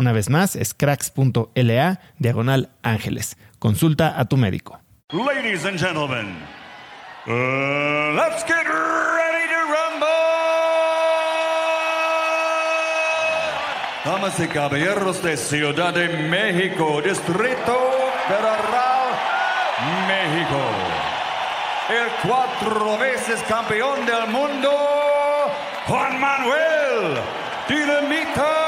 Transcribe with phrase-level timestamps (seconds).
[0.00, 3.36] Una vez más, es cracks.la diagonal ángeles.
[3.58, 4.80] Consulta a tu médico.
[5.12, 6.38] Ladies and gentlemen,
[7.26, 10.08] uh, let's get ready to rumble.
[14.06, 17.78] Damas y caballeros de Ciudad de México, Distrito
[18.26, 19.10] Federal,
[20.08, 20.62] México.
[21.90, 24.70] El cuatro veces campeón del mundo,
[25.86, 27.20] Juan Manuel
[27.68, 28.59] Dinamita.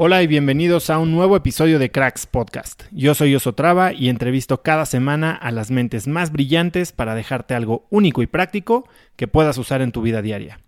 [0.00, 2.84] Hola y bienvenidos a un nuevo episodio de Cracks Podcast.
[2.92, 7.88] Yo soy Osotrava y entrevisto cada semana a las mentes más brillantes para dejarte algo
[7.90, 10.60] único y práctico que puedas usar en tu vida diaria.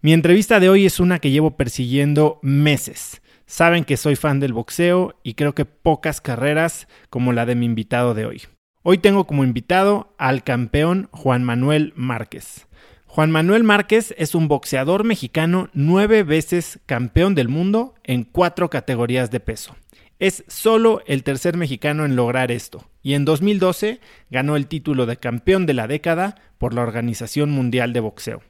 [0.00, 3.20] Mi entrevista de hoy es una que llevo persiguiendo meses.
[3.44, 7.66] Saben que soy fan del boxeo y creo que pocas carreras como la de mi
[7.66, 8.42] invitado de hoy.
[8.82, 12.66] Hoy tengo como invitado al campeón Juan Manuel Márquez.
[13.06, 19.30] Juan Manuel Márquez es un boxeador mexicano nueve veces campeón del mundo en cuatro categorías
[19.30, 19.74] de peso.
[20.18, 24.00] Es solo el tercer mexicano en lograr esto, y en 2012
[24.30, 28.42] ganó el título de campeón de la década por la Organización Mundial de Boxeo.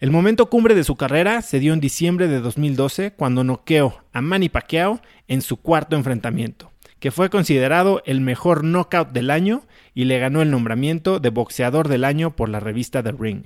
[0.00, 4.20] El momento cumbre de su carrera se dio en diciembre de 2012 cuando noqueó a
[4.20, 9.62] Manny Pacquiao en su cuarto enfrentamiento, que fue considerado el mejor knockout del año
[9.94, 13.44] y le ganó el nombramiento de boxeador del año por la revista The Ring.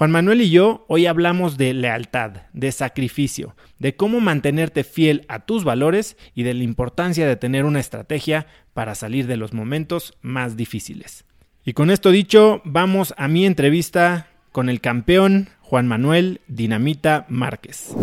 [0.00, 5.40] Juan Manuel y yo hoy hablamos de lealtad, de sacrificio, de cómo mantenerte fiel a
[5.40, 10.16] tus valores y de la importancia de tener una estrategia para salir de los momentos
[10.22, 11.26] más difíciles.
[11.66, 17.94] Y con esto dicho, vamos a mi entrevista con el campeón Juan Manuel Dinamita Márquez.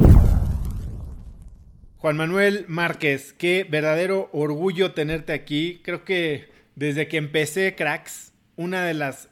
[1.97, 5.81] Juan Manuel Márquez, qué verdadero orgullo tenerte aquí.
[5.83, 9.29] Creo que desde que empecé Cracks, una de las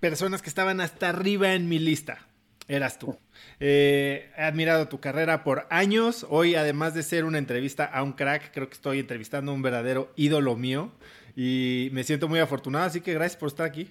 [0.00, 2.26] personas que estaban hasta arriba en mi lista.
[2.68, 3.16] Eras tú.
[3.58, 6.26] Eh, he admirado tu carrera por años.
[6.30, 9.62] Hoy, además de ser una entrevista a un crack, creo que estoy entrevistando a un
[9.62, 10.90] verdadero ídolo mío.
[11.36, 13.88] Y me siento muy afortunado, así que gracias por estar aquí.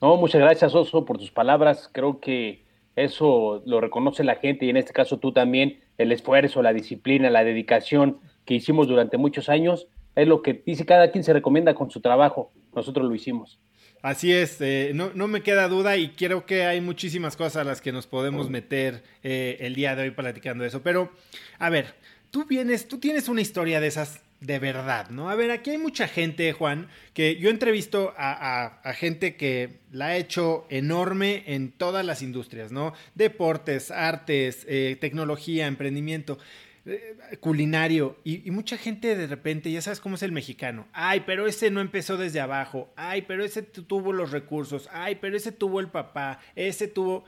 [0.00, 1.90] No, muchas gracias, Oso, por tus palabras.
[1.92, 2.64] Creo que
[2.96, 5.80] eso lo reconoce la gente y en este caso tú también.
[5.98, 10.86] El esfuerzo, la disciplina, la dedicación que hicimos durante muchos años es lo que dice
[10.86, 12.50] cada quien se recomienda con su trabajo.
[12.74, 13.60] Nosotros lo hicimos.
[14.02, 17.64] Así es, eh, no, no, me queda duda y creo que hay muchísimas cosas a
[17.64, 20.82] las que nos podemos meter eh, el día de hoy platicando eso.
[20.82, 21.12] Pero,
[21.60, 21.94] a ver,
[22.32, 25.30] tú vienes, tú tienes una historia de esas de verdad, ¿no?
[25.30, 30.06] A ver, aquí hay mucha gente, Juan, que yo entrevisto a, a, gente que la
[30.06, 32.94] ha hecho enorme en todas las industrias, ¿no?
[33.14, 36.38] Deportes, artes, eh, tecnología, emprendimiento.
[36.84, 41.22] Eh, culinario y, y, mucha gente de repente, ya sabes cómo es el mexicano, ay,
[41.24, 45.52] pero ese no empezó desde abajo, ay, pero ese tuvo los recursos, ay, pero ese
[45.52, 47.24] tuvo el papá, ese tuvo...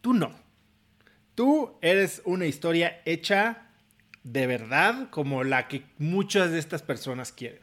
[0.00, 0.32] Tú no.
[1.34, 3.68] Tú eres una historia hecha
[4.24, 7.60] de verdad como la que muchas de estas personas quieren.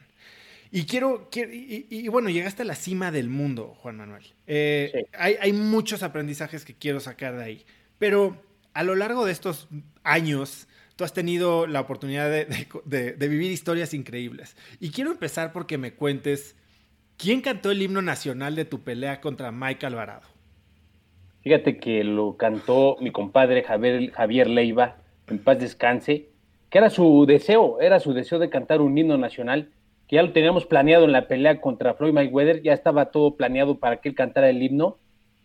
[0.71, 4.35] Y quiero, y, bueno, llegaste a la cima del mundo, Juan Manuel.
[4.45, 7.65] Eh, hay, hay, muchos aprendizajes que quiero sacar de ahí,
[7.97, 8.43] pero
[8.73, 9.67] a lo largo de estos
[10.03, 14.55] años, tú has tenido la oportunidad de, vivir historias increíbles.
[14.79, 16.55] Y quiero empezar porque me cuentes,
[17.17, 20.27] ¿quién cantó el himno nacional de tu pelea contra Mike Alvarado?
[21.41, 24.97] Fíjate que lo cantó mi compadre Javier, Javier Leiva,
[25.27, 26.29] en paz descanse,
[26.69, 29.71] que era su deseo, era su deseo de cantar un himno nacional,
[30.07, 33.79] que ya lo teníamos planeado en la pelea contra Floyd Mayweather, ya estaba todo planeado
[33.79, 34.97] para que él cantara el himno,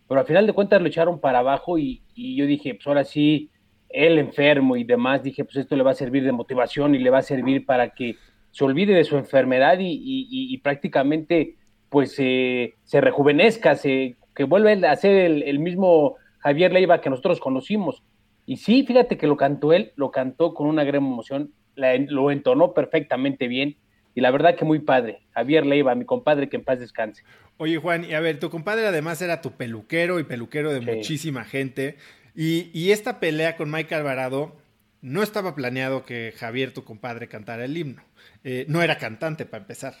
[0.07, 3.49] pero al final de cuentas lo echaron para abajo y, yo dije, pues ahora sí,
[3.93, 7.09] él enfermo y demás, dije, pues esto le va a servir de motivación y le
[7.09, 8.15] va a servir para que
[8.51, 11.55] se olvide de su enfermedad y, prácticamente
[11.89, 17.39] pues se rejuvenezca, se, que vuelva a ser el, el mismo Javier Leiva que nosotros
[17.39, 18.03] conocimos.
[18.45, 22.73] Y sí, fíjate que lo cantó él, lo cantó con una gran emoción, lo entonó
[22.73, 23.77] perfectamente bien
[24.13, 25.21] y la verdad que muy padre.
[25.31, 27.23] Javier Leiva, mi compadre, que en paz descanse.
[27.57, 31.43] Oye, Juan, y a ver, tu compadre además era tu peluquero y peluquero de muchísima
[31.43, 31.97] gente.
[32.35, 34.53] Y, esta pelea con Mike Alvarado
[35.01, 38.03] no estaba planeado que Javier, tu compadre, cantara el himno.
[38.43, 39.93] Eh, no era cantante para empezar.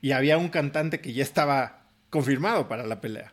[0.00, 3.32] Y había un cantante que ya estaba confirmado para la pelea.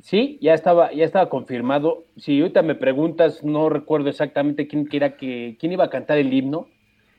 [0.00, 2.04] Sí, ya estaba, ya estaba confirmado.
[2.16, 6.32] Si ahorita me preguntas, no recuerdo exactamente quién, era que, quién iba a cantar el
[6.32, 6.68] himno,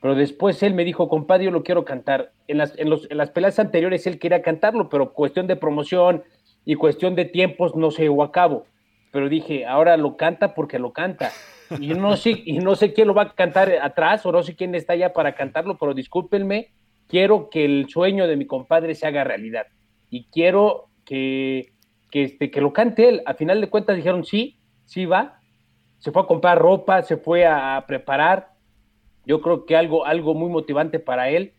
[0.02, 2.32] pero después él me dijo, compadre, yo lo quiero cantar.
[2.48, 6.24] En las, en, los, en las peleas anteriores él quería cantarlo, pero cuestión de promoción
[6.66, 8.66] y cuestión de tiempos no se llevó a cabo.
[9.14, 11.32] Pero dije, ahora lo canta porque lo canta.
[11.80, 14.56] Y no sé, y no sé quién lo va a cantar atrás, o no sé
[14.56, 16.74] quién está allá para cantarlo, pero discúlpenme,
[17.08, 19.68] quiero que el sueño de mi compadre se haga realidad.
[20.10, 21.74] Y quiero que
[22.14, 23.24] que, este, que lo cante él.
[23.26, 25.40] A final de cuentas dijeron sí, sí va.
[25.98, 28.52] Se fue a comprar ropa, se fue a preparar.
[29.26, 31.54] Yo creo que algo, algo muy motivante para él.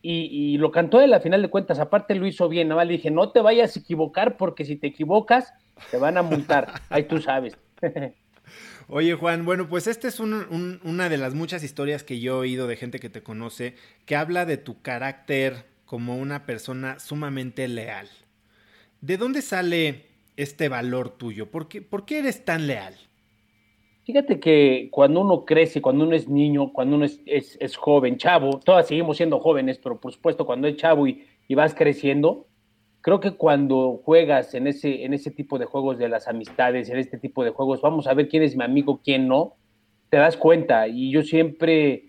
[0.00, 1.78] Y, lo cantó él a final de cuentas.
[1.78, 2.68] Aparte lo hizo bien.
[2.68, 5.52] Nada más le dije, no te vayas a equivocar porque si te equivocas
[5.90, 6.80] te van a multar.
[6.88, 7.56] Ahí tú sabes.
[8.88, 12.66] Oye Juan, bueno, pues esta es una de las muchas historias que yo he oído
[12.66, 13.74] de gente que te conoce,
[14.06, 18.08] que habla de tu carácter como una persona sumamente leal.
[19.00, 21.50] ¿De dónde sale este valor tuyo?
[21.50, 22.94] ¿Por qué, ¿Por qué, eres tan leal?
[24.04, 28.58] Fíjate que cuando uno crece, cuando uno es niño, cuando uno es, es, joven, chavo,
[28.58, 32.47] todas seguimos siendo jóvenes, pero por supuesto cuando es chavo y, y, vas creciendo,
[33.00, 36.98] creo que cuando juegas en ese, en ese tipo de juegos de las amistades, en
[36.98, 39.54] este tipo de juegos, vamos a ver quién es mi amigo, quién no,
[40.10, 40.88] te das cuenta.
[40.88, 42.04] Y yo siempre,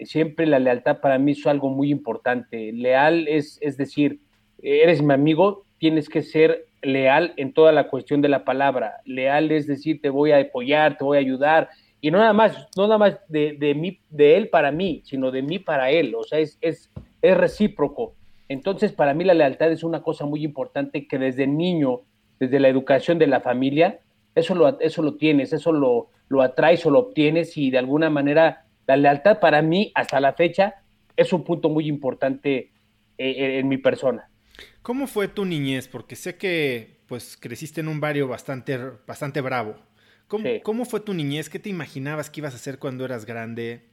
[0.00, 2.72] siempre la lealtad para mí es algo muy importante.
[2.72, 4.20] Leal es, es decir,
[4.62, 9.00] eres mi amigo, tienes que ser leal en toda la cuestión de la palabra.
[9.04, 11.68] Leal es decir, te voy a apoyar, te voy a ayudar.
[12.00, 15.30] Y no nada más, no nada más de, de, mí, de él para mí, sino
[15.30, 16.14] de mí para él.
[16.16, 16.90] O sea, es, es,
[17.20, 18.14] es recíproco.
[18.48, 22.02] Entonces, para mí la lealtad es una cosa muy importante que desde niño,
[22.38, 24.00] desde la educación de la familia,
[24.34, 28.10] eso lo, eso lo tienes, eso lo, lo atraes o lo obtienes y de alguna
[28.10, 30.74] manera la lealtad para mí hasta la fecha
[31.16, 32.72] es un punto muy importante
[33.18, 34.28] eh, en mi persona.
[34.82, 35.88] ¿Cómo fue tu niñez?
[35.88, 39.76] Porque sé que pues creciste en un barrio bastante, bastante bravo.
[40.26, 41.50] ¿Cómo, ¿Cómo, fue tu niñez?
[41.50, 43.91] ¿Qué te imaginabas que ibas a hacer cuando eras grande?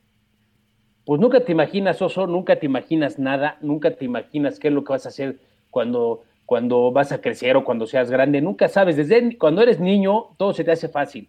[1.10, 4.84] Pues nunca te imaginas, Oso, nunca te imaginas nada, nunca te imaginas qué es lo
[4.84, 5.40] que vas a hacer
[5.72, 8.42] cuando, cuando vas a crecer o cuando seas grande.
[8.42, 11.28] Nunca sabes, desde cuando eres niño todo se te hace fácil.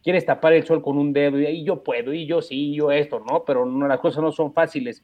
[0.00, 2.92] Quieres tapar el sol con un dedo y, yo puedo, y yo sí, y yo
[2.92, 3.42] esto, ¿no?
[3.44, 5.02] Pero no, las cosas no son fáciles.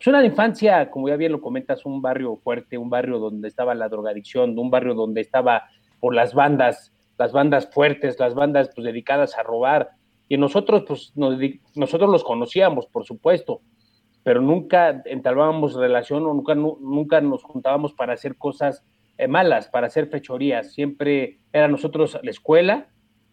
[0.00, 3.74] Es una infancia, como ya bien lo comentas, un barrio fuerte, un barrio donde estaba
[3.74, 5.64] la drogadicción, un barrio donde estaba
[6.00, 9.90] por las bandas, las bandas fuertes, las bandas pues dedicadas a robar.
[10.28, 11.12] Y nosotros, pues,
[11.74, 13.62] nosotros los conocíamos, por supuesto,
[14.22, 18.84] pero nunca entablábamos relación o nunca, nunca nos juntábamos para hacer cosas
[19.16, 20.72] eh, malas, para hacer fechorías.
[20.74, 22.88] Siempre era nosotros la escuela,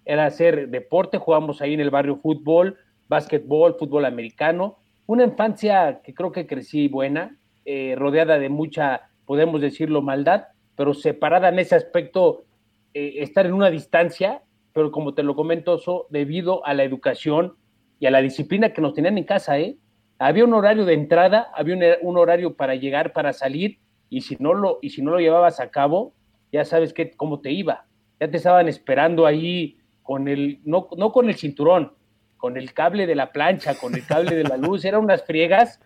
[0.06, 6.14] era hacer deporte, jugábamos ahí en el barrio fútbol, básquetbol, fútbol americano, una infancia que
[6.14, 11.76] creo que crecí buena, eh, rodeada de mucha, podemos decirlo, maldad, pero separada en ese
[11.76, 12.46] aspecto,
[12.94, 14.42] eh, estar en una distancia,
[14.76, 15.80] pero como te lo comento,
[16.10, 17.56] debido a la educación
[17.98, 19.78] y a la disciplina que nos tenían en casa, ¿eh?
[20.20, 23.80] había un horario de entrada, había un, horario para llegar, para salir,
[24.10, 26.14] y si no lo, y si no lo llevabas a cabo,
[26.52, 27.86] ya sabes que, cómo te iba.
[28.20, 31.94] Ya te estaban esperando ahí con el, no, no con el cinturón,
[32.36, 35.80] con el cable de la plancha, con el cable de la luz, eran unas friegas.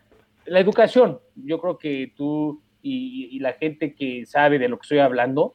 [0.46, 4.98] La educación, yo creo que tú y, la gente que sabe de lo que estoy
[4.98, 5.54] hablando,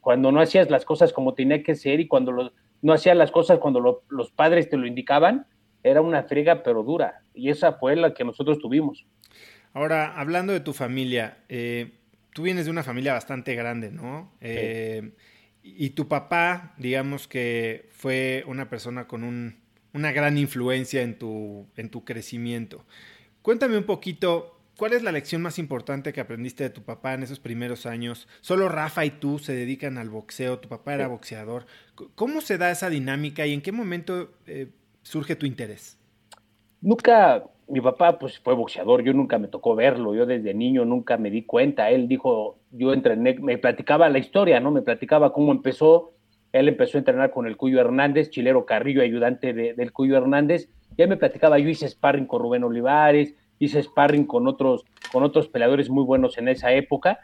[0.00, 2.52] cuando no hacías las cosas como tenía que ser y cuando
[2.84, 5.46] no hacías las cosas cuando los padres te lo indicaban,
[5.82, 7.22] era una friega pero dura.
[7.32, 9.06] Y esa fue la que nosotros tuvimos.
[9.72, 11.92] Ahora, hablando de tu familia, eh,
[12.34, 14.30] tú vienes de una familia bastante grande, ¿no?
[14.42, 15.12] Eh,
[15.62, 19.56] y tu papá, digamos que fue una persona con un,
[19.94, 22.84] una gran influencia en tu, en tu crecimiento.
[23.40, 27.22] Cuéntame un poquito, ¿cuál es la lección más importante que aprendiste de tu papá en
[27.22, 28.28] esos primeros años?
[28.40, 31.66] Solo Rafa y tú se dedican al boxeo, tu papá era boxeador.
[32.14, 34.68] ¿Cómo se da esa dinámica y en qué momento eh,
[35.02, 35.98] surge tu interés?
[36.80, 41.16] Nunca, mi papá pues fue boxeador, yo nunca me tocó verlo, yo desde niño nunca
[41.16, 44.70] me di cuenta, él dijo, yo entrené, me platicaba la historia, ¿no?
[44.70, 46.12] Me platicaba cómo empezó,
[46.52, 51.02] él empezó a entrenar con el Cuyo Hernández, Chilero Carrillo, ayudante del Cuyo Hernández, y
[51.02, 55.48] él me platicaba, yo hice sparring con Rubén Olivares, hice sparring con otros, con otros
[55.48, 57.18] peleadores muy buenos en esa época,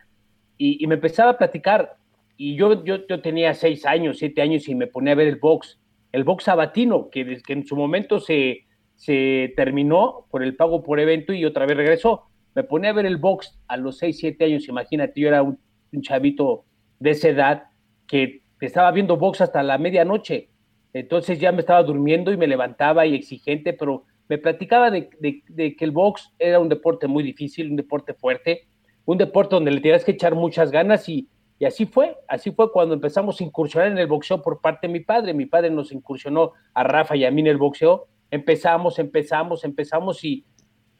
[0.56, 1.96] y, me empezaba a platicar,
[2.36, 5.36] y yo, yo, yo tenía seis años, siete años, y me ponía a ver el
[5.36, 5.80] box,
[6.12, 8.66] el box sabatino, que, que en su momento se,
[9.00, 12.24] se terminó por el pago por evento y otra vez regresó.
[12.54, 15.58] Me pone a ver el box a los 6, 7 años, imagínate, yo era un,
[16.02, 16.66] chavito
[16.98, 17.64] de esa edad
[18.06, 20.50] que estaba viendo box hasta la medianoche.
[20.92, 25.84] Entonces ya me estaba durmiendo y me levantaba y exigente, pero me platicaba de, que
[25.84, 28.68] el box era un deporte muy difícil, un deporte fuerte,
[29.04, 31.28] un deporte donde le tenías que echar muchas ganas y,
[31.66, 35.00] así fue, así fue cuando empezamos a incursionar en el boxeo por parte de mi
[35.00, 35.34] padre.
[35.34, 38.06] Mi padre nos incursionó a Rafa y a mí en el boxeo.
[38.30, 40.44] Empezamos, empezamos, empezamos y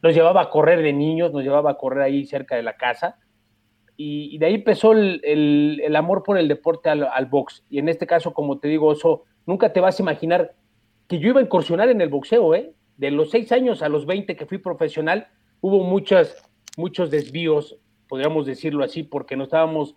[0.02, 3.16] nos llevaba a correr de niños, nos llevaba a correr ahí cerca de la casa.
[3.96, 7.64] Y, de ahí empezó el, amor por el deporte al, box.
[7.70, 10.56] Y en este caso, como te digo, eso nunca te vas a imaginar
[11.06, 12.74] que yo iba a incursionar en el boxeo, ¿eh?
[13.00, 15.28] De los seis años a los 20 que fui profesional,
[15.62, 16.36] hubo muchas,
[16.76, 19.96] muchos desvíos, podríamos decirlo así, porque no estábamos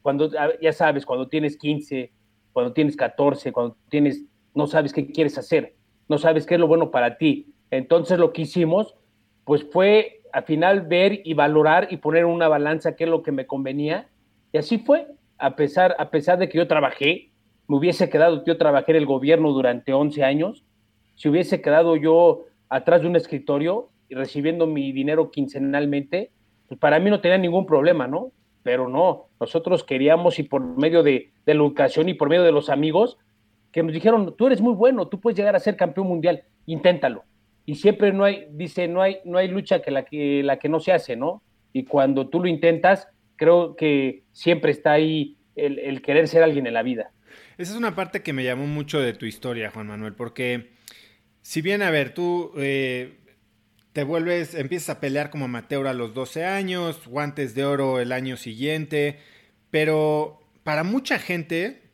[0.00, 0.30] cuando,
[0.62, 2.12] ya sabes, cuando tienes 15,
[2.52, 4.22] cuando tienes 14, cuando tienes,
[4.54, 5.74] no sabes qué quieres hacer,
[6.08, 7.52] no sabes qué es lo bueno para ti.
[7.72, 8.94] Entonces lo que hicimos,
[9.42, 13.32] pues fue al final ver y valorar y poner una balanza qué es lo que
[13.32, 14.08] me convenía.
[14.52, 17.32] Y así fue, a pesar, a pesar de que yo trabajé,
[17.66, 20.62] me hubiese quedado, yo trabajé en el gobierno durante 11 años,
[21.16, 26.30] si hubiese quedado yo atrás de un escritorio y recibiendo mi dinero quincenalmente,
[26.68, 28.30] pues para mí no tenía ningún problema, ¿no?
[28.66, 32.68] pero no, nosotros queríamos y por medio de, la educación y por medio de los
[32.68, 33.16] amigos,
[33.70, 37.22] que nos dijeron, tú eres muy bueno, tú puedes llegar a ser campeón mundial, inténtalo.
[37.64, 40.68] Y siempre no hay, dice, no hay, no hay lucha que la, que la que
[40.68, 41.44] no se hace, ¿no?
[41.72, 43.06] Y cuando tú lo intentas,
[43.36, 47.12] creo que siempre está ahí el, querer ser alguien en la vida.
[47.58, 50.72] Esa es una parte que me llamó mucho de tu historia, Juan Manuel, porque
[51.46, 53.18] si bien, a ver, tú eh,
[53.92, 58.10] te vuelves, empiezas a pelear como amateur a los 12 años, guantes de oro el
[58.10, 59.20] año siguiente,
[59.70, 61.92] pero para mucha gente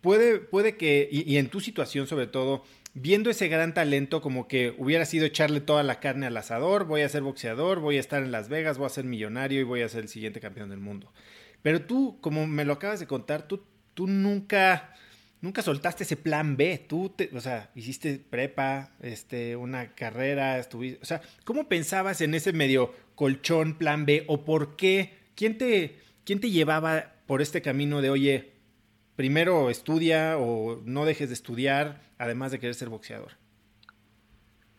[0.00, 4.74] puede, puede que, y, en tu situación sobre todo, viendo ese gran talento como que
[4.78, 8.22] hubiera sido echarle toda la carne al asador, voy a ser boxeador, voy a estar
[8.22, 10.80] en Las Vegas, voy a ser millonario y voy a ser el siguiente campeón del
[10.80, 11.12] mundo.
[11.60, 14.94] Pero tú, como me lo acabas de contar, tú, tú nunca
[15.44, 16.84] nunca soltaste ese plan B.
[16.88, 22.34] Tú, te, o sea, hiciste prepa, este, una carrera, estuviste, o sea, ¿cómo pensabas en
[22.34, 25.12] ese medio colchón plan B o por qué?
[25.36, 28.52] ¿Quién te, quién te llevaba por este camino de, oye,
[29.16, 33.32] primero estudia o no dejes de estudiar, además de querer ser boxeador?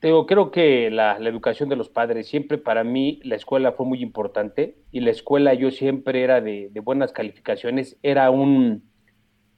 [0.02, 4.02] Digo, creo que la, educación de los padres, siempre para mí la escuela fue muy
[4.02, 8.84] importante y la escuela yo siempre era de buenas calificaciones, era un,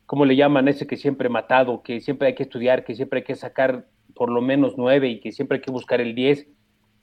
[0.07, 0.67] ¿cómo le llaman?
[0.67, 3.85] Ese que siempre matado, que siempre hay que estudiar, que siempre hay que sacar
[4.15, 6.47] por lo menos nueve y que siempre hay que buscar el diez.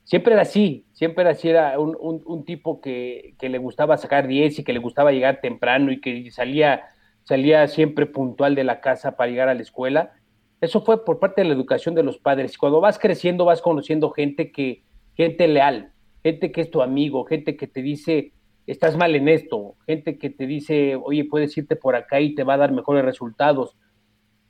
[0.03, 4.65] Siempre era así, siempre era así, era un, tipo que, le gustaba sacar diez y
[4.65, 6.83] que le gustaba llegar temprano y que salía,
[7.23, 10.13] salía siempre puntual de la casa para llegar a la escuela.
[10.61, 12.59] Eso fue por parte de la educación de los padres.
[12.59, 14.83] Cuando vas creciendo vas conociendo gente que,
[15.15, 15.93] gente leal,
[16.23, 18.33] gente que es tu amigo, gente que te dice,
[18.67, 22.45] estás mal en esto, gente que te dice, oye, puedes irte por acá y te
[22.45, 23.77] va a dar mejores resultados.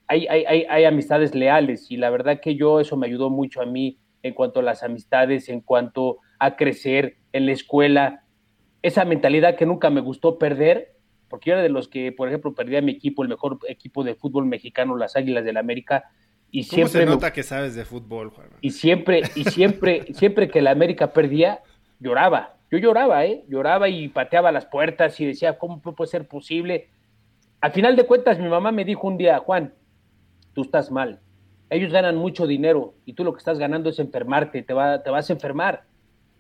[0.07, 3.63] Hay, hay, hay, hay, amistades leales y la verdad que yo eso me ayudó mucho
[3.63, 8.25] a mí en cuanto a las amistades, en cuanto a crecer en la escuela.
[8.83, 10.97] Esa mentalidad que nunca me gustó perder,
[11.29, 14.15] porque yo era de los que, por ejemplo, perdía mi equipo, el mejor equipo de
[14.15, 16.05] fútbol mexicano, las Águilas del la América,
[16.51, 18.49] Y ¿Cómo se nota que sabes de fútbol, Juan?
[18.61, 21.61] Y siempre, y siempre, siempre que la América perdía,
[21.99, 22.57] lloraba.
[22.75, 23.45] Yo lloraba, ¿eh?
[23.47, 26.89] Lloraba y pateaba las puertas y decía, ¿cómo puede ser posible?
[27.61, 29.75] Al final de cuentas, mi mamá me dijo un día, Juan,
[30.55, 31.21] tú estás mal.
[31.71, 35.11] Ellos ganan mucho dinero y tú lo que estás ganando es enfermarte, te, va, te
[35.11, 35.85] vas a enfermar.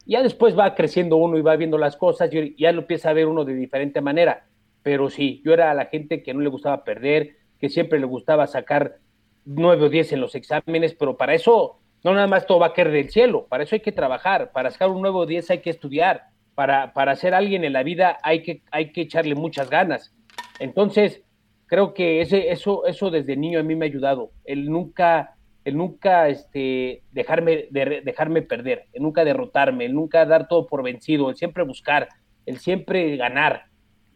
[0.07, 3.13] Ya después va creciendo uno y va viendo las cosas y ya lo empieza a
[3.13, 4.49] ver uno de diferente manera.
[4.83, 8.49] Pero sí, yo era la gente que no le gustaba perder, que siempre le gustaba
[8.49, 8.97] sacar
[9.45, 12.73] nueve o diez en los exámenes, pero para eso no nada más todo va a
[12.73, 15.71] caer del cielo, para eso hay que trabajar, para sacar un nuevo 10 hay que
[15.71, 20.15] estudiar, para, para ser alguien en la vida hay que, hay que echarle muchas ganas.
[20.61, 21.23] Entonces,
[21.67, 25.35] creo que ese, eso, eso desde niño a mí me ha ayudado, el nunca,
[25.65, 30.83] el nunca este, dejarme, de, dejarme perder, el nunca derrotarme, el nunca dar todo por
[30.83, 32.09] vencido, el siempre buscar,
[32.45, 33.65] el siempre ganar.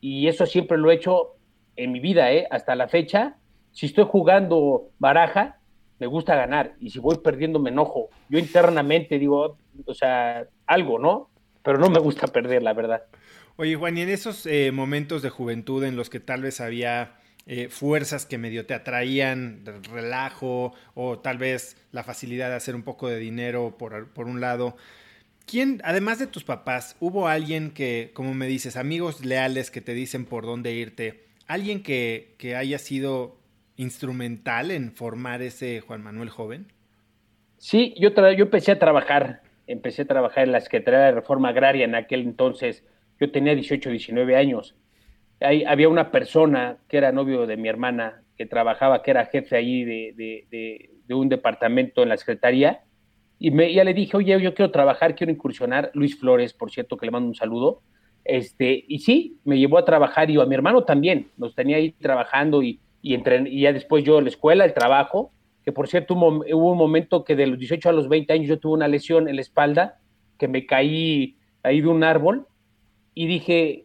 [0.00, 1.37] Y eso siempre lo he hecho
[1.75, 2.47] en mi vida, ¿eh?
[2.50, 3.37] hasta la fecha.
[3.73, 5.57] Si estoy jugando baraja,
[5.99, 6.75] me gusta ganar.
[6.81, 8.11] Y si voy perdiendo, me enojo.
[8.28, 11.31] Yo internamente digo, o sea, algo, ¿no?
[11.62, 13.02] Pero no me gusta perder, la verdad.
[13.57, 17.19] Oye, Juan, y en esos eh, momentos de juventud en los que tal vez había
[17.47, 22.83] eh, fuerzas que medio te atraían, relajo, o tal vez la facilidad de hacer un
[22.83, 24.76] poco de dinero por, por un lado,
[25.47, 29.95] ¿quién, además de tus papás, hubo alguien que, como me dices, amigos leales que te
[29.95, 33.38] dicen por dónde irte, alguien que, que haya sido
[33.78, 36.66] instrumental en formar ese Juan Manuel joven?
[37.56, 41.85] Sí, yo, yo empecé a trabajar, empecé a trabajar en la Secretaría de Reforma Agraria
[41.85, 42.85] en aquel entonces.
[43.18, 44.76] Yo tenía 18, 19 años.
[45.40, 49.56] Ahí había una persona que era novio de mi hermana, que trabajaba, que era jefe
[49.56, 52.82] ahí de, un departamento en la Secretaría,
[53.38, 55.92] y me, ya le dije, oye, yo quiero trabajar, quiero incursionar.
[55.94, 57.82] Luis Flores, por cierto, que le mando un saludo.
[58.25, 61.92] Este, y sí, me llevó a trabajar y a mi hermano también, nos tenía ahí
[61.92, 65.33] trabajando y, y, y ya después yo la escuela, el trabajo,
[65.64, 68.59] que por cierto hubo, un momento que de los 18 a los 20 años yo
[68.59, 69.99] tuve una lesión en la espalda,
[70.38, 72.47] que me caí ahí de un árbol
[73.14, 73.85] y dije,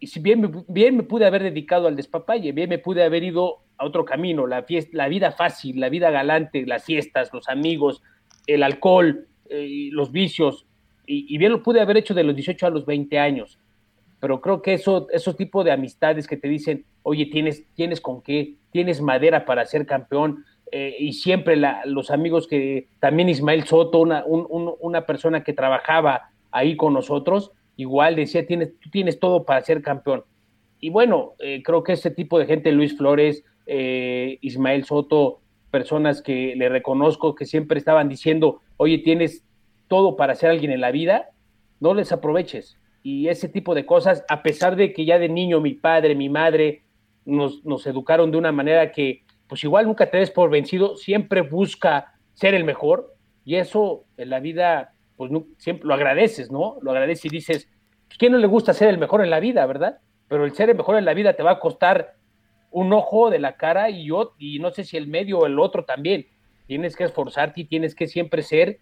[0.00, 3.84] si bien, bien me pude haber dedicado al despapalle, bien me pude haber ido a
[3.84, 8.02] otro camino, la, fiesta, la vida fácil, la vida galante, las fiestas, los amigos,
[8.46, 10.66] el alcohol, eh, los vicios,
[11.06, 13.58] y, y, bien lo pude haber hecho de los 18 a los 20 años
[14.20, 18.20] pero creo que eso, esos tipos de amistades que te dicen, oye, tienes, tienes con
[18.20, 21.56] qué, tienes madera para ser campeón, eh, y siempre
[21.86, 28.14] los amigos que, también Ismael Soto, una, una persona que trabajaba ahí con nosotros, igual
[28.14, 30.22] decía, tienes, tú tienes todo para ser campeón.
[30.80, 36.22] Y bueno, eh, creo que ese tipo de gente, Luis Flores, eh, Ismael Soto, personas
[36.22, 39.44] que le reconozco que siempre estaban diciendo, oye, tienes
[39.88, 41.30] todo para ser alguien en la vida,
[41.80, 45.60] no les aproveches y ese tipo de cosas, a pesar de que ya de niño
[45.60, 46.82] mi padre, mi madre
[47.24, 51.40] nos, nos educaron de una manera que, pues igual nunca te des por vencido, siempre
[51.40, 56.76] busca ser el mejor y eso en la vida, pues siempre lo agradeces, ¿no?
[56.82, 57.68] Lo agradeces y dices,
[58.06, 59.98] pues, ¿quién no le gusta ser el mejor en la vida, verdad?
[60.28, 62.14] Pero el ser el mejor en la vida te va a costar
[62.70, 65.58] un ojo de la cara y yo, y no sé si el medio o el
[65.58, 66.26] otro también.
[66.66, 68.78] Tienes que esforzarte y tienes que siempre ser,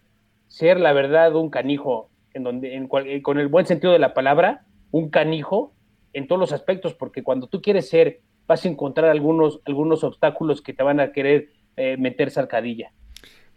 [0.46, 4.14] ser la verdad un canijo en donde, en eh, con el buen sentido de la
[4.14, 5.74] palabra, un canijo
[6.12, 10.62] en todos los aspectos, porque cuando tú quieres ser, vas a encontrar algunos, algunos obstáculos
[10.62, 12.92] que te van a querer eh, meter zarcadilla.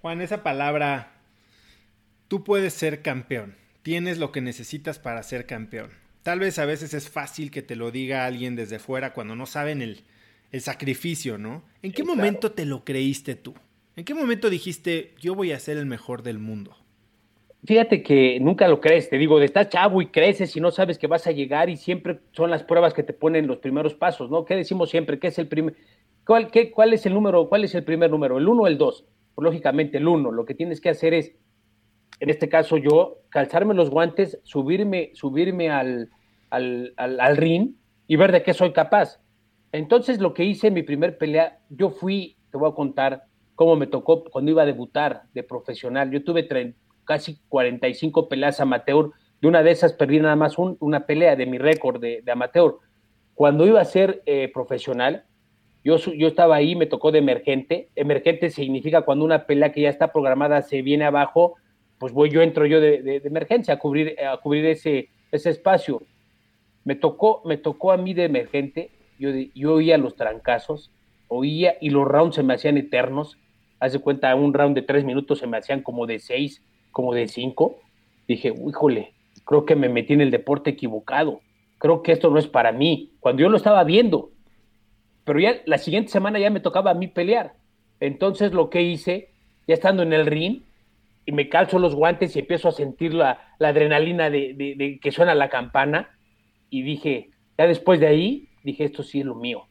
[0.02, 1.14] Juan, esa palabra,
[2.28, 5.92] tú puedes ser campeón, tienes lo que necesitas para ser campeón.
[6.24, 9.46] Tal vez a veces es fácil que te lo diga alguien desde fuera cuando no
[9.46, 10.04] saben el,
[10.52, 11.64] el sacrificio, ¿no?
[11.82, 13.54] ¿En qué momento te lo creíste tú?
[13.96, 16.76] ¿En qué momento dijiste, yo voy a ser el mejor del mundo?
[17.64, 21.06] Fíjate que nunca lo crees, te digo, estás chavo y creces y no sabes que
[21.06, 24.46] vas a llegar y siempre son las pruebas que te ponen los primeros pasos, ¿no?
[24.46, 25.20] ¿Qué decimos siempre?
[25.20, 25.76] ¿Qué es el primer,
[26.26, 28.80] cuál, qué, cuál es el número, cuál es el primer número, el uno o el
[28.80, 29.06] dos?
[29.36, 31.36] Pues, lógicamente el uno, lo que tienes que hacer es,
[32.20, 36.10] en este caso yo, calzarme los guantes, subirme, subirme al,
[36.50, 37.76] al, al, al ring
[38.08, 39.20] y ver de qué soy capaz.
[39.72, 43.76] Entonces lo que hice en mi primer pelea, yo fui, te voy a contar cómo
[43.76, 46.10] me tocó cuando iba a debutar de profesional.
[46.10, 49.12] Yo tuve 30 casi 45 peleas amateur.
[49.42, 52.78] De una de esas perdí nada más una pelea de mi récord de, amateur.
[53.34, 55.26] Cuando iba a ser eh, profesional,
[55.84, 57.90] yo, yo estaba ahí, me tocó de emergente.
[57.96, 61.56] Emergente significa cuando una pelea que ya está programada se viene abajo,
[61.98, 66.04] pues voy yo, entro yo de, emergencia a cubrir, a cubrir ese, ese espacio.
[66.84, 70.92] Me tocó, me tocó a mí de emergente, yo, yo oía los trancazos,
[71.28, 73.38] oía y los rounds se me hacían eternos.
[73.80, 77.28] Hace cuenta, un round de tres minutos se me hacían como de seis como de
[77.28, 77.80] cinco,
[78.28, 79.14] dije, híjole,
[79.46, 81.42] creo que me metí en el deporte equivocado,
[81.78, 84.32] creo que esto no es para mí, cuando yo lo estaba viendo,
[85.24, 87.54] pero ya la siguiente semana ya me tocaba a mí pelear.
[88.00, 89.30] Entonces lo que hice,
[89.68, 90.64] ya estando en el ring,
[91.26, 95.50] y me calzo los guantes y empiezo a sentir la, adrenalina de, que suena la
[95.50, 96.10] campana,
[96.70, 99.68] y dije, ya después de ahí, dije, esto sí es lo mío.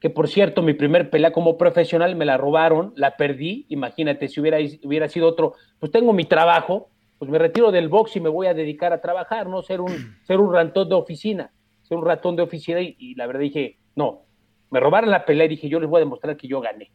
[0.00, 4.40] Que por cierto, mi primer pelea como profesional me la robaron, la perdí, imagínate, si
[4.40, 8.30] hubiera, hubiera sido otro, pues tengo mi trabajo, pues me retiro del box y me
[8.30, 12.06] voy a dedicar a trabajar, no ser un, ser un ratón de oficina, ser un
[12.06, 14.22] ratón de oficina, y, y la verdad dije, no,
[14.70, 16.90] me robaron la pelea y dije, yo les voy a demostrar que yo gané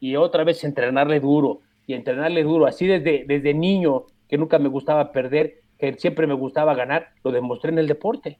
[0.00, 4.68] y otra vez entrenarle duro y entrenarle duro, así desde, desde niño, que nunca me
[4.68, 8.38] gustaba perder, que siempre me gustaba ganar, lo demostré en el deporte.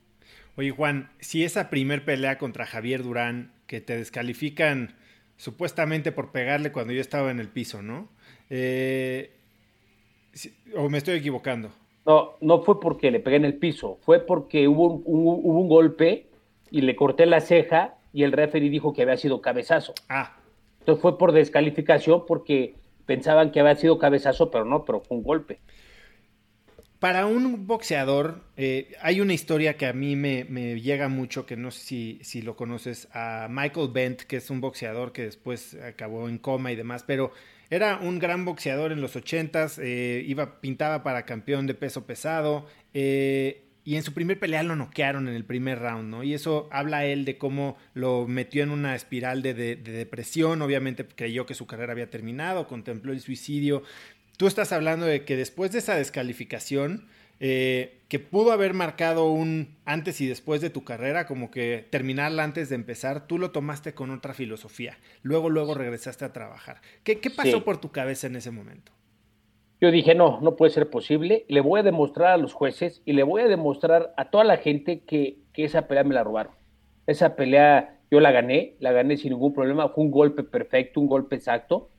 [0.56, 4.96] Oye Juan, si esa primer pelea contra Javier Durán, que te descalifican
[5.36, 8.08] supuestamente por pegarle cuando yo estaba en el piso, ¿no?
[8.50, 9.30] Eh,
[10.74, 11.70] ¿O me estoy equivocando?
[12.04, 15.68] No, no fue porque le pegué en el piso, fue porque hubo un, hubo un
[15.68, 16.26] golpe
[16.72, 19.94] y le corté la ceja y el referee dijo que había sido cabezazo.
[20.08, 20.36] Ah,
[20.80, 22.74] entonces fue por descalificación porque
[23.06, 25.60] pensaban que había sido cabezazo, pero no, pero fue un golpe.
[27.00, 30.44] Para un boxeador, eh, hay una historia que a mí me,
[30.82, 35.10] llega mucho, que no sé si, lo conoces, a Michael Bent, que es un boxeador
[35.12, 37.32] que después acabó en coma y demás, pero
[37.70, 42.66] era un gran boxeador en los ochentas, eh, iba, pintaba para campeón de peso pesado,
[42.92, 46.22] eh, y en su primer pelea lo noquearon en el primer round, ¿no?
[46.22, 51.46] Y eso habla él de cómo lo metió en una espiral de, depresión, obviamente creyó
[51.46, 53.82] que su carrera había terminado, contempló el suicidio.
[54.40, 57.04] Tú estás hablando de que después de esa descalificación,
[57.40, 62.42] eh, que pudo haber marcado un antes y después de tu carrera, como que terminarla
[62.42, 64.96] antes de empezar, tú lo tomaste con otra filosofía.
[65.20, 66.80] Luego, luego regresaste a trabajar.
[67.04, 68.92] ¿Qué, pasó por tu cabeza en ese momento?
[69.78, 71.44] Yo dije, no, no puede ser posible.
[71.48, 74.56] Le voy a demostrar a los jueces y le voy a demostrar a toda la
[74.56, 76.54] gente que, esa pelea me la robaron.
[77.06, 79.90] Esa pelea yo la gané, la gané sin ningún problema.
[79.90, 81.90] Fue un golpe perfecto, un golpe exacto.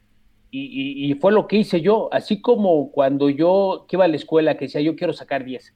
[0.54, 2.10] Y, fue lo que hice yo.
[2.12, 5.74] Así como cuando yo iba a la escuela, que decía, yo quiero sacar 10.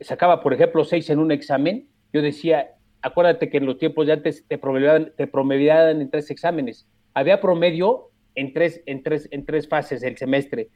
[0.00, 1.88] sacaba, por ejemplo, 6 en un examen.
[2.12, 2.70] Yo decía,
[3.02, 6.88] acuérdate que en los tiempos de antes te promediaban, te promediaban en tres exámenes.
[7.14, 10.70] Había promedio en tres, en tres, en tres fases del semestre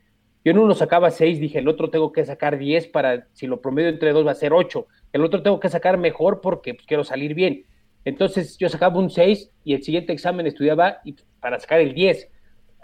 [0.46, 3.61] yo en uno sacaba seis, dije, el otro tengo que sacar diez para, si lo
[3.61, 4.87] promedio entre dos va a ser ocho.
[5.12, 7.64] El otro tengo que sacar mejor porque pues, quiero salir bien.
[8.05, 10.98] Entonces yo sacaba un seis y el siguiente examen estudiaba
[11.40, 12.29] para sacar el diez.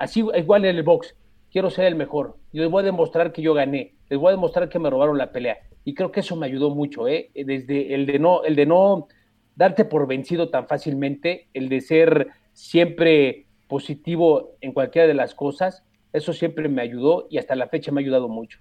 [0.02, 1.14] Así igual en el box.
[1.52, 2.36] Quiero ser el mejor.
[2.50, 3.94] Y les voy a demostrar que yo gané.
[4.10, 5.58] Les voy a demostrar que me robaron la pelea.
[5.84, 7.30] Y creo que eso me ayudó mucho, ¿eh?
[7.36, 9.06] Desde el de no, el de no
[9.54, 15.84] darte por vencido tan fácilmente, el de ser siempre positivo en cualquiera de las cosas,
[16.12, 18.58] eso siempre me ayudó y hasta la fecha me ha ayudado mucho.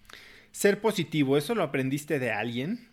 [0.51, 2.87] Ser positivo, ¿eso lo aprendiste de alguien?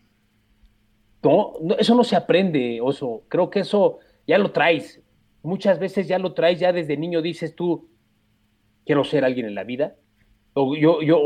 [1.22, 3.24] No, eso no se aprende, Oso.
[3.28, 5.02] Creo que eso ya lo traes.
[5.42, 7.90] Muchas veces ya lo traes, ya desde niño dices tú,
[8.88, 9.94] quiero ser alguien en la vida.
[10.54, 11.20] O, yo, yo,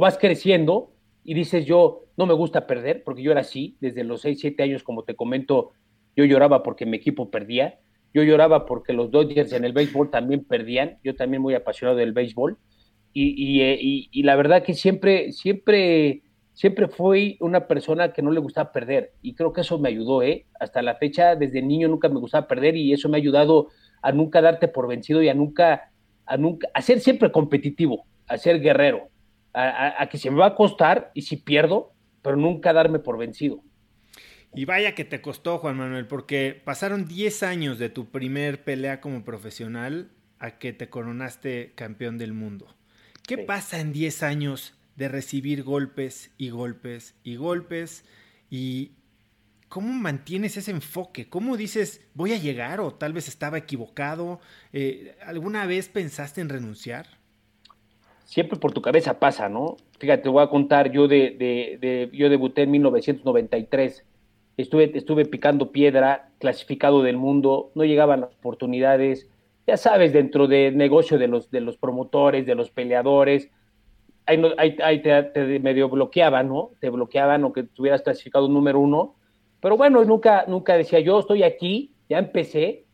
[0.00, 4.22] vas creciendo y dices yo, no me gusta perder, porque yo era así, desde los
[4.22, 5.72] 6, 7 años, como te comento,
[6.16, 7.78] yo lloraba porque mi equipo perdía
[8.12, 12.12] yo lloraba porque los Dodgers en el béisbol también perdían, yo también muy apasionado del
[12.12, 12.58] béisbol,
[13.12, 18.30] y, eh, y, y, la verdad que siempre, siempre, siempre fui una persona que no
[18.30, 20.46] le gustaba perder, y creo que eso me ayudó, ¿eh?
[20.60, 23.68] Hasta la fecha, desde niño nunca me gustaba perder, y eso me ha ayudado
[24.02, 25.90] a nunca darte por vencido y a nunca,
[26.30, 29.10] a nunca, a ser siempre competitivo, a ser guerrero,
[29.52, 33.64] a que se me va a costar, y si pierdo, pero nunca darme por vencido.
[34.54, 39.00] Y vaya que te costó, Juan Manuel, porque pasaron 10 años de tu primer pelea
[39.00, 42.76] como profesional a que te coronaste campeón del mundo.
[43.26, 48.04] ¿Qué pasa en 10 años de recibir golpes y golpes y golpes?
[48.50, 48.92] ¿Y
[49.70, 51.30] cómo mantienes ese enfoque?
[51.30, 54.40] ¿Cómo dices, voy a llegar o tal vez estaba equivocado?
[54.74, 57.06] Eh, ¿Alguna vez pensaste en renunciar?
[58.26, 59.78] Siempre por tu cabeza pasa, ¿no?
[59.98, 61.36] Fíjate, te voy a contar, yo, de,
[61.80, 64.04] de yo debuté en 1993
[64.62, 69.28] estuve, estuve picando piedra, clasificado del mundo, no llegaban las oportunidades,
[69.66, 73.50] ya sabes, dentro del negocio de los, de los promotores, de los peleadores,
[74.26, 76.70] ahí, ahí, te, medio bloqueaban, ¿no?
[76.80, 79.14] Te bloqueaban o que tuvieras clasificado número uno,
[79.60, 82.86] pero bueno, nunca, nunca decía, yo estoy aquí, ya empecé,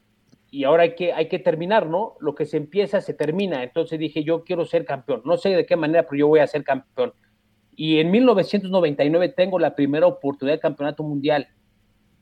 [0.50, 2.14] y ahora hay que, hay que terminar, ¿no?
[2.20, 3.62] Lo que se empieza se termina.
[3.62, 5.22] Entonces dije, yo quiero ser campeón.
[5.24, 7.12] No sé de qué manera, pero yo voy a ser campeón.
[7.74, 11.48] Y en 1999 tengo la primera oportunidad de campeonato mundial.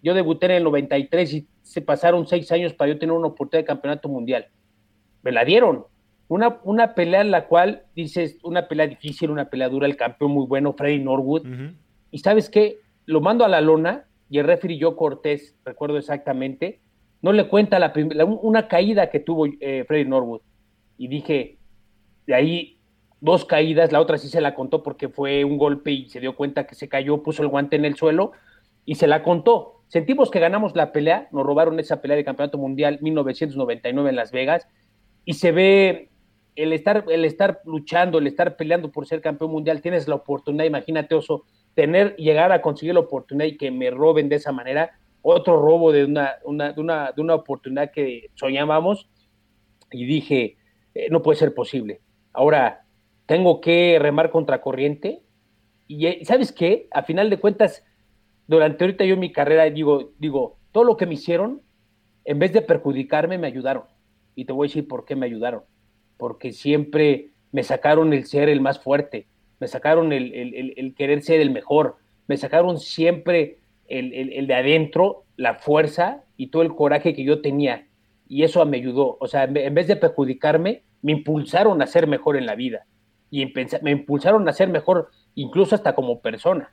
[0.02, 3.62] Yo debuté en el 93 y se pasaron seis años para yo tener una oportunidad
[3.62, 4.48] de campeonato mundial.
[5.22, 5.84] Me la dieron.
[6.26, 10.32] Una, una pelea en la cual dices, una pelea difícil, una pelea dura, el campeón
[10.32, 11.46] muy bueno, Freddy Norwood.
[12.10, 16.80] Y sabes qué, lo mando a la lona y el referee yo Cortés, recuerdo exactamente,
[17.22, 17.92] no le cuenta la,
[18.24, 20.42] una caída que tuvo eh, Freddy Norwood.
[20.98, 21.58] y dije,
[22.26, 22.78] de ahí
[23.20, 26.36] dos caídas, la otra sí se la contó porque fue un golpe y se dio
[26.36, 28.32] cuenta que se cayó, puso el guante en el suelo
[28.84, 29.80] y se la contó.
[29.88, 34.30] Sentimos que ganamos la pelea, nos robaron esa pelea de campeonato mundial 1999 en Las
[34.30, 34.68] Vegas
[35.24, 36.10] y se ve
[36.56, 40.64] el estar, el estar luchando, el estar peleando por ser campeón mundial, tienes la oportunidad,
[40.64, 44.92] imagínate Oso, tener, llegar a conseguir la oportunidad y que me roben de esa manera,
[45.22, 49.08] otro robo de una, una, de una, de una oportunidad que soñábamos
[49.90, 50.56] y dije,
[50.94, 52.00] eh, no puede ser posible.
[52.32, 52.84] Ahora,
[53.26, 55.22] tengo que remar contra corriente
[55.86, 56.88] y eh, ¿sabes qué?
[56.92, 57.84] A final de cuentas,
[58.46, 61.62] durante ahorita yo en mi carrera digo, digo, todo lo que me hicieron,
[62.24, 63.84] en vez de perjudicarme, me ayudaron.
[64.34, 65.62] Y te voy a decir por qué me ayudaron.
[66.16, 69.26] Porque siempre me sacaron el ser el más fuerte,
[69.60, 76.24] me sacaron el, querer ser el mejor, me sacaron siempre el, de adentro, la fuerza
[76.36, 77.86] y todo el coraje que yo tenía.
[78.28, 79.16] Y eso me ayudó.
[79.20, 82.86] O sea, en vez de perjudicarme, me impulsaron a ser mejor en la vida.
[83.30, 86.72] Y me impulsaron a ser mejor incluso hasta como persona.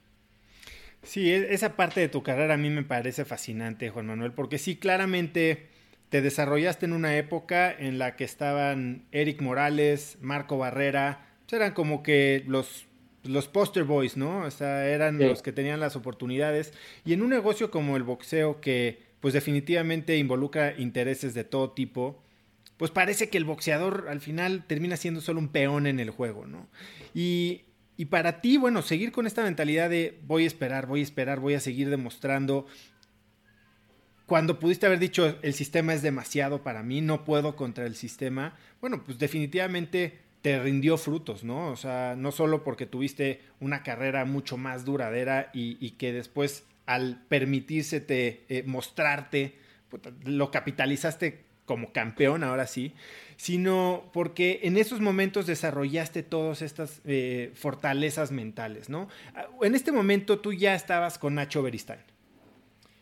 [1.03, 4.57] Sí, e, esa parte de tu carrera a mí me parece fascinante, Juan Manuel, porque
[4.57, 5.67] sí, claramente
[6.09, 12.03] te desarrollaste en una época en la que estaban Eric Morales, Marco Barrera, eran como
[12.03, 12.85] que los,
[13.23, 14.39] los poster boys, ¿no?
[14.39, 16.73] O sea, eran los que tenían las oportunidades.
[17.05, 22.23] Y en un negocio como el boxeo, que pues definitivamente involucra intereses de todo tipo,
[22.77, 26.47] pues parece que el boxeador al final termina siendo solo un peón en el juego,
[26.47, 26.67] ¿no?
[27.13, 27.61] Y
[28.01, 31.39] y para ti, bueno, seguir con esta mentalidad de voy a esperar, voy a esperar,
[31.39, 32.65] voy a seguir demostrando.
[34.25, 38.57] Cuando pudiste haber dicho el sistema es demasiado para mí, no puedo contra el sistema,
[38.79, 41.71] bueno, pues definitivamente te rindió frutos, ¿no?
[41.71, 47.21] O sea, no solo porque tuviste una carrera mucho más duradera y, que después al
[47.27, 49.55] permitirse eh, mostrarte,
[50.25, 52.93] lo capitalizaste como campeón, ahora sí,
[53.37, 59.07] sino porque en esos momentos desarrollaste todas estas eh, fortalezas mentales, ¿no?
[59.35, 62.01] Ah, en este momento tú ya estabas con Nacho Beristain.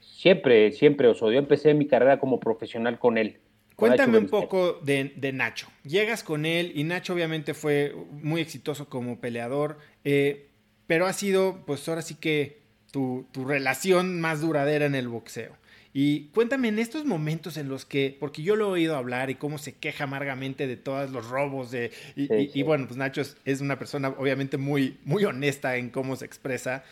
[0.02, 1.32] Siempre, siempre, Oso.
[1.32, 3.38] Yo empecé mi carrera como profesional con él.
[3.80, 5.68] Cuéntame un poco de, Nacho.
[5.84, 10.48] Llegas con él y Nacho obviamente fue muy exitoso como peleador, eh,
[10.88, 12.60] pero ha sido, pues ahora sí que
[12.92, 15.60] tu, tu relación más duradera en el boxeo.
[15.92, 19.36] Y cuéntame en estos momentos en los que, porque yo lo he oído hablar y
[19.36, 23.80] cómo se queja amargamente de todos los robos, de, y, bueno, pues Nacho es, una
[23.80, 26.84] persona obviamente muy, muy honesta en cómo se expresa.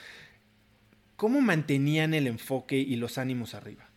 [1.16, 3.90] ¿Cómo mantenían el enfoque y los ánimos arriba?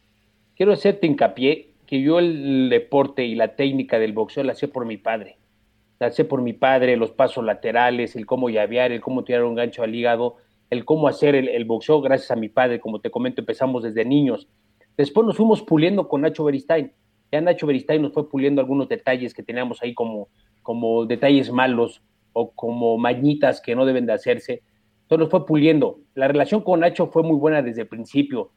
[0.56, 4.86] Quiero hacerte hincapié que yo el deporte y la técnica del boxeo la hacía por
[4.86, 5.38] mi padre.
[5.98, 9.56] La hacía por mi padre, los pasos laterales, el cómo llavear, el cómo tirar un
[9.56, 10.36] gancho al hígado,
[10.70, 12.80] el cómo hacer el, el boxeo gracias a mi padre.
[12.80, 14.48] Como te comento, empezamos desde niños
[15.00, 16.92] Después nos fuimos puliendo con Nacho Beristain.
[17.32, 20.28] Ya Nacho Beristain nos fue puliendo algunos detalles que teníamos ahí como,
[20.62, 22.02] como detalles malos
[22.34, 24.62] o como mañitas que no deben de hacerse.
[25.02, 26.00] Entonces nos fue puliendo.
[26.14, 28.52] La relación con Nacho fue muy buena desde el principio.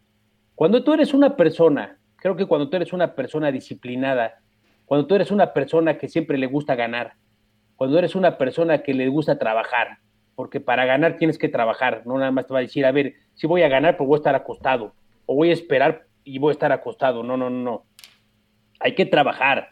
[0.54, 4.40] Cuando tú eres una persona, creo que cuando tú eres una persona disciplinada,
[4.86, 7.16] cuando tú eres una persona que siempre le gusta ganar,
[7.76, 9.98] cuando eres una persona que le gusta trabajar,
[10.34, 13.16] porque para ganar tienes que trabajar, no nada más te va a decir, a ver,
[13.34, 14.94] si voy a ganar, pues voy a estar acostado,
[15.26, 17.24] o voy a esperar y voy a estar acostado.
[17.24, 17.84] No, no, no, no.
[18.80, 19.72] Hay que trabajar,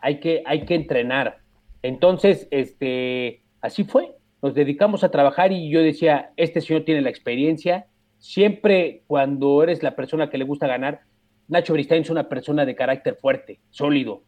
[0.00, 1.40] hay que, hay que entrenar.
[1.82, 4.16] Entonces, este, así fue.
[4.40, 7.88] Nos dedicamos a trabajar y yo decía, este señor tiene la experiencia.
[8.16, 11.02] Siempre cuando eres la persona que le gusta ganar,
[11.50, 14.22] Nacho Beristain es una persona de carácter fuerte, sólido.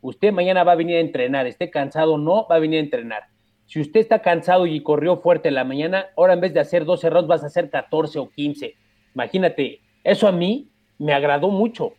[0.00, 2.84] Usted mañana va a venir a entrenar, esté cansado o no, va a venir a
[2.84, 3.24] entrenar.
[3.66, 6.84] Si usted está cansado y corrió fuerte en la mañana, ahora en vez de hacer
[6.84, 8.76] 12 rounds vas a hacer 14 o 15.
[9.12, 11.94] Imagínate, eso a mí me agradó mucho.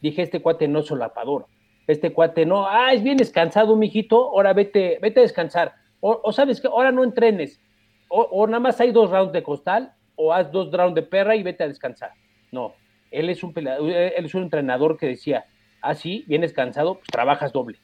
[0.00, 1.44] Dije, este cuate no es solapador.
[1.86, 5.74] Este cuate no, ah, es bien descansado, mijito, ahora vete, vete a descansar.
[6.00, 7.60] O, sabes que ahora no entrenes.
[8.08, 11.42] O, nada más hay dos rounds de costal, o haz dos rounds de perra y
[11.42, 12.12] vete a descansar.
[12.50, 12.74] No,
[13.12, 15.44] él es un él es un entrenador que decía,
[15.80, 17.78] ah, sí, vienes cansado, pues trabajas doble.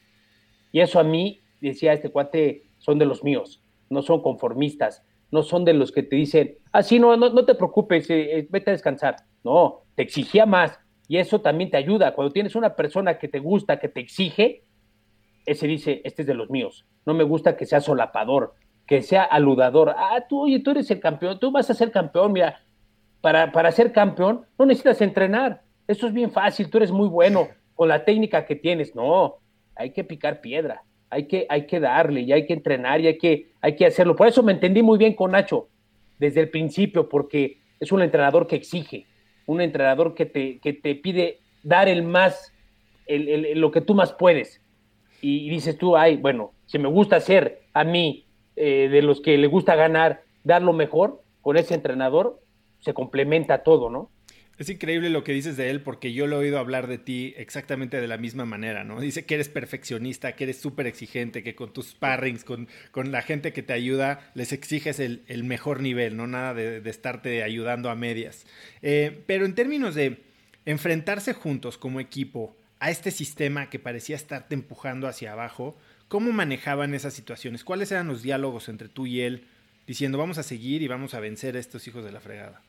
[0.72, 5.42] Y eso a mí, decía este cuate, son de los míos, no son conformistas, no
[5.42, 8.70] son de los que te dicen, ah, sí, no, no, te preocupes, eh, eh, vete
[8.70, 9.16] a descansar.
[9.44, 12.14] No, te exigía más y eso también te ayuda.
[12.14, 14.64] Cuando tienes una persona que te gusta, que te exige,
[15.46, 16.86] ese dice, este es de los míos.
[17.06, 18.54] No me gusta que sea solapador,
[18.86, 19.94] que sea aludador.
[19.96, 22.60] Ah, tú, oye, tú eres el campeón, tú vas a ser campeón, mira,
[23.20, 25.62] para, para ser campeón no necesitas entrenar.
[25.86, 28.94] Eso es bien fácil, tú eres muy bueno con la técnica que tienes.
[28.94, 29.36] No,
[29.74, 33.18] hay que picar piedra, hay que, hay que darle y hay que entrenar y hay
[33.18, 34.16] que, hay que hacerlo.
[34.16, 35.68] Por eso me entendí muy bien con Nacho
[36.18, 39.06] desde el principio, porque es un entrenador que exige,
[39.46, 42.52] un entrenador que te, que te pide dar el más,
[43.06, 44.60] el, lo que tú más puedes.
[45.20, 48.26] y dices tú, ay, bueno, si me gusta ser a mí
[48.56, 52.40] eh, de los que le gusta ganar, dar lo mejor con ese entrenador,
[52.80, 54.10] se complementa todo, ¿no?
[54.58, 57.32] Es increíble lo que dices de él porque yo lo he oído hablar de ti
[57.36, 59.00] exactamente de la misma manera, ¿no?
[59.00, 63.22] Dice que eres perfeccionista, que eres súper exigente, que con tus sparrings, con, con, la
[63.22, 66.26] gente que te ayuda, les exiges el, el mejor nivel, ¿no?
[66.26, 68.46] Nada de, de estarte ayudando a medias.
[68.82, 70.24] Eh, pero en términos de
[70.66, 75.76] enfrentarse juntos como equipo a este sistema que parecía estarte empujando hacia abajo,
[76.08, 77.62] ¿cómo manejaban esas situaciones?
[77.62, 79.46] ¿Cuáles eran los diálogos entre tú y él
[79.86, 82.60] diciendo vamos a seguir y vamos a vencer a estos hijos de la fregada?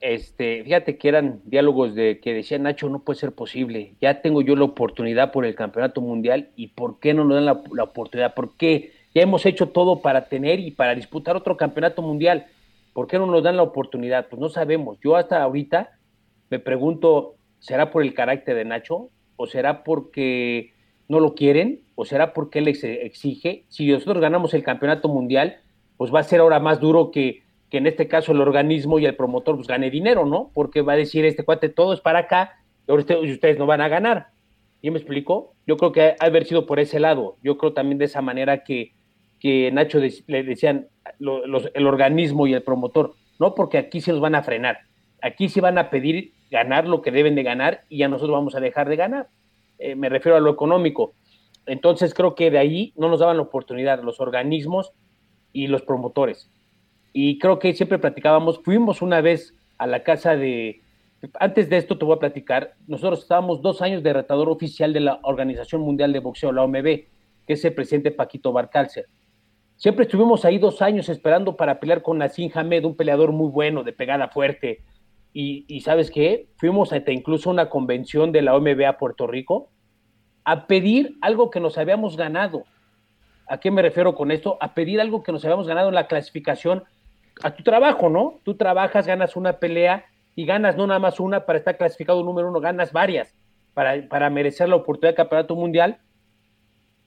[0.00, 4.40] Este, fíjate que eran diálogos de que decía Nacho, no puede ser posible, ya tengo
[4.40, 7.84] yo la oportunidad por el campeonato mundial y ¿por qué no nos dan la, la,
[7.84, 8.34] oportunidad?
[8.34, 8.92] ¿Por qué?
[9.14, 12.46] Ya hemos hecho todo para tener y para disputar otro campeonato mundial,
[12.94, 14.28] ¿por qué no nos dan la oportunidad?
[14.28, 15.90] Pues no sabemos, yo hasta ahorita
[16.48, 19.10] me pregunto, ¿será por el carácter de Nacho?
[19.36, 20.72] ¿O será porque
[21.08, 21.82] no lo quieren?
[21.94, 23.64] ¿O será porque él exige?
[23.68, 25.58] Si nosotros ganamos el campeonato mundial,
[25.96, 29.06] pues va a ser ahora más duro que que en este caso el organismo y
[29.06, 30.50] el promotor pues gane dinero, ¿no?
[30.52, 32.56] Porque va a decir este cuate, todo es para acá,
[32.86, 34.28] y ustedes, no van a ganar.
[34.82, 35.54] ¿Y me explico?
[35.66, 37.36] Yo creo que ha haber sido por ese lado.
[37.42, 38.94] Yo creo también de esa manera que,
[39.38, 40.88] que Nacho le decían
[41.20, 44.78] el organismo y el promotor, no porque aquí se los van a frenar,
[45.22, 48.54] aquí se van a pedir ganar lo que deben de ganar y ya nosotros vamos
[48.56, 49.28] a dejar de ganar.
[49.78, 51.14] Eh, me refiero a lo económico.
[51.66, 54.92] Entonces creo que de ahí no nos daban la oportunidad los organismos
[55.52, 56.50] y los promotores
[57.12, 60.82] y creo que siempre platicábamos, fuimos una vez a la casa de,
[61.38, 65.00] antes de esto te voy a platicar, nosotros estábamos dos años de retador oficial de
[65.00, 66.84] la Organización Mundial de Boxeo, la OMB,
[67.46, 69.06] que es el presidente Paquito Barcalcer.
[69.76, 73.82] Siempre estuvimos ahí dos años esperando para pelear con Nassim Hamed, un peleador muy bueno,
[73.82, 74.84] de pegada fuerte.
[75.32, 76.48] Y, y ¿sabes qué?
[76.56, 79.70] Fuimos hasta incluso una convención de la OMB a Puerto Rico
[80.44, 82.64] a pedir algo que nos habíamos ganado.
[83.48, 84.58] ¿A qué me refiero con esto?
[84.60, 86.84] A pedir algo que nos habíamos ganado en la clasificación
[87.42, 88.40] a tu trabajo, ¿no?
[88.44, 92.48] Tú trabajas, ganas una pelea y ganas no nada más una para estar clasificado número
[92.48, 93.34] uno, ganas varias
[93.74, 95.98] para, para merecer la oportunidad de campeonato mundial.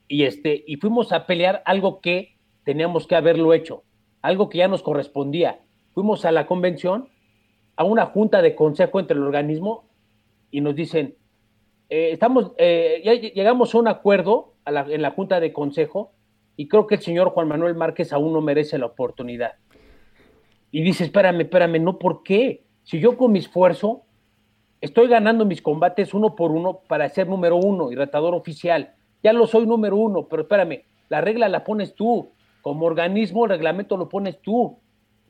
[0.08, 3.82] Y, este, y fuimos a pelear algo que teníamos que haberlo hecho,
[4.22, 5.60] algo que ya nos correspondía.
[5.92, 7.08] Fuimos a la convención,
[7.76, 9.84] a una junta de consejo entre el organismo
[10.50, 11.16] y nos dicen,
[11.88, 16.12] eh, estamos, eh, ya llegamos a un acuerdo en la junta de consejo
[16.56, 19.54] y creo que el señor Juan Manuel Márquez aún no merece la oportunidad
[20.74, 22.64] y dice, espérame, espérame, no, ¿por qué?
[22.82, 24.02] Si yo con mi esfuerzo
[24.80, 29.32] estoy ganando mis combates uno por uno para ser número uno y retador oficial, ya
[29.32, 33.96] lo soy número uno, pero espérame, la regla la pones tú, como organismo el reglamento
[33.96, 34.80] lo pones tú.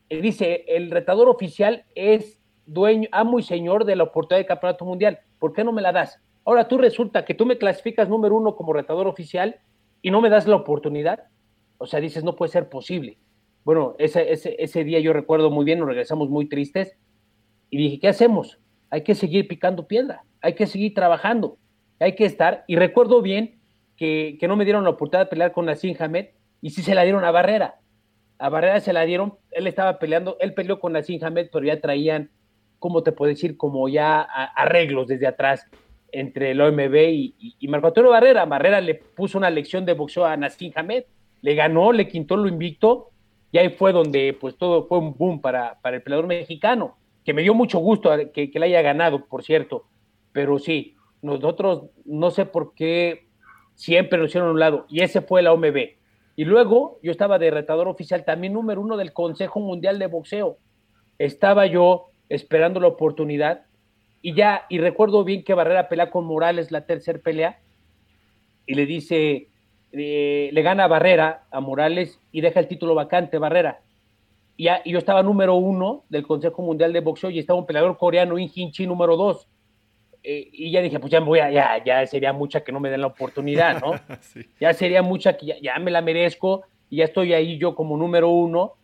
[0.08, 4.86] Y dice, el retador oficial es dueño, amo y señor de la oportunidad de campeonato
[4.86, 6.22] mundial, ¿por qué no me la das?
[6.46, 9.56] Ahora tú resulta que tú me clasificas número uno como retador oficial
[10.00, 11.24] y no me das la oportunidad.
[11.76, 13.18] O sea, dices, no puede ser posible.
[13.64, 16.96] Bueno, ese, ese, ese día yo recuerdo muy bien, nos regresamos muy tristes
[17.70, 18.58] y dije, ¿qué hacemos?
[18.90, 21.56] Hay que seguir picando piedra, hay que seguir trabajando,
[21.98, 22.64] hay que estar.
[22.68, 23.58] Y recuerdo bien
[23.96, 26.26] que, que no me dieron la oportunidad de pelear con Nassim Hamed
[26.60, 27.76] y sí se la dieron a Barrera.
[28.38, 31.80] A Barrera se la dieron, él estaba peleando, él peleó con Nassim Hamed, pero ya
[31.80, 32.30] traían,
[32.78, 33.56] ¿cómo te puedo decir?
[33.56, 35.66] Como ya arreglos desde atrás
[36.12, 38.44] entre el OMB y, y, y Marco Antonio Barrera.
[38.44, 41.04] Barrera le puso una lección de boxeo a Nassim Hamed,
[41.40, 43.13] le ganó, le quintó lo invicto
[43.54, 47.32] y ahí fue donde pues todo fue un boom para, para el peleador mexicano, que
[47.32, 49.84] me dio mucho gusto que, que le haya ganado, por cierto,
[50.32, 53.28] pero sí, nosotros no sé por qué
[53.76, 55.76] siempre nos hicieron a un lado, y ese fue la OMB.
[56.34, 60.58] Y luego yo estaba de retador oficial, también número uno del Consejo Mundial de Boxeo.
[61.20, 63.66] Estaba yo esperando la oportunidad
[64.20, 67.60] y ya, y recuerdo bien que Barrera pelea con Morales la tercera pelea
[68.66, 69.46] y le dice,
[69.96, 73.80] eh, le gana Barrera a Morales y deja el título vacante Barrera.
[74.56, 77.96] Y, y, yo estaba número uno del Consejo Mundial de Boxeo y estaba un peleador
[77.96, 79.48] coreano, In Chi, número dos.
[80.22, 82.80] Eh, y ya dije, pues ya me voy a, ya, ya sería mucha que no
[82.80, 83.92] me den la oportunidad, ¿no?
[84.20, 84.40] sí.
[84.60, 87.96] Ya sería mucha que ya, ya, me la merezco y ya estoy ahí yo como
[87.96, 88.74] número uno.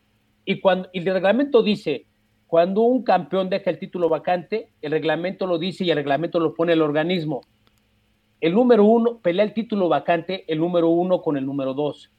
[0.45, 2.07] Y cuando y el reglamento dice,
[2.47, 6.55] cuando un campeón deja el título vacante, el reglamento lo dice y el reglamento lo
[6.55, 7.43] pone el organismo
[8.41, 12.11] el número uno, pelea el título vacante, el número uno con el número dos.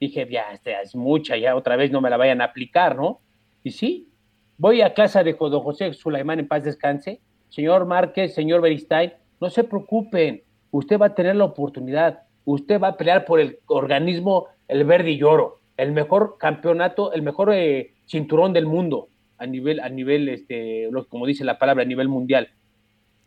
[0.00, 3.20] Dije, ya, esta es mucha, ya otra vez no me la vayan a aplicar, ¿no?
[3.62, 4.08] Y sí,
[4.56, 7.20] voy a casa de José Sulaimán en paz descanse.
[7.48, 12.88] Señor Márquez, señor Beristain, no se preocupen, usted va a tener la oportunidad, usted va
[12.88, 17.94] a pelear por el organismo, el verde y oro, el mejor campeonato, el mejor eh,
[18.04, 19.08] cinturón del mundo
[19.38, 22.48] a nivel, a nivel, este, como dice la palabra, a nivel mundial.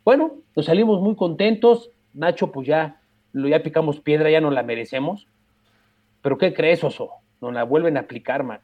[0.04, 3.02] Bueno, nos salimos muy contentos, Nacho pues ya
[3.34, 5.28] ya picamos piedra, ya no la merecemos.
[6.22, 7.12] Pero ¿qué crees, Oso?
[7.40, 8.64] Nos la vuelven a aplicar, mano.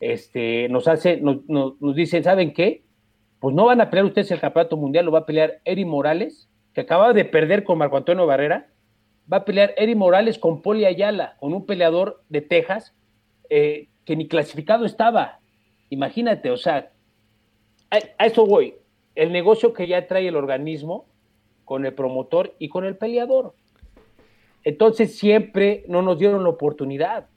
[0.00, 2.82] Este, nos hace, nos, nos, dicen, ¿saben qué?
[3.38, 6.48] Pues no van a pelear ustedes el campeonato mundial, lo va a pelear Eri Morales,
[6.72, 8.68] que acaba de perder con Marco Antonio Barrera,
[9.30, 12.94] va a pelear Eri Morales con Poli Ayala, con un peleador de Texas
[13.50, 15.40] eh, que ni clasificado estaba.
[15.90, 16.90] Imagínate, o sea,
[17.90, 18.74] a, eso voy.
[19.14, 21.06] El negocio que ya trae el organismo
[21.70, 23.54] con el promotor y con el peleador.
[24.64, 27.28] Entonces siempre no nos dieron la oportunidad.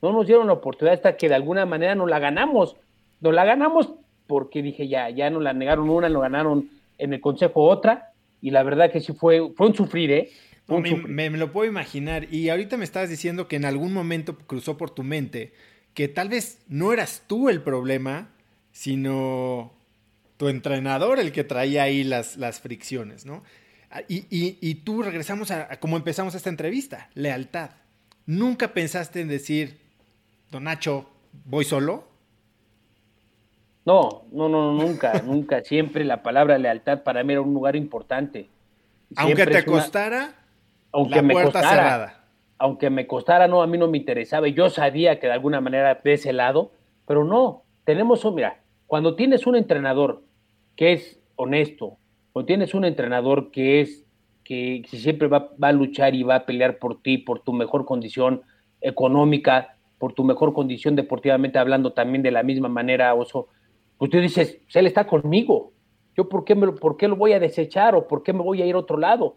[0.00, 2.74] No nos dieron la oportunidad hasta que de alguna manera nos la ganamos.
[3.20, 3.92] Nos la ganamos
[4.26, 8.14] porque dije ya, ya nos la negaron una, nos ganaron en el consejo otra.
[8.40, 10.30] Y la verdad que sí fue, fue un sufrir, ¿eh?
[10.68, 12.32] me, me, lo puedo imaginar.
[12.32, 15.52] Y ahorita me estabas diciendo que en algún momento cruzó por tu mente
[15.92, 18.30] que tal vez no eras tú el problema,
[18.70, 19.70] sino
[20.38, 23.42] tu entrenador el que traía ahí las, las fricciones, ¿no?
[23.94, 27.70] Ah, y, y, tú regresamos a, a, como empezamos esta entrevista, lealtad.
[28.24, 29.78] ¿Nunca pensaste en decir,
[30.50, 31.10] don Nacho,
[31.44, 32.04] voy solo?
[33.84, 35.62] No, no, no, nunca, nunca.
[35.62, 38.48] Siempre la palabra lealtad para mí era un lugar importante.
[39.14, 40.36] Aunque te costara,
[40.90, 42.22] aunque la puerta me costara, cerrada
[42.62, 44.46] aunque me costara, no, a mí no me interesaba.
[44.46, 46.70] Yo sabía que de alguna manera de ese lado,
[47.08, 50.22] pero no, tenemos, mira, cuando tienes un entrenador
[50.76, 51.98] que es honesto,
[52.32, 54.04] o tienes un entrenador que es,
[54.44, 58.42] que, siempre va, a luchar y va a pelear por ti, por tu mejor condición
[58.80, 63.48] económica, por tu mejor condición deportivamente hablando también de la misma manera, Oso,
[63.98, 65.72] pues tú dices, pues él está conmigo,
[66.16, 68.60] yo por qué, me, por qué lo voy a desechar o por qué me voy
[68.62, 69.36] a ir a otro lado.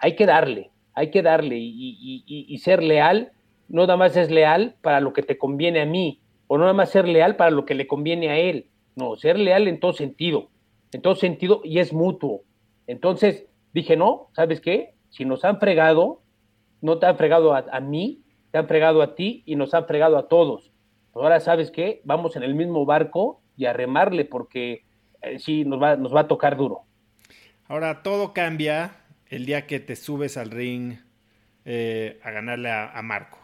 [0.00, 3.32] Hay que darle, hay que darle y, ser leal,
[3.68, 6.74] no nada más es leal para lo que te conviene a mí, o no nada
[6.74, 8.66] más ser leal para lo que le conviene a él,
[8.96, 10.48] no, ser leal en todo sentido,
[10.92, 12.42] en todo sentido y es mutuo.
[12.86, 14.94] Entonces dije, no, ¿sabes qué?
[15.10, 16.22] Si nos han fregado,
[16.80, 20.18] no te han fregado a, mí, te han fregado a ti y nos han fregado
[20.18, 20.72] a todos.
[21.14, 22.00] ahora, ¿sabes qué?
[22.04, 24.84] Vamos en el mismo barco y a remarle porque
[25.22, 26.82] eh, sí, nos va, nos va a tocar duro.
[27.68, 28.96] Ahora todo cambia
[29.28, 30.98] el día que te subes al ring
[31.64, 33.38] eh, a ganarle a, Marco?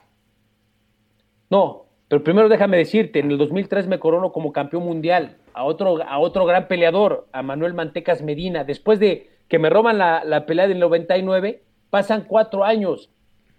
[1.51, 6.03] No, pero primero déjame decirte, en el 2003 me corono como campeón mundial a otro,
[6.07, 8.65] a otro gran peleador, a Manuel Mantecas Medina.
[8.65, 13.09] Después de que me roban la, la pelea del 99, pasan cuatro años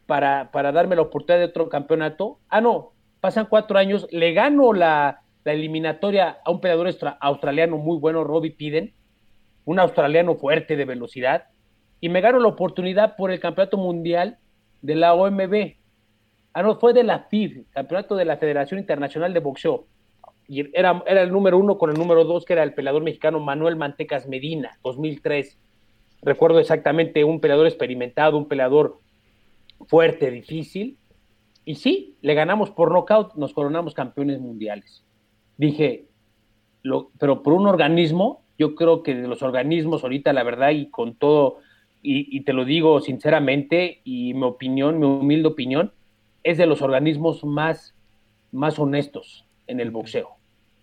[0.05, 2.37] para, para, darme la oportunidad de otro campeonato.
[2.47, 2.91] Ah, no,
[3.21, 8.51] pasan cuatro años, le gano la, la eliminatoria a un peleador australiano muy bueno, Robbie
[8.51, 8.93] Piden,
[9.65, 11.45] un australiano fuerte de velocidad,
[12.01, 14.37] y me gano la oportunidad por el campeonato mundial
[14.83, 15.73] de la OMB.
[16.53, 19.87] Ah, no, fue de la FIB, campeonato de la Federación Internacional de Boxeo.
[20.47, 23.39] Y era, era el número uno con el número dos, que era el peleador mexicano
[23.39, 25.57] Manuel Mantecas Medina, 2003.
[26.21, 28.99] Recuerdo exactamente un peleador experimentado, un peleador
[29.87, 30.97] fuerte, difícil.
[31.65, 35.03] Y sí, le ganamos por nocaut, nos coronamos campeones mundiales.
[35.57, 36.05] Dije,
[37.19, 41.15] pero por un organismo, yo creo que de los organismos ahorita, la verdad, y con
[41.15, 41.59] todo
[42.05, 45.93] y, te lo digo sinceramente, y mi opinión, mi humilde opinión,
[46.43, 47.95] es de los organismos más,
[48.51, 50.29] más honestos en el boxeo,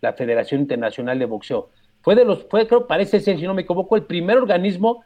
[0.00, 1.70] la Federación Internacional de Boxeo.
[2.02, 5.04] Fue de los, fue, creo, parece ser, si no me equivoco, el primer organismo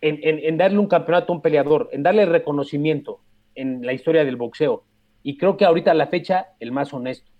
[0.00, 3.20] en, en, darle un campeonato a un peleador, en darle reconocimiento
[3.54, 4.84] en la historia del boxeo.
[5.22, 7.30] Y creo que ahorita a la fecha, el más honesto.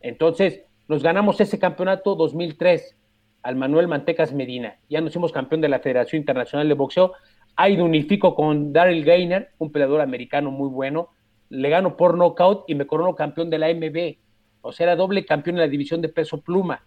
[0.00, 2.96] Entonces, nos ganamos ese campeonato 2003
[3.42, 4.76] al Manuel Mantecas Medina.
[4.90, 7.12] Ya nos hicimos campeón de la Federación Internacional de Boxeo.
[7.56, 11.10] Ahí unifico con Daryl Gainer, un peleador americano muy bueno.
[11.48, 14.16] Le gano por nocaut y me corono campeón de la MB.
[14.62, 16.84] O sea, era doble campeón en la división de peso pluma.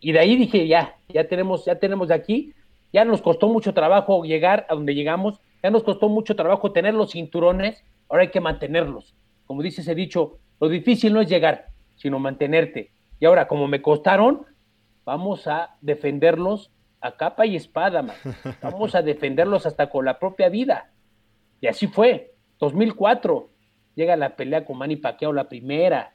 [0.00, 2.52] Y de ahí dije, ya, ya tenemos, ya tenemos de aquí.
[2.92, 5.40] Ya nos costó mucho trabajo llegar a donde llegamos.
[5.62, 7.84] Ya nos costó mucho trabajo tener los cinturones.
[8.08, 9.14] Ahora hay que mantenerlos.
[9.46, 11.66] Como dice ese dicho, lo difícil no es llegar,
[11.96, 12.90] sino mantenerte.
[13.20, 14.44] Y ahora, como me costaron,
[15.04, 16.70] vamos a defenderlos
[17.00, 18.16] a capa y espada, man.
[18.62, 20.90] Vamos a defenderlos hasta con la propia vida.
[21.60, 22.34] Y así fue.
[22.58, 23.50] 2004
[23.94, 26.12] llega la pelea con Manny Pacquiao, la primera.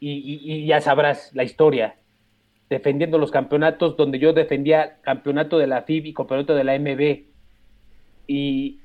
[0.00, 1.96] Y, ya sabrás la historia.
[2.68, 7.24] Defendiendo los campeonatos donde yo defendía campeonato de la FIB y campeonato de la MB.
[8.26, 8.78] Y,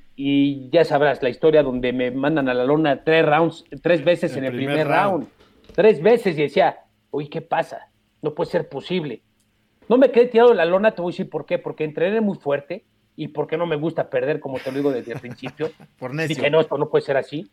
[0.71, 4.45] ya sabrás la historia donde me mandan a la lona tres rounds, tres veces en
[4.45, 5.27] el primer, round.
[5.75, 6.79] Tres veces y decía,
[7.11, 7.89] uy, ¿qué pasa?
[8.21, 9.21] no puede ser posible.
[9.89, 12.19] No me quedé tirado en la lona, te voy a decir por qué, porque entrené
[12.21, 12.85] muy fuerte
[13.17, 15.71] y porque no me gusta perder, como te lo digo desde el principio.
[15.99, 16.35] por necio.
[16.35, 17.49] Dije, no, esto no puede ser así.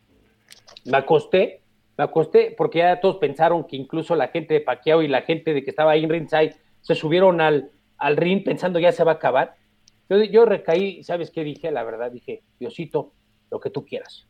[0.85, 1.61] Me acosté,
[1.97, 5.53] me acosté porque ya todos pensaron que incluso la gente de Paquiao y la gente
[5.53, 9.13] de que estaba ahí en ringside se subieron al, al ring pensando ya se va
[9.13, 9.55] a acabar.
[10.07, 11.71] Yo, yo recaí, ¿sabes qué dije?
[11.71, 13.11] La verdad, dije, Diosito,
[13.49, 14.27] lo que tú quieras.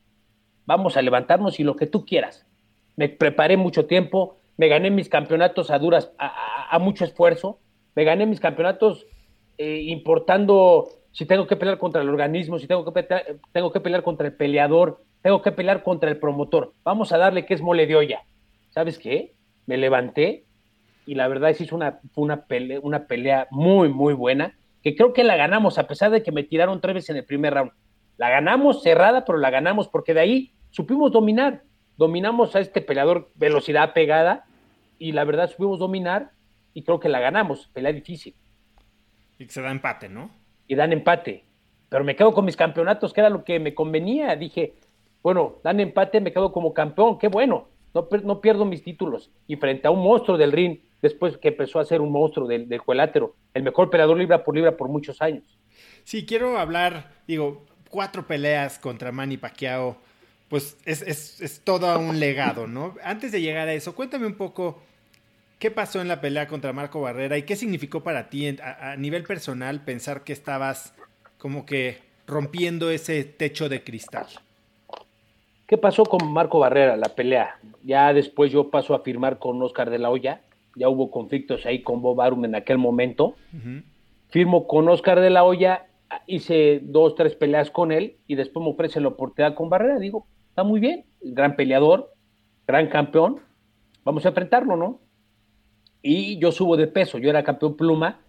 [0.65, 2.47] Vamos a levantarnos y lo que tú quieras.
[2.95, 7.59] Me preparé mucho tiempo, me gané mis campeonatos a duras, a, mucho esfuerzo,
[7.93, 9.05] me gané mis campeonatos
[9.57, 13.80] eh, importando si tengo que pelear contra el organismo, si tengo que, pelear, tengo que
[13.80, 16.74] pelear contra el peleador, tengo que pelear contra el promotor.
[16.84, 18.24] Vamos a darle que es mole de olla.
[18.72, 19.34] ¿Sabes qué?
[19.66, 20.43] Me levanté
[21.05, 24.93] y la verdad es que hizo una, una, pelea, una pelea muy, muy buena, que
[24.93, 27.53] creo que la ganamos, a pesar de que me tiraron tres veces en el primer
[27.53, 27.72] round.
[28.18, 31.63] La ganamos cerrada, pero la ganamos porque de ahí supimos dominar.
[31.95, 34.43] Dominamos a este peleador velocidad pegada
[34.99, 36.32] y la verdad supimos dominar
[36.74, 37.70] y creo que la ganamos.
[37.70, 38.36] Pelea difícil.
[39.39, 40.30] Y se da empate, ¿no?
[40.68, 41.43] Y dan empate.
[41.89, 44.36] Pero me quedo con mis campeonatos, que era lo que me convenía.
[44.36, 44.74] Dije,
[45.22, 49.32] bueno, dan empate, me quedo como campeón, qué bueno, no, no pierdo mis títulos.
[49.47, 52.68] Y frente a un monstruo del ring, después que empezó a ser un monstruo del,
[52.68, 55.43] del cuadrilátero, el mejor peleador libra por libra por muchos años.
[56.03, 59.97] Sí, quiero hablar, digo, cuatro peleas contra Manny Pacquiao,
[60.49, 62.95] pues es, es, es todo un legado, ¿no?
[63.03, 64.82] Antes de llegar a eso, cuéntame un poco
[65.59, 69.23] ¿Qué pasó en la pelea contra Marco Barrera y qué significó para ti a, nivel
[69.23, 70.93] personal pensar que estabas
[71.37, 74.27] como que rompiendo ese techo de cristal?
[75.65, 77.57] ¿Qué pasó con Marco Barrera, la pelea?
[77.83, 80.41] Ya después yo paso a firmar con Oscar de la Hoya,
[80.75, 83.35] ya hubo conflictos ahí con Bob Arum en aquel momento.
[84.29, 85.87] Firmo con Oscar de la Hoya,
[86.27, 89.99] hice dos, tres peleas con él y después me ofrece la oportunidad con Barrera.
[89.99, 92.13] Digo, está muy bien, gran peleador,
[92.67, 93.39] gran campeón,
[94.03, 94.99] vamos a enfrentarlo, ¿no?
[96.07, 98.19] Y yo subo de peso, yo era campeón pluma,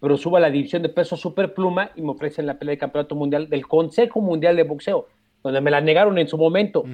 [0.00, 2.78] pero subo a la división de peso super pluma y me ofrecen la pelea de
[2.78, 5.06] campeonato mundial del Consejo Mundial de Boxeo,
[5.42, 6.84] donde me la negaron en su momento.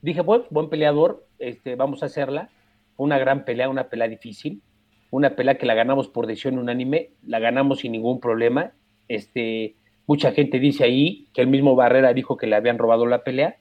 [0.00, 2.48] Dije, pues, buen peleador, este, vamos a hacerla.
[2.96, 4.62] una gran pelea, una pelea difícil,
[5.10, 8.72] una pelea que la ganamos por decisión unánime, la ganamos sin ningún problema.
[9.06, 9.74] Este,
[10.06, 13.58] mucha gente dice ahí que el mismo Barrera dijo que le habían robado la pelea.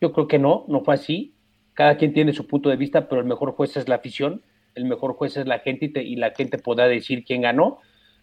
[0.00, 1.34] Yo creo que no, no fue así.
[1.74, 4.42] Cada quien tiene su punto de vista, pero el mejor juez es la afición
[4.80, 7.78] el mejor juez es la gente y, la gente podrá decir quién ganó.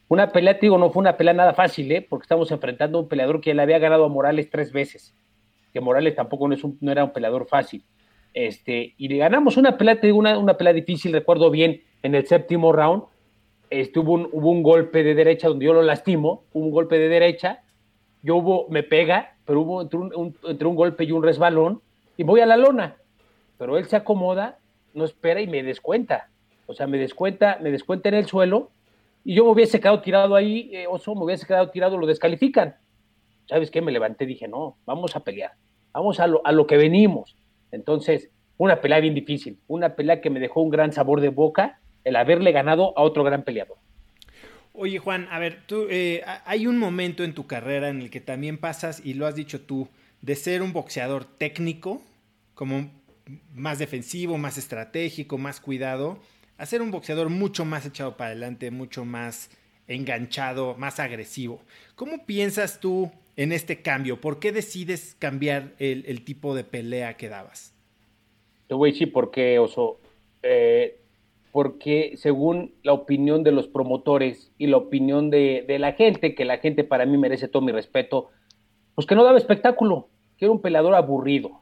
[0.08, 2.06] Una pelea, te digo, no fue una pelea nada fácil, ¿eh?
[2.08, 5.14] porque estamos enfrentando a un peleador que le había ganado a Morales tres veces,
[5.74, 7.84] que Morales tampoco no, era un peleador fácil.
[8.34, 12.16] Este, y le ganamos una pelea, te digo, una, una pelea difícil, recuerdo bien, en
[12.16, 13.04] el séptimo round,
[13.70, 17.10] este, hubo, un, hubo un golpe de derecha donde yo lo lastimo, un golpe de
[17.10, 17.62] derecha,
[18.24, 21.82] yo hubo, me pega, pero hubo entre un, entre un golpe y un resbalón,
[22.16, 22.98] y voy a la lona,
[23.58, 24.60] pero él se acomoda,
[24.94, 26.30] no espera y me descuenta.
[26.68, 28.72] O sea, me descuenta, me descuenta en el suelo
[29.24, 32.76] y yo me hubiese quedado tirado ahí, eh, oso, me hubiese quedado tirado, lo descalifican.
[33.48, 33.82] ¿Sabes qué?
[33.82, 35.54] Me levanté y dije, no, vamos a pelear,
[35.94, 37.36] vamos a lo, a lo que venimos.
[37.72, 41.80] Entonces, una pelea bien difícil, una pelea que me dejó un gran sabor de boca
[42.04, 43.78] el haberle ganado a otro gran peleador.
[44.74, 48.22] Oye, Juan, a ver, tú, eh, hay un momento en tu carrera en el que
[48.22, 49.88] también pasas, y lo has dicho tú,
[50.22, 52.02] de ser un boxeador técnico,
[52.54, 52.92] como
[53.54, 56.20] más defensivo, más estratégico, más cuidado,
[56.58, 59.50] a ser un boxeador mucho más echado para adelante, mucho más
[59.88, 61.62] enganchado, más agresivo.
[61.96, 64.20] ¿Cómo piensas tú en este cambio?
[64.20, 67.74] ¿Por qué decides cambiar el, tipo de pelea que dabas?
[68.68, 70.00] Te voy a decir por qué, Oso.
[70.44, 71.00] Eh,
[71.52, 76.46] porque según la opinión de los promotores y la opinión de, de, la gente, que
[76.46, 78.30] la gente para mí merece todo mi respeto,
[78.94, 81.62] pues que no daba espectáculo, que era un peleador aburrido,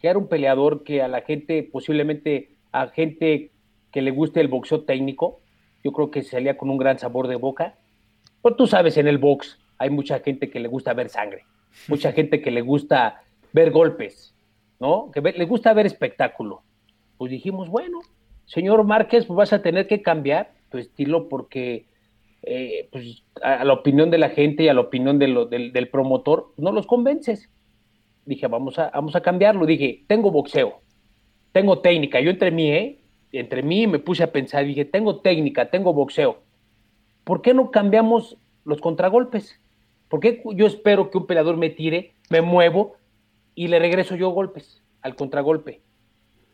[0.00, 3.50] que era un peleador que a la gente, posiblemente a gente
[3.92, 5.40] que le guste el boxeo técnico,
[5.84, 7.74] yo creo que salía con un gran sabor de boca.
[8.42, 11.44] Pero tú sabes, en el box hay mucha gente que le gusta ver sangre,
[11.88, 13.22] mucha gente que le gusta
[13.52, 14.34] ver golpes,
[14.80, 15.10] ¿no?
[15.12, 16.62] Que le gusta ver espectáculo.
[17.16, 18.00] Pues dijimos, bueno,
[18.46, 21.86] señor Márquez, pues vas a tener que cambiar tu estilo porque
[22.42, 26.52] eh, pues, a, la opinión de la gente y a la opinión del, del, promotor
[26.56, 27.50] no los convences.
[28.24, 29.66] Dije, vamos a, vamos a cambiarlo.
[29.66, 30.80] Dije, tengo boxeo,
[31.52, 32.20] tengo técnica.
[32.20, 32.98] Yo entre mí, ¿eh?
[33.32, 36.38] Entre mí me puse a pensar, dije, tengo técnica, tengo boxeo.
[37.24, 39.60] ¿Por qué no cambiamos los contragolpes?
[40.08, 42.96] ¿Por qué yo espero que un peleador me tire, me muevo
[43.54, 45.82] y le regreso yo golpes al contragolpe?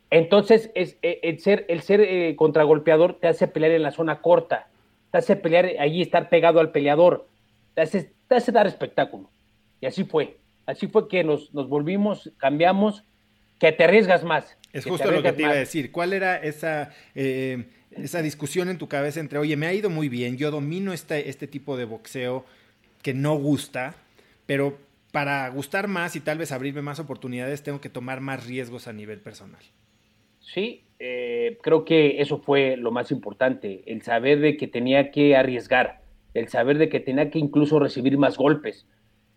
[0.09, 4.21] Entonces, es, e, el ser, el ser eh, contragolpeador te hace pelear en la zona
[4.21, 4.67] corta,
[5.11, 7.27] te hace pelear allí, estar pegado al peleador,
[7.73, 9.29] te hace, te hace dar espectáculo.
[9.81, 10.37] Y así fue.
[10.65, 13.03] Así fue que nos, nos volvimos, cambiamos,
[13.59, 14.57] que te arriesgas más.
[14.73, 15.91] Es justo lo que te iba a decir.
[15.91, 20.09] ¿Cuál era esa, eh, esa discusión en tu cabeza entre, oye, me ha ido muy
[20.09, 22.45] bien, yo domino este, este tipo de boxeo
[23.01, 23.95] que no gusta,
[24.45, 24.77] pero
[25.11, 28.93] para gustar más y tal vez abrirme más oportunidades, tengo que tomar más riesgos a
[28.93, 29.61] nivel personal?
[30.41, 35.35] Sí, eh, creo que eso fue lo más importante, el saber de que tenía que
[35.35, 36.01] arriesgar.
[36.33, 38.85] el saber de que tenía que incluso recibir más golpes,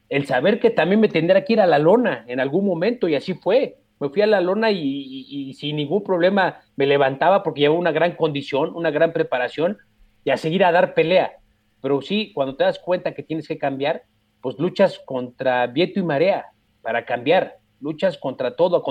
[0.09, 3.15] el saber que también me tendría que ir a la lona en algún momento y
[3.15, 3.77] así fue.
[4.01, 8.17] Me fui a la lona y, sin ningún problema me levantaba porque llevaba una gran
[8.17, 9.79] condición, una gran preparación
[10.25, 11.33] y a seguir a dar pelea.
[11.81, 14.03] Pero sí, cuando te das cuenta que tienes que cambiar,
[14.41, 16.47] pues luchas contra viento y marea
[16.83, 18.83] para cambiar, luchas contra todo,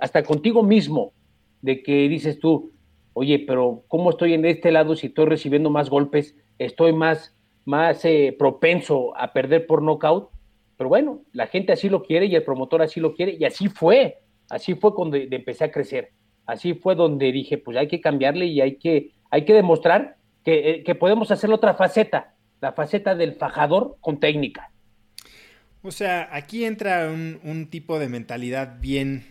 [0.00, 1.12] hasta contigo mismo,
[1.60, 2.72] de que dices tú,
[3.12, 6.36] oye, pero ¿cómo estoy en este lado si estoy recibiendo más golpes?
[6.58, 10.30] Estoy más, más eh, propenso a perder por nocaut
[10.78, 13.68] pero bueno, la gente así lo quiere y el promotor así lo quiere y así
[13.68, 14.18] fue.
[14.48, 16.12] Así fue cuando empecé a crecer.
[16.46, 20.70] Así fue donde dije, pues hay que cambiarle y hay que, hay que demostrar que,
[20.70, 24.70] eh, que podemos hacer otra faceta, la faceta del fajador con técnica.
[25.82, 29.24] O sea, aquí entra un, un tipo de mentalidad bien,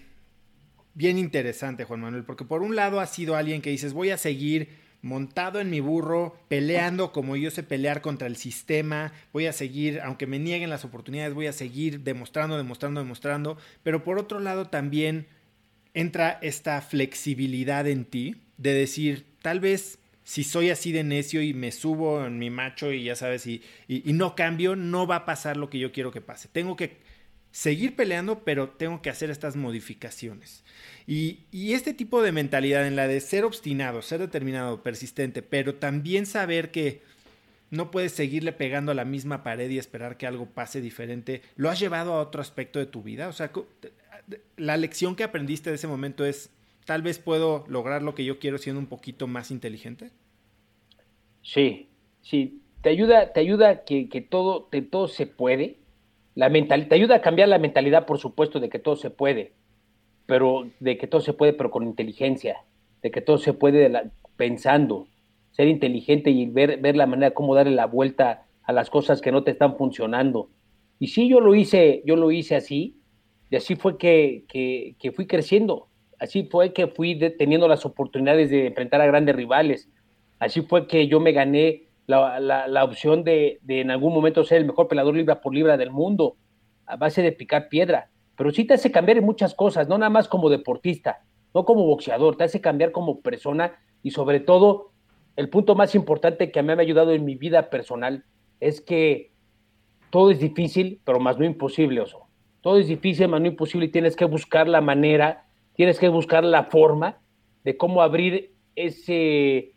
[0.94, 4.18] bien interesante, Juan Manuel, porque por un lado has sido alguien que dices, voy a
[4.18, 9.54] seguir montado en mi burro, peleando como yo sé pelear contra el sistema, voy a
[9.54, 14.40] seguir, aunque me nieguen las oportunidades, voy a seguir demostrando, demostrando, demostrando, pero por otro
[14.40, 15.28] lado también
[15.94, 21.54] entra esta flexibilidad en ti de decir, tal vez si soy así de necio y
[21.54, 25.26] me subo en mi macho y ya sabes, y, y, no cambio, no va a
[25.26, 26.50] pasar lo que yo quiero que pase.
[26.52, 26.98] Tengo que
[27.52, 30.64] seguir peleando, pero tengo que hacer estas modificaciones.
[31.06, 36.26] Y, este tipo de mentalidad en la de ser obstinado, ser determinado, persistente, pero también
[36.26, 37.02] saber que
[37.70, 41.70] no puedes seguirle pegando a la misma pared y esperar que algo pase diferente, ¿lo
[41.70, 43.28] has llevado a otro aspecto de tu vida?
[43.28, 43.52] O sea,
[44.58, 46.50] la lección que aprendiste de ese momento es,
[46.86, 50.12] tal vez puedo lograr lo que yo quiero siendo un poquito más inteligente.
[51.42, 51.88] Sí,
[52.22, 55.78] sí, te ayuda, te ayuda que, todo, que todo se puede,
[56.38, 59.54] la mental, te ayuda a cambiar la mentalidad, por supuesto, de que todo se puede,
[60.28, 62.58] pero de que todo se puede, pero con inteligencia,
[63.02, 63.92] de que todo se puede
[64.36, 65.08] pensando,
[65.50, 69.32] ser inteligente y ver, ver la manera cómo darle la vuelta a las cosas que
[69.32, 70.52] no te están funcionando.
[71.00, 73.02] Y sí, yo lo hice, yo lo hice así,
[73.50, 75.88] y así fue que, que, fui creciendo,
[76.20, 79.90] así fue que fui teniendo las oportunidades de enfrentar a grandes rivales,
[80.38, 84.88] así fue que yo me gané la, opción de, en algún momento ser el mejor
[84.88, 86.38] pelador libra por libra del mundo,
[86.86, 88.10] a base de picar piedra.
[88.36, 91.86] Pero sí te hace cambiar en muchas cosas, no nada más como deportista, no como
[91.86, 94.92] boxeador, te hace cambiar como persona y sobre todo
[95.36, 98.24] el punto más importante que a mí me ha ayudado en mi vida personal
[98.60, 99.32] es que
[100.10, 102.28] todo es difícil, pero más no imposible, Oso.
[102.62, 105.46] Todo es difícil, más no imposible y tienes que buscar la manera,
[105.76, 107.20] tienes que buscar la forma
[107.64, 109.74] de cómo abrir ese,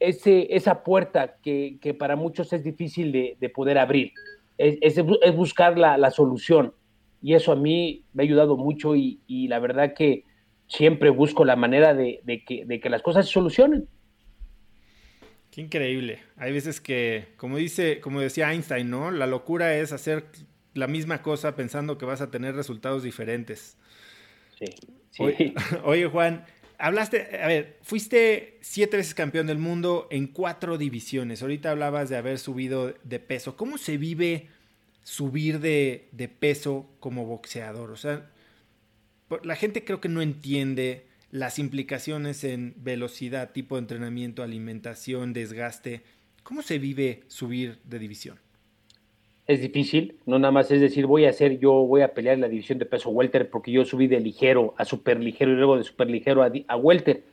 [0.00, 4.12] ese, esa puerta que, para muchos es difícil de, poder abrir.
[4.56, 5.02] Es,
[5.34, 6.72] buscar la, solución.
[7.20, 10.24] Y eso a mí me ha ayudado mucho y, la verdad que
[10.68, 13.88] siempre busco la manera de, que, que las cosas se solucionen.
[15.50, 16.20] Qué increíble.
[16.36, 19.10] Hay veces que, como dice, como decía Einstein, ¿no?
[19.10, 20.26] La locura es hacer
[20.74, 23.76] la misma cosa pensando que vas a tener resultados diferentes.
[24.58, 24.66] Sí.
[25.10, 25.54] sí.
[25.84, 26.44] oye Juan,
[26.78, 31.42] hablaste, a ver, fuiste siete veces campeón del mundo en cuatro divisiones.
[31.42, 33.56] Ahorita hablabas de haber subido de peso.
[33.56, 34.48] ¿Cómo se vive
[35.02, 36.08] subir de,
[36.38, 37.90] peso como boxeador?
[37.90, 38.30] O sea,
[39.42, 46.02] la gente creo que no entiende las implicaciones en velocidad, tipo de entrenamiento, alimentación, desgaste.
[46.42, 48.38] ¿Cómo se vive subir de división?
[49.48, 52.42] Es difícil, no nada más es decir, voy a hacer, yo voy a pelear en
[52.42, 55.78] la división de peso welter porque yo subí de ligero a super ligero y luego
[55.78, 57.24] de super ligero a, a welter.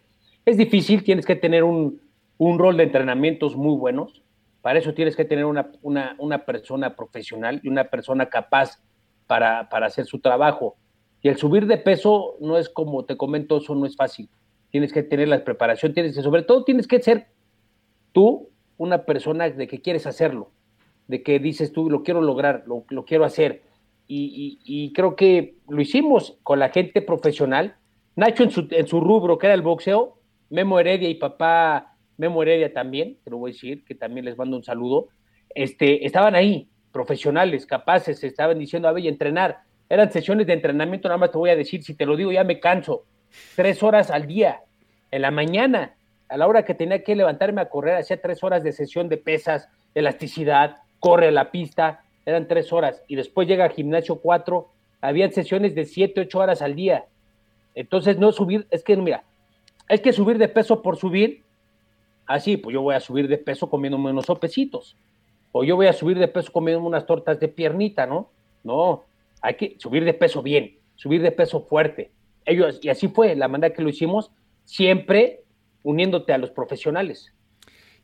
[0.45, 1.99] Es difícil, tienes que tener un,
[2.39, 4.23] rol de entrenamientos muy buenos,
[4.61, 8.81] para eso tienes que tener una, una, persona profesional y una persona capaz
[9.27, 10.77] para, para, hacer su trabajo.
[11.21, 14.29] Y el subir de peso no es como te comento, eso no es fácil.
[14.71, 17.27] Tienes que tener la preparación, tienes que, sobre todo tienes que ser
[18.13, 20.51] tú una persona de que quieres hacerlo
[21.07, 23.63] de que dices tú, lo quiero lograr, lo, quiero hacer.
[24.07, 27.75] Y, creo que lo hicimos con la gente profesional.
[28.15, 30.17] Nacho en su, rubro, que era el boxeo,
[30.49, 34.37] Memo Heredia y papá Memo Heredia también, te lo voy a decir, que también les
[34.37, 35.09] mando un saludo,
[35.53, 39.59] este, estaban ahí, profesionales, capaces, estaban diciendo, a ver, entrenar.
[39.89, 42.43] Eran sesiones de entrenamiento, nada más te voy a decir, si te lo digo ya
[42.43, 43.05] me canso.
[43.55, 44.61] Tres horas al día,
[45.11, 45.95] en la mañana,
[46.29, 49.17] a la hora que tenía que levantarme a correr, hacía tres horas de sesión de
[49.17, 54.69] pesas, elasticidad, corre la pista, eran tres horas, y después llega al gimnasio cuatro,
[55.01, 57.05] había sesiones de siete, ocho horas al día.
[57.75, 59.23] Entonces, no subir, es que, mira,
[59.87, 61.43] es que subir de peso por subir,
[62.25, 64.97] así, pues yo voy a subir de peso comiéndome unos sopecitos,
[65.51, 68.31] o yo voy a subir de peso comiéndome unas tortas de piernita, ¿no?
[68.63, 69.03] No,
[69.41, 72.09] hay que subir de peso bien, subir de peso fuerte.
[72.45, 74.31] Ellos, y así fue la manera que lo hicimos,
[74.63, 75.43] siempre
[75.83, 77.31] uniéndote a los profesionales.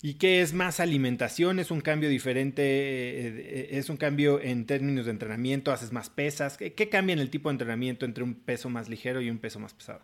[0.04, 1.60] ¿Y qué es más alimentación?
[1.60, 2.64] ¿Es un cambio diferente?
[2.64, 5.72] Eh, ¿Es un cambio en términos de entrenamiento?
[5.72, 6.58] ¿Haces más pesas?
[6.58, 9.60] ¿Qué, cambia en el tipo de entrenamiento entre un peso más ligero y un peso
[9.60, 10.02] más pesado?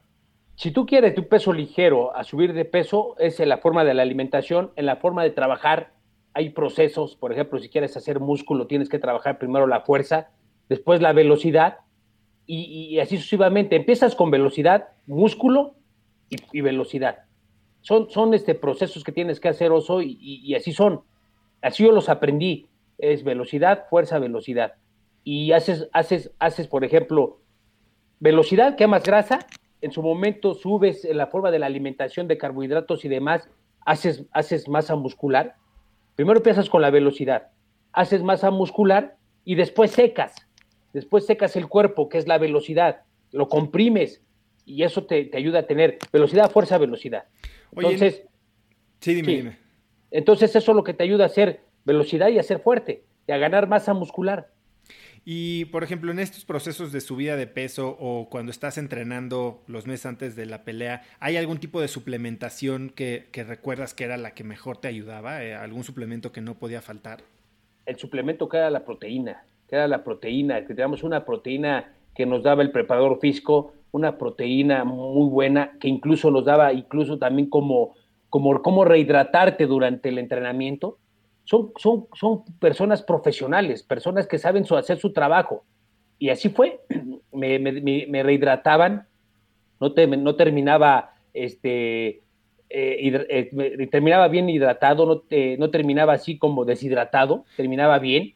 [0.55, 3.95] Si tú quieres tu peso ligero a subir de peso, es en la forma de
[3.95, 5.93] la alimentación, en la forma de trabajar.
[6.33, 10.29] Hay procesos, por ejemplo, si quieres hacer músculo, tienes que trabajar primero la fuerza,
[10.69, 11.79] después la velocidad
[12.45, 13.75] y, así sucesivamente.
[13.75, 15.75] Empiezas con velocidad, músculo
[16.29, 17.26] y velocidad
[17.81, 21.01] son, son este, procesos que tienes que hacer, Oso, y, así son.
[21.61, 22.67] Así yo los aprendí.
[22.97, 24.73] Es velocidad, fuerza, velocidad.
[25.23, 27.39] Y haces, haces, haces, por ejemplo,
[28.19, 29.39] velocidad, quemas grasa,
[29.81, 33.47] en su momento subes en la forma de la alimentación de carbohidratos y demás,
[33.85, 35.55] haces, haces masa muscular.
[36.15, 37.49] Primero empiezas con la velocidad,
[37.93, 40.35] haces masa muscular y después secas.
[40.93, 43.01] Después secas el cuerpo, que es la velocidad,
[43.31, 44.21] lo comprimes
[44.65, 47.25] y eso te, te ayuda a tener velocidad, fuerza, velocidad.
[47.75, 48.23] Entonces,
[48.99, 49.57] sí, dime, dime.
[50.11, 53.31] Entonces eso es lo que te ayuda a hacer velocidad y a ser fuerte, y
[53.31, 54.49] a ganar masa muscular.
[55.29, 59.85] Y, por ejemplo, en estos procesos de subida de peso o cuando estás entrenando los
[59.85, 64.31] meses antes de la pelea, ¿hay algún tipo de suplementación que, recuerdas que era la
[64.31, 65.43] que mejor te ayudaba?
[65.43, 67.23] Eh, ¿Algún suplemento que no podía faltar?
[67.85, 72.25] El suplemento que era la proteína, que era la proteína, que teníamos una proteína que
[72.25, 77.49] nos daba el preparador físico, una proteína muy buena que incluso nos daba incluso también
[77.49, 77.95] como,
[78.29, 80.97] como, como rehidratarte durante el entrenamiento.
[81.43, 85.63] Son, son, son personas profesionales, personas que saben hacer su trabajo.
[86.19, 86.81] Y así fue,
[87.31, 89.07] me, me, rehidrataban,
[89.79, 92.23] no, no terminaba este,
[92.69, 95.23] eh, eh, terminaba bien hidratado, no,
[95.57, 98.33] no, terminaba así como deshidratado, terminaba bien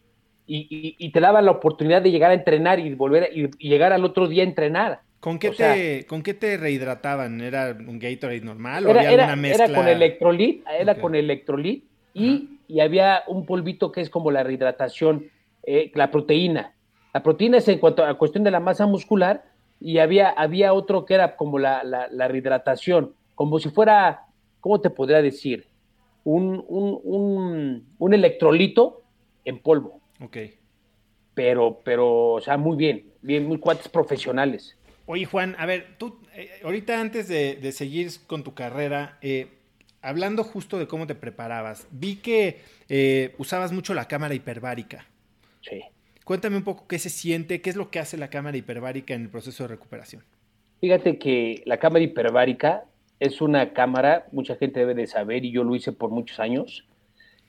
[0.47, 4.05] y, y, te daba la oportunidad de llegar a entrenar y volver y, llegar al
[4.05, 5.01] otro día a entrenar.
[5.21, 7.41] ¿Con qué, te, ¿Con qué te rehidrataban?
[7.41, 9.65] ¿Era un Gatorade normal o había alguna mezcla?
[9.65, 14.41] Era con electrolit, era con electrolit y, y, había un polvito que es como la
[14.41, 15.27] rehidratación,
[15.61, 16.73] eh, la proteína.
[17.13, 19.45] La proteína es en cuanto a la cuestión de la masa muscular
[19.79, 24.25] y había, había otro que era como la, la, rehidratación, como si fuera,
[24.59, 25.67] ¿cómo te podría decir?
[26.23, 29.03] Un, un, un, un electrolito
[29.45, 30.01] en polvo.
[30.19, 30.37] Ok.
[31.35, 34.77] Pero, pero, o sea, muy bien, bien, muy cuates profesionales.
[35.13, 39.49] Oye, Juan, a ver, tú, eh, ahorita antes de, seguir con tu carrera, eh,
[40.01, 45.05] hablando justo de cómo te preparabas, vi que eh, usabas mucho la cámara hiperbárica.
[45.59, 45.81] Sí.
[46.23, 49.23] Cuéntame un poco qué se siente, qué es lo que hace la cámara hiperbárica en
[49.23, 50.23] el proceso de recuperación.
[50.79, 52.85] Fíjate que la cámara hiperbárica
[53.19, 56.87] es una cámara, mucha gente debe de saber, y yo lo hice por muchos años,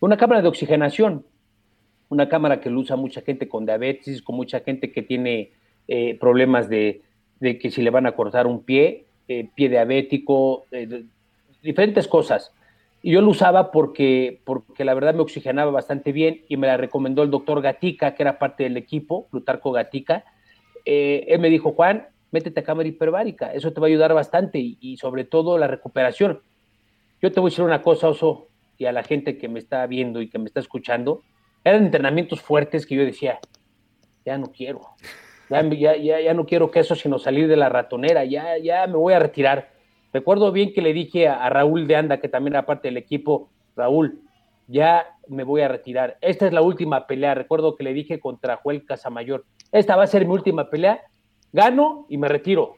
[0.00, 1.24] una cámara de oxigenación,
[2.08, 5.52] una cámara que lo usa mucha gente con diabetes, con mucha gente que tiene
[6.18, 7.02] problemas de,
[7.42, 11.02] de que si le van a cortar un pie, eh, pie diabético, eh,
[11.60, 12.52] diferentes cosas.
[13.02, 16.76] Y yo lo usaba porque, porque la verdad me oxigenaba bastante bien y me la
[16.76, 20.24] recomendó el doctor Gatica, que era parte del equipo, Plutarco Gatica.
[20.84, 24.60] Eh, él me dijo, Juan, métete a cámara hiperbárica, eso te va a ayudar bastante
[24.60, 26.42] y, sobre todo la recuperación.
[27.20, 28.46] Yo te voy a decir una cosa, Oso,
[28.78, 31.22] y a la gente que me está viendo y que me está escuchando,
[31.64, 33.40] eran entrenamientos fuertes que yo decía,
[34.24, 34.82] ya no quiero,
[35.48, 39.12] ya, ya, ya, no quiero queso sino salir de la ratonera, ya, ya me voy
[39.12, 39.72] a retirar.
[40.12, 43.50] Recuerdo bien que le dije a, Raúl de Anda, que también era parte del equipo,
[43.76, 44.20] Raúl,
[44.66, 46.18] ya me voy a retirar.
[46.20, 47.34] Esta es la última pelea.
[47.34, 51.00] Recuerdo que le dije contra Joel Casamayor, esta va a ser mi última pelea,
[51.52, 52.76] gano y me retiro.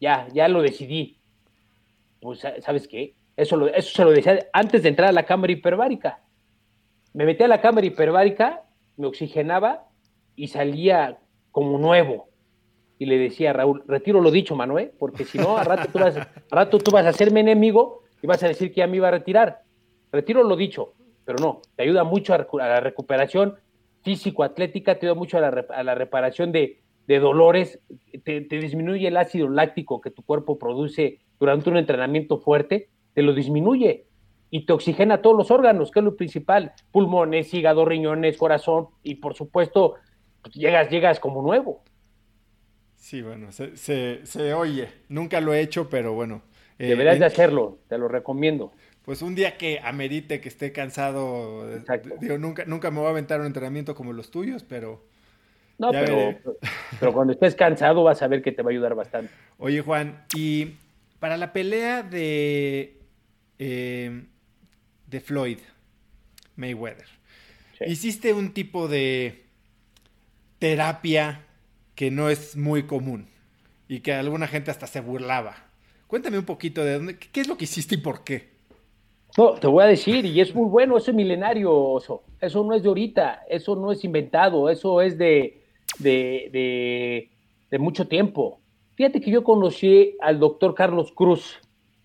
[0.00, 1.18] Ya, ya lo decidí.
[2.20, 3.14] Pues, ¿sabes qué?
[3.36, 6.22] Eso, eso se lo decía antes de entrar a la cámara hiperbárica.
[7.12, 8.62] Me metí a la cámara hiperbárica,
[8.96, 9.88] me oxigenaba
[10.36, 11.18] y salía
[11.56, 12.28] como nuevo.
[12.98, 15.98] Y le decía a Raúl, retiro lo dicho, Manuel, porque si no, a rato tú,
[15.98, 19.62] vas, a rato hacerme enemigo y vas a decir que ya me iba a retirar.
[20.12, 20.92] Retiro lo dicho,
[21.24, 23.54] pero no, te ayuda mucho a, la recuperación
[24.02, 27.80] físico-atlética, te ayuda mucho a la, reparación de, dolores,
[28.22, 33.32] te, disminuye el ácido láctico que tu cuerpo produce durante un entrenamiento fuerte, te lo
[33.32, 34.04] disminuye
[34.50, 39.14] y te oxigena todos los órganos, que es lo principal, pulmones, hígado, riñones, corazón y
[39.14, 39.94] por supuesto
[40.46, 41.82] pues, llegas, llegas como nuevo.
[42.96, 44.88] Sí, bueno, se, oye.
[45.08, 46.42] Nunca lo he hecho, pero bueno.
[46.78, 48.72] Eh, Deberías de hacerlo, te lo recomiendo.
[49.04, 51.64] Pues un día que amerite que esté cansado,
[52.20, 55.04] digo, nunca, nunca me voy a aventar un entrenamiento como los tuyos, pero...
[55.78, 56.36] No, pero,
[56.98, 59.32] pero, cuando estés cansado vas a ver que te va a ayudar bastante.
[59.58, 60.72] Oye, Juan, y
[61.20, 62.98] para la pelea de,
[63.60, 64.24] eh,
[65.06, 65.58] de Floyd
[66.56, 67.06] Mayweather,
[67.86, 69.45] hiciste un tipo de
[70.58, 71.46] terapia
[71.94, 73.28] que no es muy común
[73.88, 75.54] y que alguna gente hasta se burlaba.
[76.06, 78.56] Cuéntame un poquito de dónde, qué es lo que hiciste y por qué.
[79.36, 82.74] No, te voy a decir, y es muy bueno, eso es milenario, eso, eso no
[82.74, 85.62] es de ahorita, eso no es inventado, eso es de,
[85.98, 87.28] de,
[87.70, 88.60] de, mucho tiempo.
[88.94, 91.60] Fíjate que yo conocí al doctor Carlos Cruz,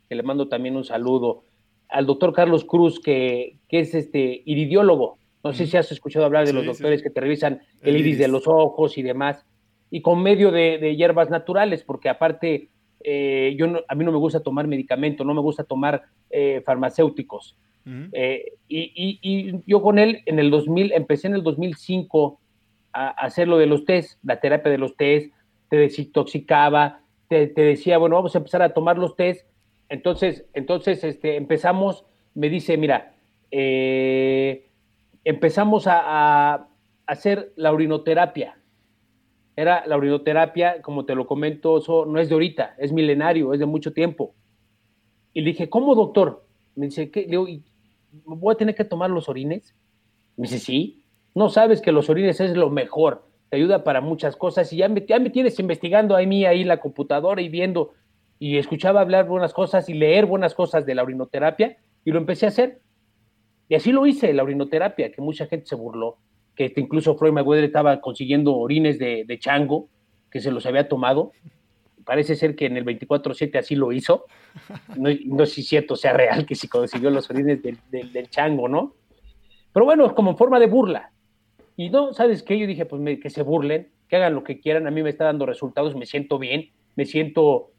[0.09, 1.43] que le mando también un saludo,
[1.87, 5.17] al doctor Carlos Cruz, que, que es este iridiólogo.
[5.43, 8.27] No sé si has escuchado hablar de los doctores que te revisan el, iris, de
[8.27, 9.43] los ojos y demás,
[9.89, 12.69] y con medio de, hierbas naturales, porque aparte
[13.03, 17.57] eh, yo a mí no me gusta tomar medicamento, no me gusta tomar eh, farmacéuticos.
[18.13, 22.39] Eh, y, yo con él en el 2000, empecé en el 2005
[22.93, 25.33] a, hacer lo de los test, la terapia de los test,
[25.69, 29.47] te desintoxicaba, te, decía, bueno, vamos a empezar a tomar los test.
[29.89, 33.15] Entonces, entonces este, empezamos, me dice, mira,
[35.23, 36.67] empezamos a,
[37.07, 38.57] hacer la urinoterapia.
[39.57, 43.59] Era la urinoterapia, como te lo comento, eso no es de ahorita, es milenario, es
[43.59, 44.33] de mucho tiempo.
[45.33, 46.45] Y le dije, ¿cómo, doctor?
[46.75, 47.27] Me dice, ¿qué?
[48.23, 49.75] ¿voy a tener que tomar los orines?
[50.37, 51.03] Me dice, sí.
[51.35, 54.71] No sabes que los orines es lo mejor, te ayuda para muchas cosas.
[54.71, 57.91] Y ya me, me tienes investigando a mí ahí la computadora y viendo,
[58.39, 62.45] y escuchaba hablar buenas cosas y leer buenas cosas de la urinoterapia, y lo empecé
[62.45, 62.81] a hacer.
[63.71, 66.17] Y así lo hice, la orinoterapia, que mucha gente se burló,
[66.55, 69.87] que incluso Freud Mayweather estaba consiguiendo orines de, chango,
[70.29, 71.31] que se los había tomado,
[72.03, 74.25] parece ser que en el 24-7 así lo hizo.
[74.97, 78.93] No, no sé si cierto sea real que si consiguió los orines del, chango, ¿no?
[79.71, 81.13] Pero bueno, como forma de burla.
[81.77, 82.59] Y no, ¿sabes qué?
[82.59, 85.23] Yo dije, pues que se burlen, que hagan lo que quieran, a mí me está
[85.23, 87.71] dando resultados, me siento bien, me siento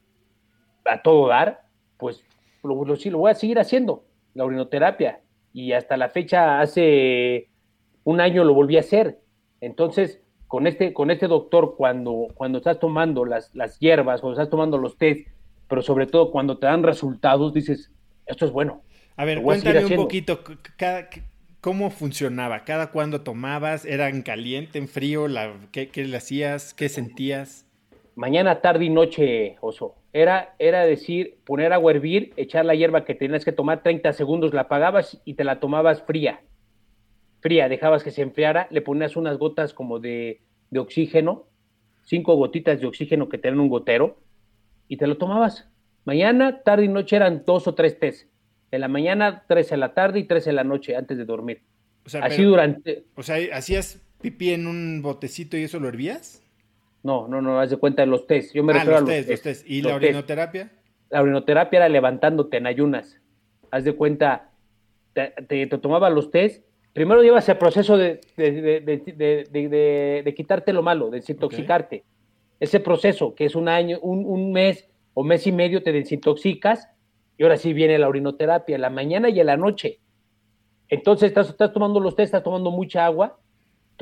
[0.86, 1.66] a todo dar,
[1.98, 2.24] pues
[2.62, 5.20] lo, lo, lo voy a seguir haciendo, la orinoterapia.
[5.52, 7.48] Y hasta la fecha, hace
[8.04, 9.20] un año lo volví a hacer.
[9.60, 14.50] Entonces, con este, con este doctor cada cuando estás tomando las, las hierbas, cuando estás
[14.50, 15.28] tomando los test,
[15.68, 17.90] pero sobre todo cuando te dan resultados, dices,
[18.26, 18.82] esto es bueno.
[19.16, 20.40] A ver, cuéntame un poquito,
[21.60, 22.64] ¿cómo funcionaba?
[22.64, 23.84] ¿Cada cuándo tomabas?
[23.84, 25.28] ¿Era en caliente, en frío?
[25.28, 26.74] La, ¿qué, ¿Qué le hacías?
[26.74, 27.66] ¿Qué sentías?
[28.14, 29.94] Mañana, tarde y noche, oso.
[30.12, 34.12] Era, era decir, poner agua a hervir, echar la hierba que tenías que tomar 30
[34.12, 36.40] segundos, la apagabas y te la tomabas fría
[37.42, 40.40] fría, dejabas que se enfriara, le ponías unas gotas como de,
[40.74, 41.48] oxígeno,
[42.04, 44.20] cinco gotitas de oxígeno que tenían un gotero,
[44.88, 45.68] y te lo tomabas.
[46.04, 48.28] Mañana, tarde y noche eran dos o tres test.
[48.70, 51.62] En la mañana, tres en la tarde y tres en la noche antes de dormir.
[52.06, 53.04] O sea, Así durante.
[53.14, 56.41] O sea, ¿hacías pipí en un botecito y eso lo hervías?
[57.02, 58.54] No, no, no, haz de cuenta de los test.
[58.54, 59.68] Yo me ah, refiero los a los test, test.
[59.68, 60.72] ¿Y la orinoterapia?
[61.10, 63.20] La orinoterapia era levantándote en ayunas.
[63.70, 64.50] Haz de cuenta,
[65.12, 71.10] te, te, te tomaba los test primero llevas el proceso de, de, quitarte lo malo,
[71.10, 72.04] de desintoxicarte.
[72.60, 76.88] Ese proceso, que es un año, un, mes o mes y medio, te desintoxicas
[77.36, 80.00] y ahora sí viene la orinoterapia, en la mañana y en la noche.
[80.88, 83.40] Entonces estás, estás tomando los test, estás tomando mucha agua.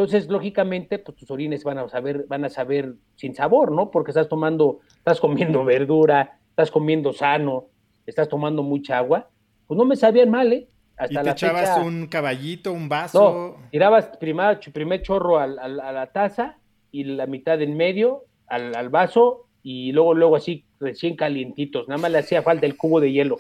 [0.01, 3.91] Entonces, lógicamente, pues tus orines van a saber, van a saber sin sabor, ¿no?
[3.91, 7.67] Porque estás tomando, estás comiendo verdura, estás comiendo sano,
[8.07, 9.29] estás tomando mucha agua.
[9.67, 10.69] Pues no me sabían mal, ¿eh?
[11.11, 13.59] ¿Y te echabas un caballito, un vaso?
[13.59, 16.57] No, tirabas primer, primer chorro a la taza
[16.91, 21.89] y la mitad en medio al, vaso y luego, luego así recién calientitos.
[21.89, 23.37] Nada más le hacía falta el cubo de hielo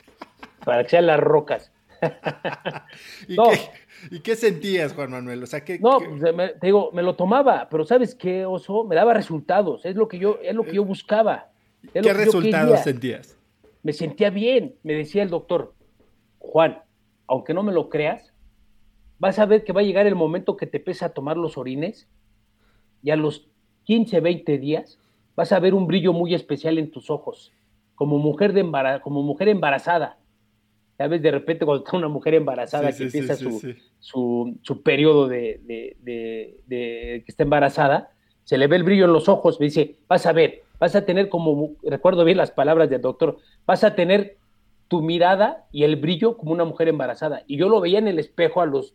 [0.62, 1.72] para que sean las rocas.
[3.28, 3.70] ¿Y, qué,
[4.10, 5.42] ¿Y, qué, sentías, Juan Manuel?
[5.42, 8.84] O sea, ¿qué, no, pues, Me, te digo, me lo tomaba, pero ¿sabes qué, Oso?
[8.84, 11.50] Me daba resultados, es lo que yo, es lo que yo buscaba.
[11.92, 13.36] ¿Qué resultados sentías?
[13.82, 15.74] Me sentía bien, me decía el doctor,
[16.38, 16.82] Juan,
[17.26, 18.32] aunque no me lo creas,
[19.18, 21.56] vas a ver que va a llegar el momento que te pesa a tomar los
[21.56, 22.08] orines
[23.02, 23.48] y a los
[23.84, 24.98] 15, 20 días
[25.36, 27.52] vas a ver un brillo muy especial en tus ojos,
[27.94, 30.18] como mujer, de como mujer embarazada.
[31.00, 31.22] ¿Sabes?
[31.22, 33.74] De repente cuando está una mujer embarazada que empieza su,
[34.62, 35.58] su, periodo de,
[36.04, 38.10] que está embarazada,
[38.44, 41.06] se le ve el brillo en los ojos, me dice, vas a ver, vas a
[41.06, 44.36] tener como, recuerdo bien las palabras del doctor, vas a tener
[44.88, 47.44] tu mirada y el brillo como una mujer embarazada.
[47.46, 48.94] Y yo lo veía en el espejo a los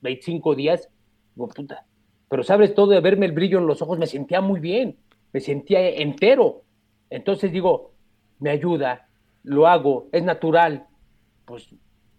[0.00, 0.88] 25 días,
[1.34, 1.84] digo, puta,
[2.30, 4.96] pero sabes todo de verme el brillo en los ojos, me sentía muy bien,
[5.30, 6.62] me sentía entero.
[7.10, 7.92] Entonces digo,
[8.38, 9.08] me ayuda,
[9.42, 10.86] lo hago, es natural,
[11.44, 11.68] pues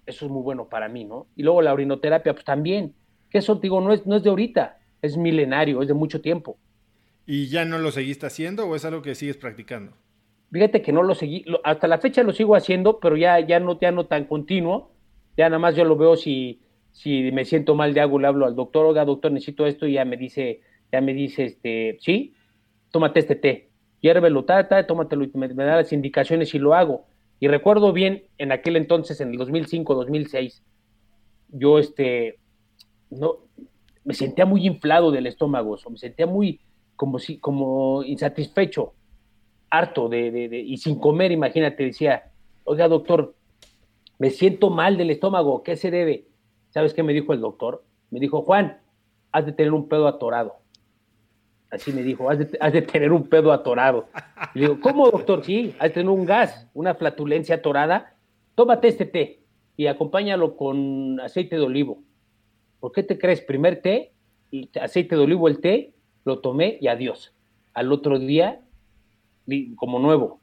[0.05, 1.27] eso es muy bueno para mí, ¿no?
[1.35, 2.93] Y luego la orinoterapia, pues también,
[3.29, 6.57] que eso digo, no es, no es de ahorita, es milenario, es de mucho tiempo.
[7.25, 9.93] ¿Y ya no lo seguiste haciendo o es algo que sigues practicando?
[10.51, 13.79] Fíjate que no lo seguí, hasta la fecha lo sigo haciendo, pero ya, ya, no,
[13.79, 14.91] ya no tan continuo.
[15.35, 16.61] Ya nada más yo lo veo si,
[16.91, 19.93] si me siento mal de algo, le hablo al doctor, oiga, doctor, necesito esto, y
[19.93, 20.61] ya me dice,
[20.91, 22.33] ya me dice, este, sí,
[22.91, 23.69] tómate este té,
[23.99, 27.05] hiérvelo, tata, tómatelo, y me, da las indicaciones y lo hago.
[27.39, 30.63] Y recuerdo bien, en aquel entonces, en el 2005, 2006,
[31.49, 32.39] yo este,
[33.09, 33.37] no,
[34.03, 36.61] me sentía muy inflado del estómago, me sentía muy
[36.95, 38.93] como, si, como insatisfecho,
[39.69, 42.31] harto de, de, y sin comer, imagínate, decía,
[42.63, 43.35] oiga doctor,
[44.17, 46.27] me siento mal del estómago, ¿qué se debe?
[46.69, 47.83] ¿Sabes qué me dijo el doctor?
[48.11, 48.79] Me dijo, Juan,
[49.31, 50.57] has de tener un pedo atorado.
[51.75, 54.07] Así me dijo, has de, tener un pedo atorado.
[54.53, 55.43] Y le digo, ¿cómo, doctor?
[55.43, 58.15] Sí, has de tener un gas, una flatulencia atorada.
[58.55, 59.41] Tómate este té
[59.75, 62.01] y acompáñalo con aceite de olivo.
[62.79, 63.41] ¿Por qué te crees?
[63.41, 64.13] Primer té,
[64.51, 67.33] y aceite de olivo el té, lo tomé y adiós.
[67.73, 68.61] Al otro día,
[69.75, 70.39] como nuevo.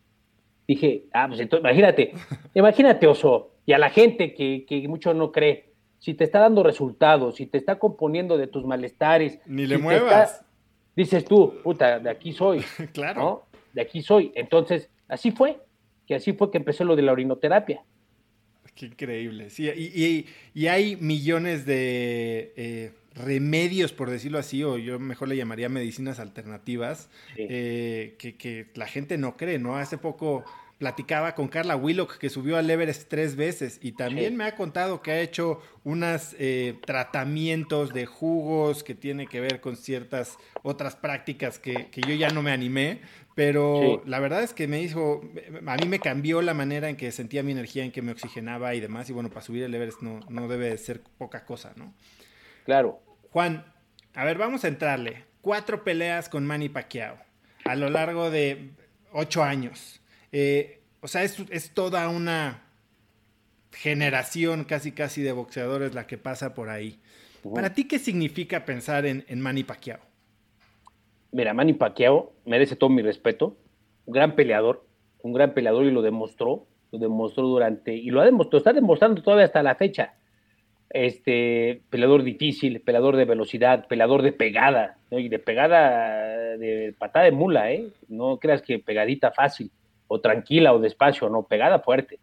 [0.69, 2.13] Dije, ah, pues entonces, imagínate,
[2.55, 6.63] imagínate, Oso, y a la gente que, que mucho no cree, si te está dando
[6.63, 9.41] resultados, si te está componiendo de tus malestares.
[9.47, 10.45] Ni le muevas.
[10.97, 12.65] Dices tú, puta, de aquí soy.
[12.93, 13.47] claro.
[13.73, 14.33] De aquí soy.
[14.35, 15.61] Entonces, así fue,
[16.07, 17.83] que así fue que empezó lo de la orinoterapia.
[18.75, 19.51] Qué increíble.
[19.51, 25.37] Sí, y, y, hay millones de eh, remedios, por decirlo así, o yo mejor le
[25.37, 29.77] llamaría medicinas alternativas, eh, que, que, la gente no cree, ¿no?
[29.77, 30.45] Hace poco
[30.83, 35.01] platicaba con Carla Willock, que subió al Everest tres veces, y también me ha contado
[35.01, 40.97] que ha hecho unos eh, tratamientos de jugos que tiene que ver con ciertas otras
[40.97, 43.01] prácticas que, yo ya no me animé,
[43.37, 45.21] pero la verdad es que me dijo,
[45.65, 48.75] a mí me cambió la manera en que sentía mi energía, en que me oxigenaba
[48.75, 51.95] y demás, y bueno, para subir el Everest no, no debe ser poca cosa, ¿no?
[52.65, 53.01] Claro.
[53.31, 53.65] Juan,
[54.15, 55.27] a ver, vamos a entrarle.
[55.43, 57.19] Cuatro peleas con Manny Pacquiao
[57.67, 58.73] a lo largo de
[59.13, 60.02] ocho años.
[60.33, 62.63] Eh, o sea, es, toda una
[63.71, 67.01] generación casi casi de boxeadores la que pasa por ahí.
[67.55, 70.01] ¿Para ti qué significa pensar en, en Manny Pacquiao?
[71.33, 73.57] Mira, Manny Pacquiao merece todo mi respeto.
[74.07, 74.87] Un gran peleador,
[75.23, 79.23] un gran peleador y lo demostró, lo demostró durante, y lo ha demostrado, está demostrando
[79.23, 80.15] todavía hasta la fecha.
[80.91, 87.33] Este, peleador difícil, peleador de velocidad, peleador de pegada, y de pegada de patada de
[87.33, 87.89] mula, ¿eh?
[88.09, 89.71] No creas que pegadita fácil
[90.13, 92.21] o tranquila o despacio, no, pegada fuerte.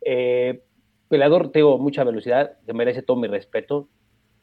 [0.00, 0.62] Eh,
[1.08, 3.88] peleador, tengo mucha velocidad, que merece todo mi respeto.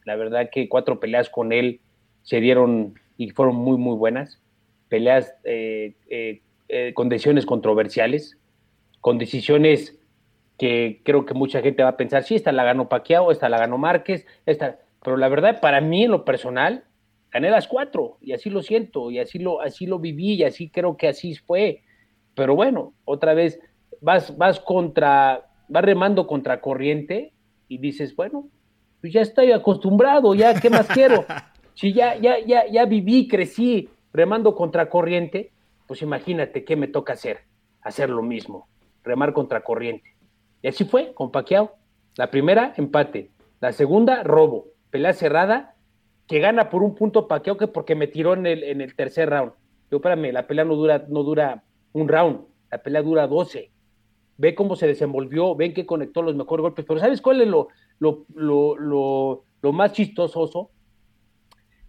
[0.04, 1.80] La verdad que cuatro peleas con él
[2.22, 4.40] se dieron y fueron muy, muy buenas.
[4.88, 8.38] Peleas eh, eh, con decisiones controversiales,
[9.00, 9.98] con decisiones
[10.58, 13.58] que creo que mucha gente va a pensar, sí, esta la ganó Paquiao, esta la
[13.58, 14.78] ganó Márquez, esta...
[15.04, 16.84] pero la verdad, para mí en lo personal,
[17.30, 20.70] gané las cuatro, y así lo siento, y así lo, así lo viví, y así
[20.70, 21.82] creo que así fue.
[22.38, 23.58] Pero bueno, otra vez
[24.00, 27.32] vas, vas contra, vas remando contra corriente
[27.66, 28.48] y dices, bueno,
[29.00, 31.26] pues ya estoy acostumbrado, ya, ¿qué más quiero?
[31.74, 35.52] Si ya, ya, ya, ya viví, crecí remando contra corriente,
[35.86, 37.42] pues imagínate qué me toca hacer,
[37.82, 38.66] hacer lo mismo,
[39.04, 40.16] remar contra corriente.
[40.60, 41.76] Y así fue con Paquiao.
[42.16, 43.30] La primera, empate.
[43.60, 44.66] La segunda, robo.
[44.90, 45.76] Pelea cerrada,
[46.26, 49.30] que gana por un punto Paquiao que porque me tiró en el, en el tercer
[49.30, 49.52] round.
[49.88, 51.62] Yo, espérame, la pelea no dura, no dura
[51.92, 53.70] un round, la pelea dura 12.
[54.36, 57.68] Ve cómo se desenvolvió, ven que conectó los mejores golpes, pero ¿sabes cuál es lo,
[57.98, 60.70] lo, lo, lo, más chistoso?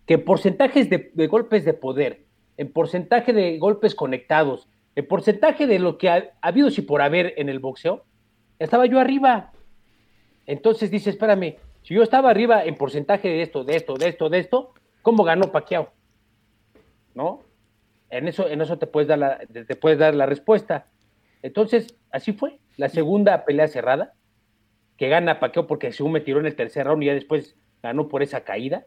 [0.05, 2.25] Que en porcentajes de, golpes de poder,
[2.57, 7.33] en porcentaje de golpes conectados, en porcentaje de lo que ha, habido si por haber
[7.37, 8.03] en el boxeo,
[8.57, 9.51] estaba yo arriba.
[10.47, 14.29] Entonces dice, espérame, si yo estaba arriba en porcentaje de esto, de esto, de esto,
[14.29, 14.73] de esto,
[15.03, 15.91] ¿cómo ganó Pacquiao?
[17.13, 17.41] ¿No?
[18.09, 20.87] En eso, en eso te puedes dar la, te puedes dar la respuesta.
[21.41, 22.59] Entonces, así fue.
[22.77, 24.13] La segunda pelea cerrada,
[24.97, 28.07] que gana Paqueo porque según me tiró en el tercer round y ya después ganó
[28.07, 28.85] por esa caída.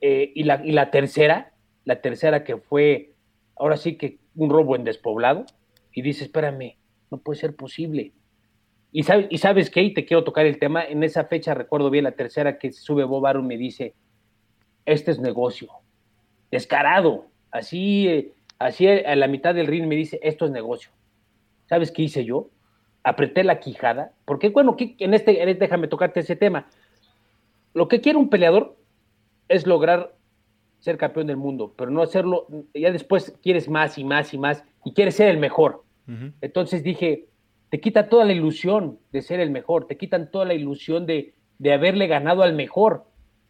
[0.00, 1.52] Eh, y, la, y la tercera,
[1.84, 3.14] la tercera que fue,
[3.56, 5.46] ahora sí que un robo en despoblado.
[5.92, 6.76] Y dice, espérame,
[7.10, 8.12] no puede ser posible.
[8.92, 11.90] Y, sabe, y sabes qué, y te quiero tocar el tema, en esa fecha recuerdo
[11.90, 13.94] bien la tercera que sube Bob Arum me dice,
[14.86, 15.68] este es negocio,
[16.50, 20.90] descarado, así eh, Así a la mitad del ring me dice, esto es negocio.
[21.66, 22.48] ¿Sabes qué hice yo?
[23.02, 26.66] Apreté la quijada, porque bueno, en este, déjame tocarte ese tema.
[27.74, 28.76] Lo que quiere un peleador
[29.48, 30.16] es lograr
[30.78, 34.64] ser campeón del mundo, pero no hacerlo, ya después quieres más y más y más,
[34.84, 35.84] y quieres ser el mejor.
[36.40, 37.26] Entonces dije,
[37.68, 41.34] te quita toda la ilusión de ser el mejor, te quitan toda la ilusión de,
[41.58, 43.04] de haberle ganado al mejor.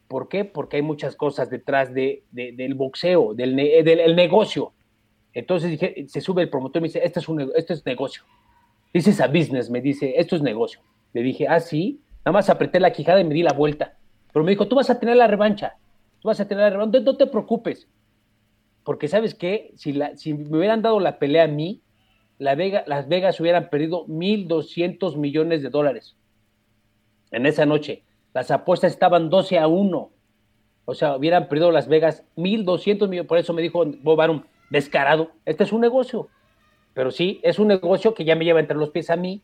[0.09, 0.45] ¿Por qué?
[0.45, 4.73] Porque hay muchas cosas detrás de, del boxeo, del, del negocio.
[5.37, 8.23] Entonces dije, se sube el promotor y me dice, esto es, un, esto es negocio.
[8.95, 10.81] Dices a business, me dice, esto es negocio.
[11.13, 12.01] Le dije, ah, sí.
[12.25, 13.99] Nada más apreté la quijada y me di la vuelta.
[14.33, 15.77] Pero me dijo, tú vas a tener la revancha.
[16.21, 17.01] Tú vas a tener la revancha.
[17.01, 17.87] No, te preocupes.
[18.83, 21.83] Porque sabes qué, si, la, si me hubieran dado la pelea a mí,
[22.39, 26.17] la Vega, Las Vegas hubieran perdido 1.200 millones de dólares
[27.31, 28.05] en esa noche.
[28.33, 30.11] Las apuestas estaban 12 a 1.
[30.87, 33.29] O sea, hubieran perdido Las Vegas 1.200 millones.
[33.29, 36.29] Por eso me dijo Bob Arum, descarado, este es un negocio.
[36.95, 39.43] Pero sí, es un negocio que ya me lleva entre los pies a mí.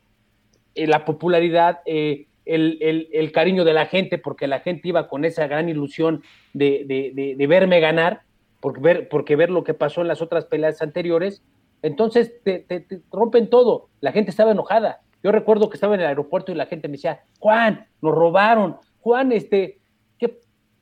[0.75, 5.47] Eh, la popularidad, eh, el, cariño de la gente, porque la gente iba con esa
[5.47, 6.23] gran ilusión
[6.55, 8.23] de, verme ganar,
[8.61, 11.43] porque ver, porque ver lo que pasó en las otras peleas anteriores.
[11.83, 12.65] Entonces te,
[13.11, 13.89] rompen todo.
[14.01, 15.03] La gente estaba enojada.
[15.23, 18.77] Yo recuerdo que estaba en el aeropuerto y la gente me decía, Juan, nos robaron.
[19.01, 19.79] Juan, este,
[20.19, 20.41] qué,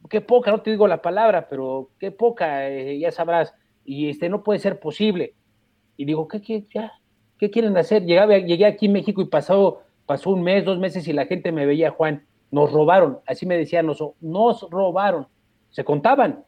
[0.08, 3.54] qué poca, no te digo la palabra, pero qué poca, eh, ya sabrás.
[3.84, 5.34] Y este, no puede ser posible.
[5.96, 6.92] Y digo, ¿qué, qué, ya,
[7.38, 8.04] ¿qué quieren hacer?
[8.04, 11.66] llegué aquí en México y pasó, pasó un mes, dos meses y la gente me
[11.66, 13.20] veía, Juan, nos robaron.
[13.26, 15.26] Así me decían, nos, nos robaron.
[15.70, 16.44] Se contaban.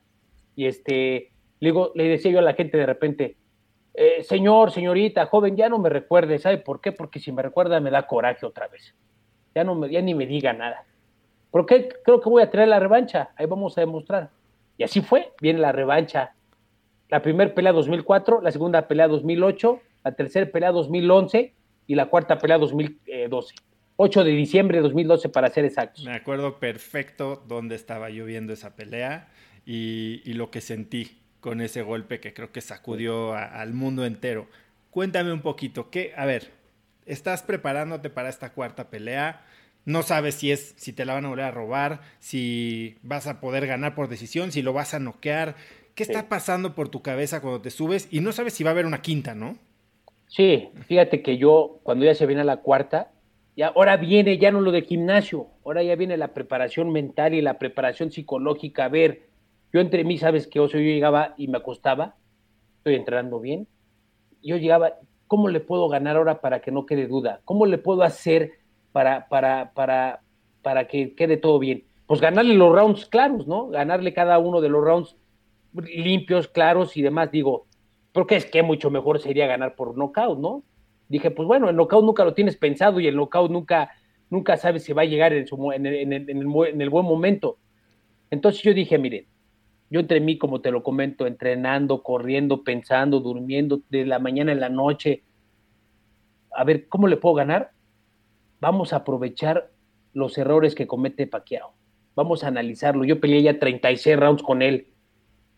[0.57, 3.37] Y este, le, le decía yo a la gente de repente,
[3.95, 6.93] eh, señor, señorita, joven, ya no me recuerde, ¿sabe por qué?
[6.93, 8.95] Porque si me recuerda me da coraje otra vez.
[9.55, 10.87] Ya, no me, ya ni me diga nada.
[11.51, 11.89] ¿Por qué?
[12.03, 14.31] Creo que voy a traer la revancha, ahí vamos a demostrar.
[14.79, 16.35] Y así fue, viene la revancha.
[17.13, 21.53] La primera pelea 2004, la segunda pelea 2008, la tercera pelea 2011
[21.87, 23.55] y la cuarta pelea 2012.
[23.97, 26.07] 8 de diciembre de 2012 para ser exactos.
[26.07, 29.29] Me acuerdo perfecto dónde estaba yo viendo esa pelea
[29.67, 34.47] y, lo que sentí con ese golpe que creo que sacudió al mundo entero.
[34.89, 36.15] Cuéntame un poquito, ¿qué?
[36.17, 36.51] A ver,
[37.05, 39.45] estás preparándote para esta cuarta pelea,
[39.85, 43.39] no sabes si es si te la van a volver a robar, si vas a
[43.39, 45.57] poder ganar por decisión, si lo vas a noquear.
[45.95, 48.09] ¿Qué está pasando por tu cabeza cuando te subes?
[48.11, 49.57] Y no sabes si va a haber una quinta, ¿no?
[50.27, 53.13] Sí, fíjate que yo, cuando ya se viene a la cuarta,
[53.55, 57.43] ya ahora viene ya no lo de gimnasio, ahora ya viene la preparación mental y
[57.43, 58.87] la preparación psicológica.
[58.87, 59.29] A ver,
[59.73, 62.17] yo entre mí, sabes que yo llegaba y me acostaba,
[62.79, 63.69] estoy entrenando bien,
[64.43, 64.95] yo llegaba,
[65.27, 67.41] ¿cómo le puedo ganar ahora para que no quede duda?
[67.45, 68.53] ¿Cómo le puedo hacer
[68.93, 70.23] para, para, para,
[70.63, 71.85] para que quede todo bien?
[72.07, 73.69] Pues ganarle los rounds claros, ¿no?
[73.69, 75.17] Ganarle cada uno de los rounds
[75.75, 77.31] limpios, claros y demás.
[77.31, 77.67] Digo,
[78.13, 80.63] porque es que mucho mejor sería ganar por knockout, ¿no?
[81.09, 83.91] Dije, pues bueno, el knockout nunca lo tienes pensado y el knockout nunca,
[84.31, 87.59] nunca sabes si va a llegar en, su, el, el buen momento.
[88.31, 89.27] Entonces yo dije, miren,
[89.91, 94.61] yo entre mí, como te lo comento, entrenando, corriendo, pensando, durmiendo de la mañana en
[94.61, 95.23] la noche,
[96.51, 97.73] a ver, ¿cómo le puedo ganar?
[98.61, 99.71] Vamos a aprovechar
[100.15, 101.75] los errores que comete Paquiao.
[102.15, 103.05] Vamos a analizarlo.
[103.05, 104.92] Yo peleé ya 36 rounds con él.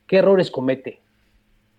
[0.07, 1.01] ¿Qué errores comete?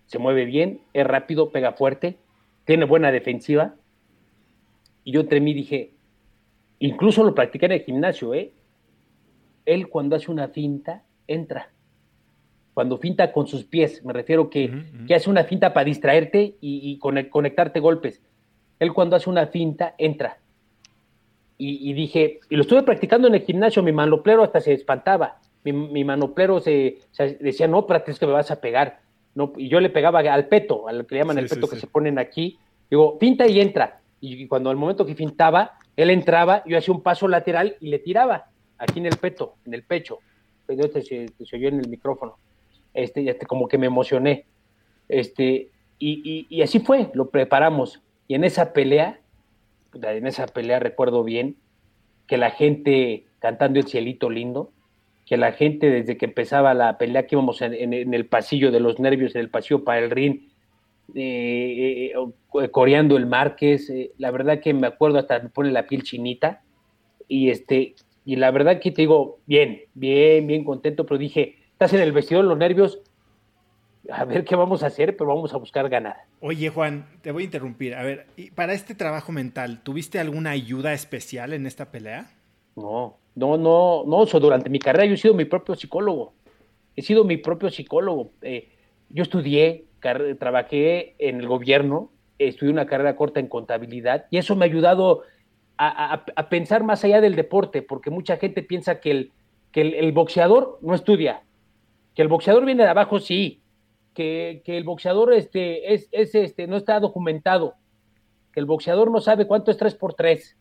[0.07, 2.17] Se mueve bien, es rápido, pega fuerte,
[2.65, 3.75] tiene buena defensiva.
[5.03, 5.91] Y yo entre mí dije,
[6.79, 8.51] incluso lo practiqué en el gimnasio, ¿eh?
[9.65, 11.69] Él cuando hace una finta, entra
[12.75, 14.69] cuando finta con sus pies, me refiero que,
[15.07, 18.21] que hace una finta para distraerte y, conectarte golpes.
[18.79, 20.39] Él cuando hace una finta, entra.
[21.57, 25.39] Y, dije, y lo estuve practicando en el gimnasio, mi manoplero manoplero hasta se espantaba.
[25.65, 26.99] Mi, manoplero se,
[27.39, 29.01] decía, no, pero es que me vas a pegar.
[29.33, 31.87] No, y yo le pegaba al peto, al que le llaman el peto que se
[31.87, 32.57] ponen aquí.
[32.89, 33.99] Digo, finta y entra.
[34.21, 37.99] Y cuando al momento que fintaba, él entraba, yo hacía un paso lateral y le
[37.99, 38.45] tiraba
[38.77, 40.19] aquí en el peto, en el pecho.
[40.65, 42.37] Pero te, se oyó en el micrófono
[42.95, 44.45] este, este, como que me emocioné.
[45.07, 48.01] Este, y, y, así fue, lo preparamos.
[48.27, 49.19] Y en esa pelea,
[49.93, 51.57] en esa pelea recuerdo bien
[52.25, 54.71] que la gente cantando el cielito lindo,
[55.25, 58.99] que la gente desde que empezaba la pelea que íbamos en, el pasillo de los
[58.99, 60.49] nervios, en el pasillo para el ring,
[61.15, 65.87] eh, eh, coreando el Márquez, eh, la verdad que me acuerdo hasta me pone la
[65.87, 66.61] piel chinita
[67.27, 71.93] y este y la verdad que te digo bien, bien, bien contento, pero dije, estás
[71.93, 72.99] en el vestidor, los nervios,
[74.09, 76.23] a ver qué vamos a hacer, pero vamos a buscar ganar.
[76.39, 77.93] Oye, Juan, te voy a interrumpir.
[77.93, 82.31] A ver, ¿y para este trabajo mental, ¿tuviste alguna ayuda especial en esta pelea?
[82.75, 84.25] No, no, no, no.
[84.25, 86.33] durante mi carrera yo he sido mi propio psicólogo.
[86.95, 88.31] He sido mi propio psicólogo.
[88.41, 88.69] Eh,
[89.09, 89.85] yo estudié,
[90.39, 95.23] trabajé en el gobierno, estudié una carrera corta en contabilidad y eso me ha ayudado
[95.77, 99.31] a, pensar más allá del deporte, porque mucha gente piensa que el,
[99.71, 101.43] que el boxeador no estudia,
[102.15, 103.61] que el boxeador viene de abajo, sí.
[104.13, 107.75] Que, el boxeador este, es, este, no está documentado.
[108.53, 110.57] Que el boxeador no sabe cuánto es 3 por 3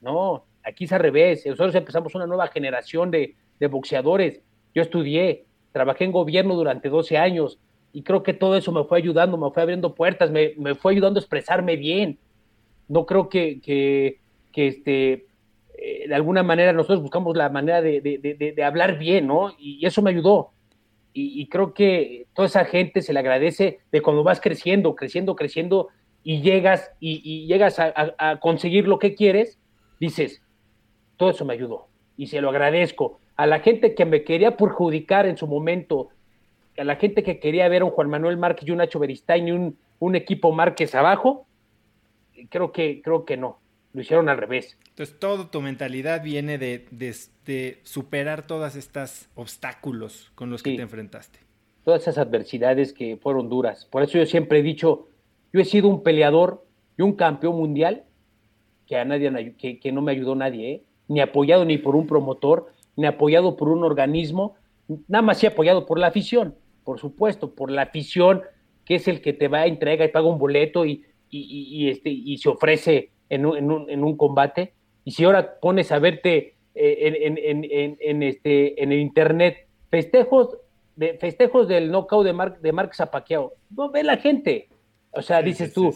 [0.00, 1.44] No, aquí es al revés.
[1.46, 3.34] Nosotros empezamos una nueva generación de,
[3.70, 4.40] boxeadores.
[4.74, 7.58] Yo estudié, trabajé en gobierno durante 12 años
[7.92, 11.18] y creo que todo eso me fue ayudando, me fue abriendo puertas, me, fue ayudando
[11.18, 12.18] a expresarme bien.
[12.86, 14.20] No creo que, que,
[14.54, 15.26] este,
[15.76, 19.52] eh, de alguna manera nosotros buscamos la manera de, de, hablar bien, ¿no?
[19.58, 20.52] Y eso me ayudó
[21.20, 25.88] y, creo que toda esa gente se le agradece de cuando vas creciendo, creciendo, creciendo,
[26.22, 29.58] y llegas y, llegas a, conseguir lo que quieres,
[29.98, 30.42] dices,
[31.18, 33.20] todo eso me ayudó y se lo agradezco.
[33.36, 36.08] A la gente que me quería perjudicar en su momento,
[36.78, 39.48] a la gente que quería ver a un Juan Manuel Márquez y un Nacho Beristain
[39.48, 41.46] y un, un equipo Márquez abajo,
[42.48, 43.60] creo que, creo que no,
[43.92, 44.78] lo hicieron al revés.
[44.88, 50.82] Entonces, toda tu mentalidad viene de, de, superar todos estos obstáculos con los que te
[50.82, 51.40] enfrentaste.
[51.84, 53.86] Todas esas adversidades que fueron duras.
[53.86, 55.08] Por eso yo siempre he dicho,
[55.52, 56.64] yo he sido un peleador
[56.96, 58.04] y un campeón mundial
[58.86, 60.82] que a nadie que, que no me ayudó nadie, ¿eh?
[61.08, 64.54] Ni apoyado ni por un promotor, ni apoyado por un organismo,
[65.08, 66.54] nada más he apoyado por la afición,
[66.84, 68.42] por supuesto, por la afición
[68.84, 72.08] que es el que te va, a entrega y paga un boleto y, y, este,
[72.08, 74.72] y se ofrece en un, en, un, combate.
[75.04, 80.56] Y si ahora pones a verte eh, en, en, este, en el internet festejos,
[80.96, 84.68] de, festejos del knockout de Mark, de Mark Zapaqueado, no ve la gente.
[85.10, 85.94] O sea, dices tú,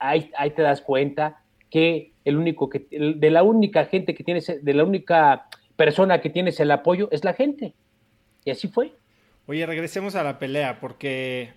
[0.00, 1.41] ahí, ahí te das cuenta
[1.72, 6.28] que el único que, de la única gente que tienes, de la única persona que
[6.28, 7.72] tienes el apoyo es la gente.
[8.44, 8.92] Y así fue.
[9.46, 11.54] Oye, regresemos a la pelea, porque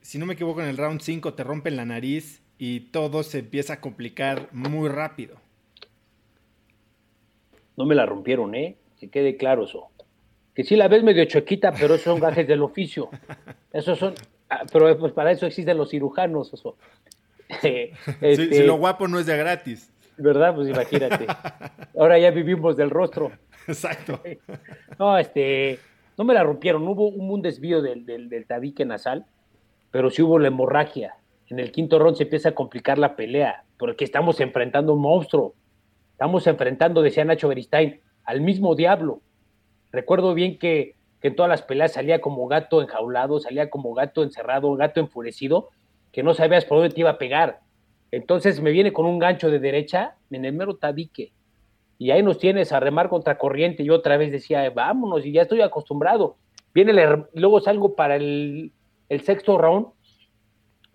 [0.00, 3.38] si no me equivoco, en el round 5 te rompen la nariz y todo se
[3.38, 5.36] empieza a complicar muy rápido.
[7.76, 8.76] No me la rompieron, ¿eh?
[8.98, 9.88] Que quede claro eso.
[10.52, 13.08] Que sí la ves medio chuequita, pero esos son gajes del oficio.
[13.72, 14.14] Esos son,
[14.50, 16.52] ah, pero pues para eso existen los cirujanos.
[16.52, 16.76] Eso.
[17.60, 17.90] si,
[18.20, 19.92] este, lo guapo no es de gratis.
[20.16, 20.54] ¿Verdad?
[20.54, 21.26] Pues imagínate.
[21.98, 23.32] Ahora ya vivimos del rostro.
[23.66, 24.20] Exacto.
[24.98, 25.78] No, este,
[26.16, 26.86] no me la rompieron.
[26.86, 29.26] Hubo un, desvío del, del, tabique nasal,
[29.90, 31.16] pero sí hubo la hemorragia.
[31.48, 35.54] En el quinto round se empieza a complicar la pelea, porque estamos enfrentando un monstruo.
[36.12, 39.20] Estamos enfrentando, decía Nacho Beristain, al mismo diablo.
[39.90, 44.22] Recuerdo bien que, que en todas las peleas salía como gato enjaulado, salía como gato
[44.22, 45.70] encerrado, gato enfurecido,
[46.14, 47.58] que no sabías por dónde te iba a pegar.
[48.12, 51.32] Entonces me viene con un gancho de derecha en el mero tabique.
[51.98, 53.82] Y ahí nos tienes a remar contra corriente.
[53.82, 56.36] Y otra vez decía, vámonos, y ya estoy acostumbrado.
[56.72, 58.70] Viene el, luego salgo para el,
[59.08, 59.88] el sexto round.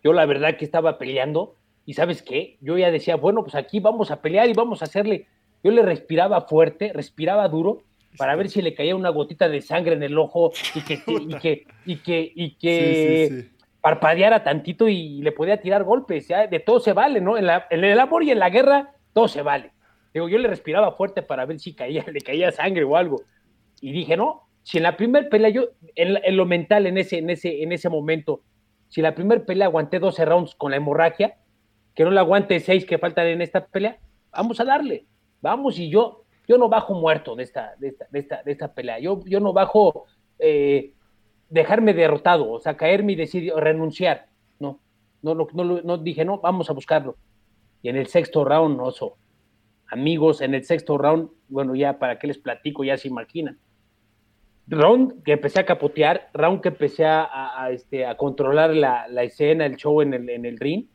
[0.02, 1.56] Yo la verdad que estaba peleando.
[1.86, 2.58] Y sabes qué?
[2.62, 5.28] Yo ya decía, bueno, pues aquí vamos a pelear y vamos a hacerle.
[5.62, 7.82] Yo le respiraba fuerte, respiraba duro
[8.18, 11.36] para ver si le caía una gotita de sangre en el ojo y que, y
[11.40, 13.50] que, y que, y que,
[13.82, 17.38] parpadeara tantito y le podía tirar golpes, de todo se vale, ¿no?
[17.38, 19.72] En, el amor y en la guerra, todo se vale.
[20.14, 23.22] Digo, yo le respiraba fuerte para ver si caía, le caía sangre o algo.
[23.82, 27.30] Y dije, no, si en la primera pelea, yo, en, lo mental, en ese, en,
[27.30, 28.42] ese, en ese momento,
[28.90, 31.38] si en la primera pelea aguanté 12 rounds con la hemorragia,
[31.96, 34.00] que no la aguante 6 que faltan en esta pelea,
[34.32, 35.06] vamos a darle,
[35.42, 38.74] vamos, y yo, yo no bajo muerto de esta, de esta, de esta, de esta
[38.74, 40.06] pelea, yo, yo no bajo
[40.38, 40.94] eh,
[41.50, 44.28] dejarme derrotado, o sea, caerme y decir renunciar.
[44.60, 44.80] No,
[45.22, 47.18] no, no, no, no dije, no, vamos a buscarlo.
[47.82, 49.18] Y en el sexto round, oso,
[49.88, 53.58] amigos, en el sexto round, bueno, ya para qué les platico, ya se imaginan.
[54.68, 59.66] Round que empecé a capotear, round que empecé a, este, a controlar la, la, escena,
[59.66, 60.86] el show en el, en el ring,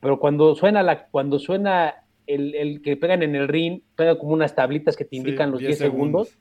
[0.00, 4.32] pero cuando suena, la, cuando suena el, el que pegan en el ring, pega como
[4.32, 6.38] unas tablitas que te indican los 10 segundos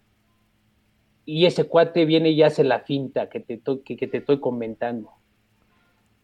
[1.30, 5.12] y ese cuate viene y hace la finta que te, que, te estoy comentando.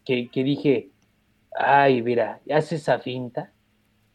[0.04, 0.90] Que, dije,
[1.56, 3.52] ay, mira, hace esa finta.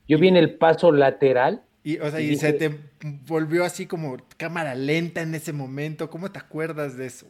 [0.06, 1.64] Yo vi en el paso lateral.
[1.82, 2.78] Y, o sea, y, se te
[3.26, 6.10] volvió así como cámara lenta en ese momento.
[6.10, 7.28] ¿Cómo te acuerdas de eso?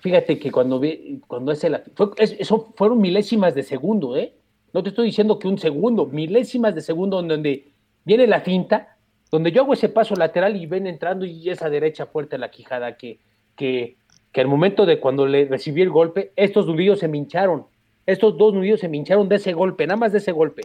[0.00, 4.34] Fíjate que cuando vi, cuando hace la fue, eso fueron milésimas de segundo, ¿eh?
[4.74, 7.72] No te estoy diciendo que un segundo, milésimas de segundo donde
[8.04, 8.97] viene la finta
[9.30, 12.50] donde yo hago ese paso lateral y ven entrando y esa derecha fuerte a la
[12.50, 13.18] quijada que,
[13.56, 13.96] que,
[14.32, 17.66] que al momento de cuando le recibí el golpe, estos nudillos se me hincharon.
[18.06, 20.62] Estos dos nudillos se me hincharon de ese golpe, nada más de ese golpe.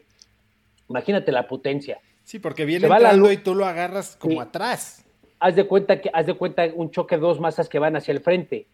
[0.89, 1.99] Imagínate la potencia.
[2.23, 5.05] Sí, porque viene entrando y tú lo agarras como atrás.
[5.39, 8.13] Haz de cuenta que haz de cuenta un choque de dos masas que van hacia
[8.13, 8.67] el frente.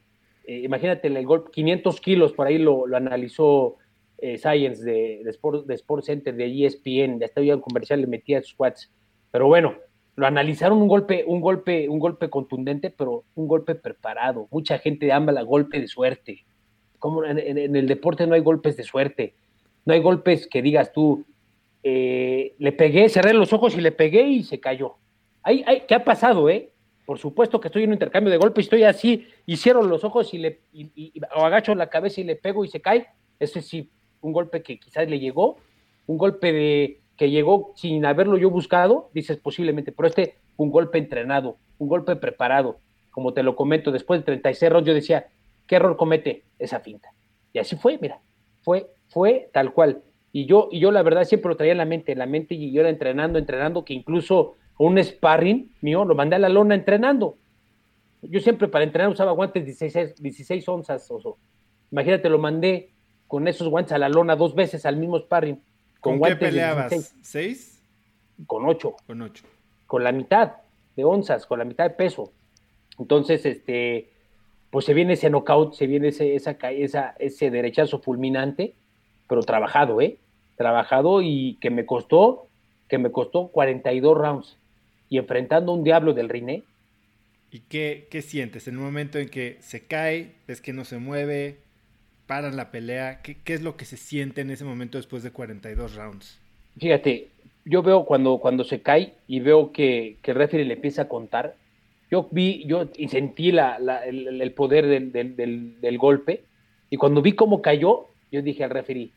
[0.45, 3.77] Eh, imagínate el golpe, 500 kilos, por ahí lo, analizó
[4.19, 8.07] eh, Science de, de, Sport, de Sport Center, de ESPN, ya estaba en comercial, le
[8.07, 8.91] metía sus watts
[9.31, 9.75] pero bueno,
[10.15, 14.47] lo analizaron un golpe, un golpe, un golpe contundente, pero un golpe preparado.
[14.51, 16.45] Mucha gente ama el golpe de suerte.
[16.97, 17.39] Como en,
[17.75, 19.35] el deporte no hay golpes de suerte.
[19.85, 21.25] No hay golpes que digas tú,
[21.83, 24.97] eh, le pegué, cerré los ojos y le pegué y se cayó.
[25.41, 26.73] Hay, hay, ¿Qué ha pasado, eh?
[27.05, 30.33] Por supuesto que estoy en un intercambio de golpes, estoy así, y cierro los ojos
[30.33, 30.59] y le
[31.35, 33.07] o agacho la cabeza y le pego y se cae.
[33.39, 33.89] Ese sí,
[34.21, 35.57] un golpe que quizás le llegó,
[36.07, 40.99] un golpe de, que llegó sin haberlo yo buscado, dices posiblemente, pero este un golpe
[40.99, 42.79] entrenado, un golpe preparado,
[43.11, 45.27] como te lo comento, después de 36 rounds yo decía,
[45.67, 47.09] ¿qué error comete esa finta?
[47.51, 48.21] Y así fue, mira,
[48.61, 50.01] fue, fue tal cual.
[50.31, 52.55] Y yo, y yo la verdad siempre lo traía en la mente, en la mente
[52.55, 56.73] y yo era entrenando, entrenando, que incluso un sparring mío lo mandé a la lona
[56.73, 57.35] entrenando.
[58.21, 61.37] Yo siempre para entrenar usaba guantes 16, 16 onzas, oso.
[61.91, 62.93] Imagínate, lo mandé
[63.27, 65.61] con esos guantes a la lona dos veces al mismo sparring.
[65.99, 67.13] ¿Con, qué peleabas?
[67.21, 67.81] ¿Seis?
[68.47, 68.95] Con ocho.
[69.05, 69.43] Con ocho.
[69.85, 70.53] Con la mitad
[70.95, 72.31] de onzas, con la mitad de peso.
[72.97, 74.09] Entonces, este,
[74.69, 78.75] pues se viene ese knockout, se viene ese, esa, esa, ese derechazo fulminante,
[79.27, 80.17] pero trabajado, ¿eh?
[80.57, 82.47] Trabajado y que me costó,
[82.87, 84.57] que me costó 42 rounds.
[85.09, 86.63] Y enfrentando a un diablo del Riné.
[87.51, 90.99] ¿Y qué, qué sientes en el momento en que se cae, ves que no se
[90.99, 91.57] mueve,
[92.29, 93.21] paran la pelea?
[93.23, 96.39] ¿Qué, ¿Qué, es lo que se siente en ese momento después de 42 rounds?
[96.77, 97.29] Fíjate,
[97.65, 101.07] yo veo cuando, cuando se cae y veo que, que el referee le empieza a
[101.07, 101.55] contar,
[102.11, 106.43] yo vi, yo y sentí la, el, el, poder del, del, del, golpe,
[106.91, 109.09] y cuando vi cómo cayó, yo dije al referee,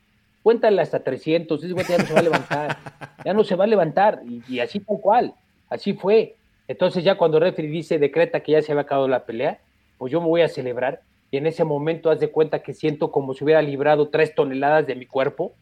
[0.42, 2.78] cuéntale hasta 300, ese ya no se va a levantar,
[3.26, 5.34] ya no se va a levantar, y, y, así tal cual,
[5.68, 6.36] así fue.
[6.66, 9.58] Entonces ya cuando el referee dice, decreta que ya se había acabado la pelea,
[9.98, 11.02] pues yo me voy a celebrar,
[11.32, 14.86] y en ese momento haz de cuenta que siento como si hubiera librado tres toneladas
[14.86, 15.54] de mi cuerpo.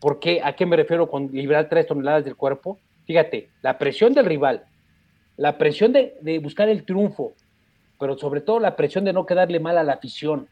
[0.00, 0.40] ¿Por qué?
[0.42, 2.78] ¿A qué me refiero con librar tres toneladas del cuerpo?
[3.06, 4.66] Fíjate, la presión del rival,
[5.36, 7.32] la presión de, de, buscar el triunfo,
[7.98, 10.48] pero sobre todo la presión de no quedarle mal a la afición,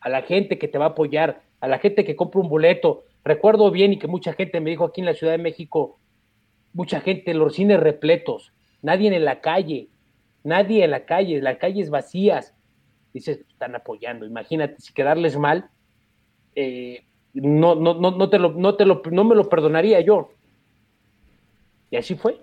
[0.00, 3.04] a la gente que te va a apoyar, a la gente que compra un boleto.
[3.22, 6.00] Recuerdo bien y que mucha gente me dijo aquí en la Ciudad de México,
[6.72, 8.52] mucha gente, los cines repletos,
[8.82, 9.90] nadie en la calle,
[10.42, 12.55] nadie en la calle, las calles vacías.
[13.16, 14.26] Dices, están apoyando.
[14.26, 15.70] Imagínate, si quedarles mal,
[16.54, 20.28] eh, no, no, no, no, te lo, no, te lo, no me lo perdonaría yo.
[21.90, 22.38] Y así fue.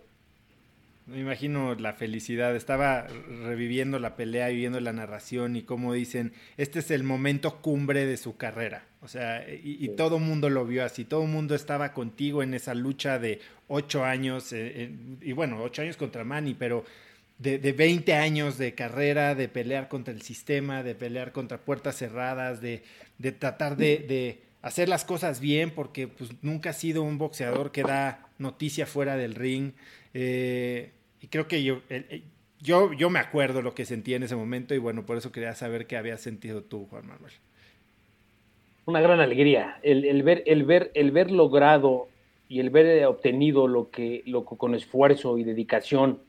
[1.06, 2.56] Me imagino la felicidad.
[2.56, 3.06] Estaba
[3.44, 8.08] reviviendo la pelea y viendo la narración y como dicen, este es el momento cumbre
[8.08, 8.88] de su carrera.
[9.04, 11.06] O sea, y, y todo el mundo lo vio así.
[11.06, 14.52] Todo el mundo estaba contigo en esa lucha de ocho años.
[14.54, 14.92] Eh, eh,
[15.22, 16.84] y bueno, ocho años contra Manny, pero
[17.38, 21.98] de, de 20 años de carrera, de pelear contra el sistema, de pelear contra puertas
[21.98, 22.84] cerradas, de,
[23.18, 27.72] de tratar de, de hacer las cosas bien, porque pues nunca ha sido un boxeador
[27.72, 29.74] que da noticia fuera del ring.
[30.14, 30.92] Eh,
[31.22, 32.24] y creo que yo, eh,
[32.62, 35.54] yo, yo me acuerdo lo que sentí en ese momento y bueno, por eso quería
[35.54, 37.34] saber qué habías sentido tú, Juan Manuel.
[38.86, 42.10] Una gran alegría, el, el ver, el, ver, el ver logrado
[42.50, 46.20] y el ver obtenido lo que, lo con esfuerzo y dedicación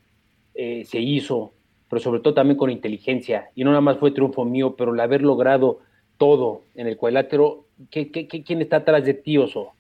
[0.55, 1.53] eh, se hizo,
[1.89, 3.51] pero sobre todo también con inteligencia.
[3.55, 5.81] Y no nada más fue triunfo mío, pero el haber logrado
[6.17, 9.73] todo en el cuadrilátero, ¿qué, qué, quién está atrás de ti, Oso?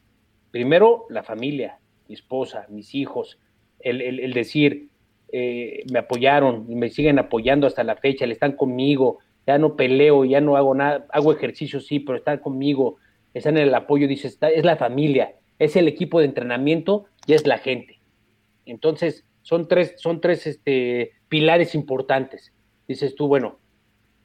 [0.50, 1.78] Primero, la familia,
[2.08, 3.38] mi esposa, mis hijos,
[3.80, 4.88] el, decir,
[5.32, 9.76] eh, me apoyaron y me siguen apoyando hasta la fecha, le están conmigo, ya no
[9.76, 12.96] peleo, ya no hago nada, hago ejercicio sí, pero están conmigo,
[13.34, 17.34] están en el apoyo, dices, está, es la familia, es el equipo de entrenamiento y
[17.34, 17.98] es la gente.
[18.64, 22.52] Entonces, son tres, son tres este, pilares importantes.
[22.88, 23.58] Dices tú, bueno,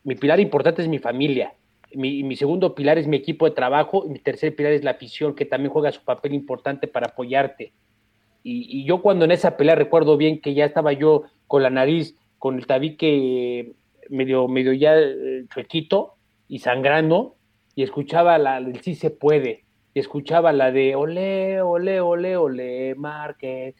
[0.03, 1.53] mi pilar importante es mi familia,
[1.93, 4.91] mi, mi, segundo pilar es mi equipo de trabajo y mi tercer pilar es la
[4.91, 7.73] afición, que también juega su papel importante para apoyarte.
[8.43, 11.69] Y, y, yo cuando en esa pelea recuerdo bien que ya estaba yo con la
[11.69, 13.73] nariz, con el tabique
[14.09, 14.95] medio, medio ya
[15.53, 16.15] chuequito
[16.47, 17.35] y sangrando,
[17.75, 22.95] y escuchaba la el sí se puede, y escuchaba la de ole, ole, ole, ole,
[22.95, 23.75] Márquez.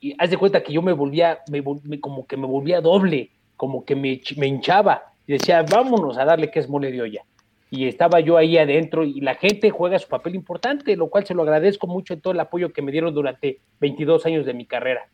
[0.00, 1.62] Y haz de cuenta que yo me volvía, me,
[2.00, 6.50] como que me volvía doble, como que me, me hinchaba, y decía, vámonos a darle
[6.50, 7.24] que es mole de olla
[7.70, 11.34] y estaba yo ahí adentro y la gente juega su papel importante, lo cual se
[11.34, 14.64] lo agradezco mucho en todo el apoyo que me dieron durante 22 años de mi
[14.64, 15.06] carrera.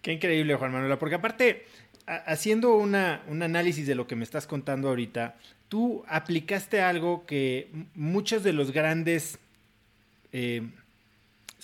[0.00, 1.66] Qué increíble, Juan Manuel, porque aparte,
[2.06, 5.36] haciendo una, un análisis de lo que me estás contando ahorita,
[5.68, 9.38] tú aplicaste algo que muchos de los grandes
[10.32, 10.62] eh,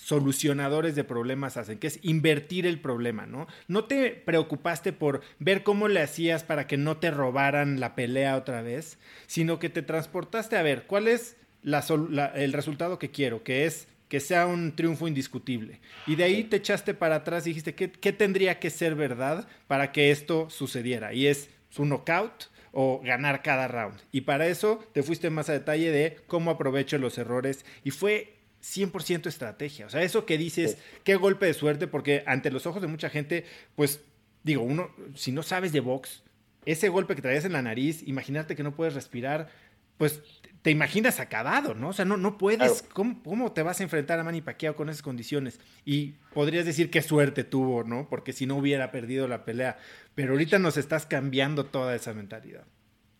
[0.07, 3.45] solucionadores de problemas hacen, que es invertir el problema, ¿no?
[3.67, 8.37] No te preocupaste por ver cómo le hacías para que no te robaran la pelea
[8.37, 13.11] otra vez, sino que te transportaste a ver cuál es la, la, el resultado que
[13.11, 15.81] quiero, que es que sea un triunfo indiscutible.
[16.05, 19.45] Y de ahí te echaste para atrás y dijiste, ¿qué, qué tendría que ser verdad
[19.67, 21.13] para que esto sucediera?
[21.13, 23.99] Y es su knockout o ganar cada round.
[24.13, 27.65] Y para eso te fuiste más a detalle de cómo aprovecho los errores.
[27.83, 28.36] Y fue
[28.75, 29.85] 100% estrategia.
[29.85, 30.77] O sea, eso que dices, sí.
[31.03, 33.45] qué golpe de suerte, porque ante los ojos de mucha gente,
[33.75, 34.01] pues
[34.43, 36.23] digo, uno, si no sabes de box,
[36.65, 39.49] ese golpe que traías en la nariz, imaginarte que no puedes respirar,
[39.97, 40.21] pues
[40.61, 41.89] te imaginas acabado, ¿no?
[41.89, 42.93] O sea, no, no puedes, claro.
[42.93, 45.59] ¿cómo, ¿cómo, te vas a enfrentar a Manny Pacquiao con esas condiciones?
[45.85, 48.09] Y podrías decir qué suerte tuvo, ¿no?
[48.09, 49.77] Porque si no hubiera perdido la pelea,
[50.13, 52.65] pero ahorita nos estás cambiando toda esa mentalidad.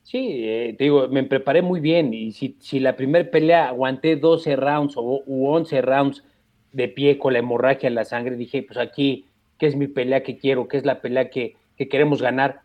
[0.08, 4.16] Sí, eh, te digo, me preparé muy bien y si, si la primera pelea aguanté
[4.16, 6.24] 12 rounds o u 11 rounds
[6.72, 9.26] de pie con la hemorragia en la sangre, dije, pues aquí,
[9.58, 10.70] ¿qué es mi pelea que quiero?
[10.70, 12.62] ¿Qué es la pelea que, que queremos ganar?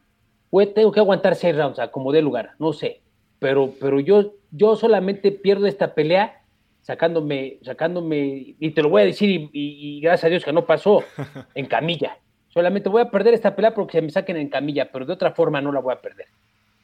[0.51, 3.01] Pues tengo que aguantar 6 rounds, a como dé lugar, no sé.
[3.41, 6.45] Pero, pero yo, yo solamente pierdo esta pelea
[6.83, 10.65] sacándome, sacándome, y te lo voy a decir, y, y gracias a Dios que no
[10.65, 11.03] pasó,
[11.57, 12.19] en camilla.
[12.51, 15.33] Solamente voy a perder esta pelea porque se me saquen en camilla, pero de otra
[15.33, 16.27] forma no la voy a perder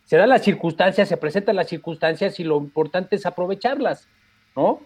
[0.08, 4.08] se dan las circunstancias, se presentan las circunstancias y lo importante es aprovecharlas,
[4.56, 4.80] ¿no?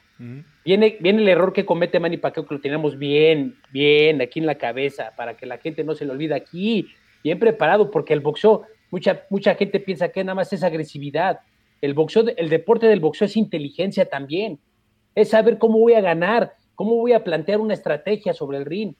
[0.64, 4.46] viene, viene el error que comete Manny Pacquiao, que lo tenemos bien, bien aquí en
[4.46, 6.88] la cabeza, para que la gente no se lo olvide aquí,
[7.22, 11.38] bien preparado, porque el boxeo, mucha, mucha gente piensa que nada más es agresividad.
[11.80, 14.58] El boxeo, el deporte del boxeo es inteligencia también,
[15.14, 18.94] es saber cómo voy a ganar, cómo voy a plantear una estrategia sobre el ring.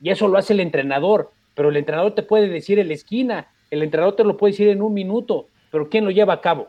[0.00, 3.48] Y eso lo hace el entrenador, pero el entrenador te puede decir en la esquina,
[3.70, 6.68] el entrenador te lo puede decir en un minuto, pero ¿quién lo lleva a cabo?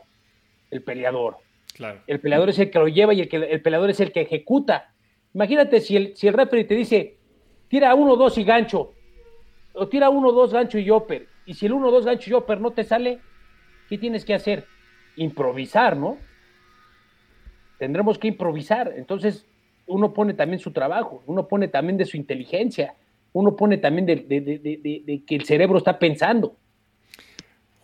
[0.70, 1.36] El peleador.
[1.74, 2.00] Claro.
[2.06, 4.22] El peleador es el que lo lleva y el, que, el peleador es el que
[4.22, 4.92] ejecuta.
[5.34, 7.16] Imagínate si el, si el referee te dice,
[7.68, 8.92] tira uno, dos y gancho,
[9.72, 12.60] o tira uno, dos, gancho y upper, y si el uno, dos, gancho y upper
[12.60, 13.18] no te sale,
[13.88, 14.64] ¿qué tienes que hacer?
[15.16, 16.18] Improvisar, ¿no?
[17.78, 18.92] Tendremos que improvisar.
[18.96, 19.46] Entonces,
[19.86, 22.94] uno pone también su trabajo, uno pone también de su inteligencia,
[23.32, 26.54] uno pone también de, de que el cerebro está pensando.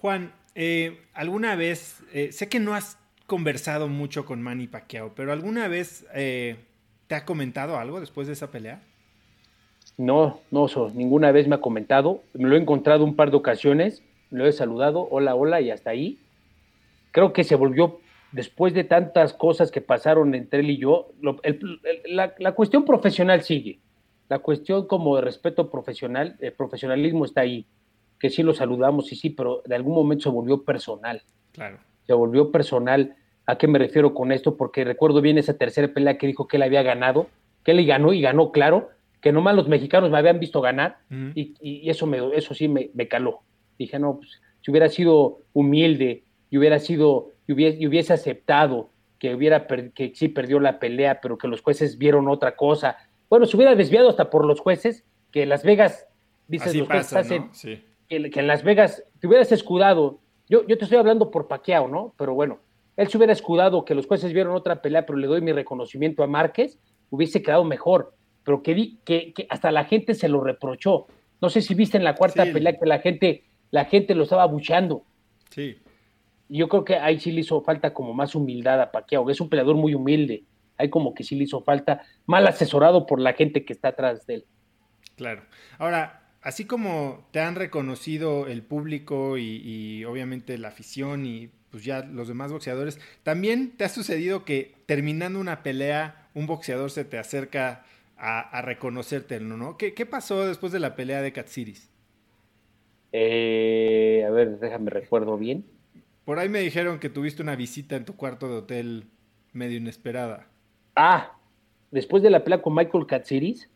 [0.00, 5.32] Juan, eh, alguna vez, eh, sé que no has conversado mucho con Manny Pacquiao, pero
[5.32, 6.56] ¿alguna vez eh,
[7.08, 8.80] te ha comentado algo después de esa pelea?
[9.96, 12.22] No, no, ninguna vez me ha comentado.
[12.32, 15.90] Me lo he encontrado un par de ocasiones, lo he saludado, hola, hola, y hasta
[15.90, 16.18] ahí.
[17.10, 17.98] Creo que se volvió,
[18.30, 21.08] después de tantas cosas que pasaron entre él y yo,
[22.06, 23.80] la, la, cuestión profesional sigue.
[24.28, 27.66] La cuestión como de respeto profesional, el profesionalismo está ahí
[28.18, 31.22] que sí lo saludamos y sí, pero de algún momento se volvió personal.
[31.52, 31.78] Claro.
[32.06, 33.16] Se volvió personal.
[33.46, 34.56] ¿A qué me refiero con esto?
[34.56, 37.28] Porque recuerdo bien esa tercera pelea que dijo que él había ganado,
[37.64, 38.90] que él ganó y ganó claro,
[39.20, 40.98] que nomás los mexicanos me habían visto ganar
[41.34, 43.42] y, eso, me, eso sí me, caló.
[43.78, 48.90] Dije, no, pues, si hubiera sido humilde y hubiera sido, y hubiese, y hubiese aceptado
[49.18, 52.96] que hubiera que sí perdió la pelea, pero que los jueces vieron otra cosa.
[53.28, 56.06] Bueno, se hubiera desviado hasta por los jueces, que Las Vegas,
[56.46, 60.84] dices, los jueces hacen, sí que, en Las Vegas te hubieras escudado, yo, yo te
[60.84, 62.14] estoy hablando por paqueado, ¿no?
[62.16, 62.60] Pero bueno,
[62.96, 66.22] él se hubiera escudado, que los jueces vieron otra pelea, pero le doy mi reconocimiento
[66.22, 66.78] a Márquez,
[67.10, 68.14] hubiese quedado mejor.
[68.44, 71.06] Pero que, que, que hasta la gente se lo reprochó.
[71.40, 74.46] No sé si viste en la cuarta pelea que la gente, la gente lo estaba
[74.46, 75.04] buchando.
[75.50, 75.78] Sí.
[76.48, 79.50] Yo creo que ahí sí le hizo falta como más humildad a Paquiao, es un
[79.50, 80.44] peleador muy humilde.
[80.78, 84.26] Ahí como que sí le hizo falta, mal asesorado por la gente que está atrás
[84.26, 84.44] de él.
[85.16, 85.42] Claro.
[85.78, 92.02] Ahora, así como te han reconocido el público y, obviamente la afición y pues ya
[92.02, 97.18] los demás boxeadores, también te ha sucedido que terminando una pelea, un boxeador se te
[97.18, 97.84] acerca
[98.16, 99.76] a, reconocerte, ¿no?
[99.76, 101.90] ¿Qué, pasó después de la pelea de Katsiris?
[103.12, 105.64] Eh, a ver, déjame recuerdo bien.
[106.24, 109.04] Por ahí me dijeron que tuviste una visita en tu cuarto de hotel
[109.52, 110.46] medio inesperada.
[110.96, 111.38] Ah,
[111.90, 113.68] después de la pelea con Michael Katsiris,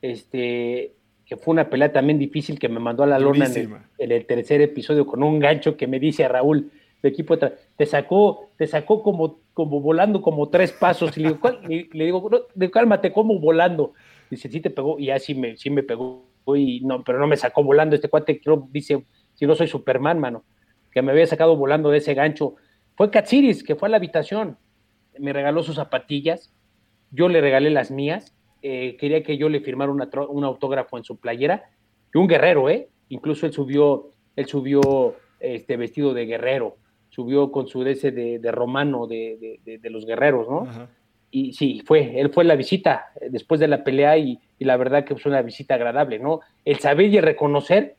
[0.00, 0.92] este,
[1.28, 4.62] que fue una pelea también difícil que me mandó a la lona en el, tercer
[4.62, 6.70] episodio con un gancho que me dice a Raúl
[7.02, 11.16] de equipo te sacó te sacó como como volando como tres pasos.
[11.18, 13.92] Y le digo, le digo no, cálmate como volando
[14.30, 16.26] dice sí te pegó y así me sí me pegó.
[16.56, 17.94] Y no pero no me sacó volando.
[17.94, 20.44] Este cuate creo dice si no soy Superman mano
[20.90, 22.54] que me había sacado volando de ese gancho
[22.96, 24.56] fue Katsiris que fue a la habitación.
[25.18, 26.54] Me regaló sus zapatillas.
[27.10, 31.16] Yo le regalé las mías eh, quería que yo le firmara un autógrafo en su
[31.16, 31.70] playera,
[32.14, 32.88] y un guerrero, ¿eh?
[33.08, 36.76] Incluso él subió, él subió este vestido de guerrero,
[37.10, 40.68] subió con su ese de, de romano de, de, los guerreros, ¿no?
[41.30, 44.78] Y sí, fue, él fue la visita eh, después de la pelea y, y, la
[44.78, 46.40] verdad que fue una visita agradable, ¿no?
[46.64, 47.96] El saber y el reconocer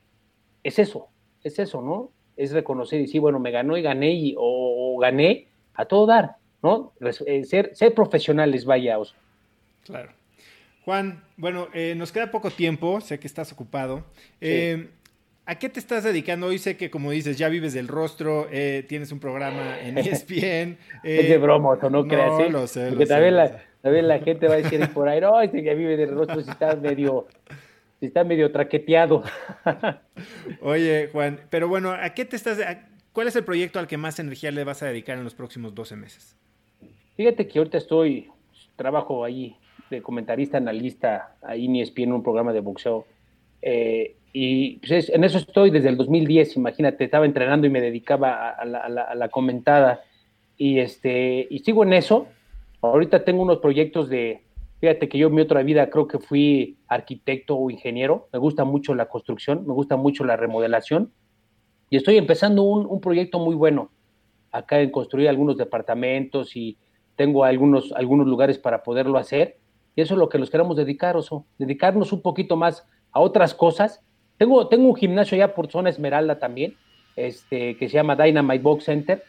[0.63, 1.09] es eso,
[1.43, 2.11] es eso, ¿no?
[2.35, 6.37] Es reconocer y decir, bueno, me ganó y gané y, o, gané a todo dar,
[6.63, 6.93] ¿no?
[7.27, 8.97] Eh, ser, ser profesionales, vaya,
[9.83, 10.11] Claro.
[10.85, 14.03] Juan, bueno, eh, nos queda poco tiempo, sé que estás ocupado.
[14.41, 14.89] Eh,
[15.45, 16.47] ¿A qué te estás dedicando?
[16.47, 20.77] Hoy sé que, como dices, ya vives del rostro, eh, tienes un programa en ESPN.
[21.03, 22.31] es de broma, ¿no, no creas?
[22.37, 25.63] No, lo sé, Porque también, la, la gente va a decir por ahí, no, este
[25.63, 27.27] ya vive del rostro, si está medio,
[27.99, 29.23] si está medio traqueteado.
[30.61, 32.59] Oye, Juan, pero bueno, ¿a qué te estás,
[33.11, 35.73] cuál es el proyecto al que más energía le vas a dedicar en los próximos
[35.73, 36.37] 12 meses?
[37.17, 38.29] Fíjate que ahorita estoy,
[38.75, 39.57] trabajo ahí
[39.89, 43.05] de comentarista, analista, ahí ni ESPN en un programa de boxeo.
[43.61, 48.49] Eh, y pues, en eso estoy desde el 2010, imagínate, estaba entrenando y me dedicaba
[48.49, 50.01] a, la, comentada.
[50.57, 52.27] Y, este, y sigo en eso.
[52.81, 54.43] Ahorita tengo unos proyectos de,
[54.79, 58.29] fíjate que yo en mi otra vida creo que fui arquitecto o ingeniero.
[58.31, 61.11] Me gusta mucho la construcción, me gusta mucho la remodelación.
[61.89, 63.89] Y estoy empezando un, un proyecto muy bueno
[64.51, 66.77] acá en construir algunos departamentos y
[67.15, 69.57] tengo algunos, algunos lugares para poderlo hacer.
[69.95, 71.45] Y eso es lo que nos queremos dedicar, Oso.
[71.57, 74.01] Dedicarnos un poquito más a otras cosas
[74.39, 76.77] tengo, tengo un gimnasio ya por zona Esmeralda también,
[77.17, 79.21] este, que se llama Dynamite Box Center.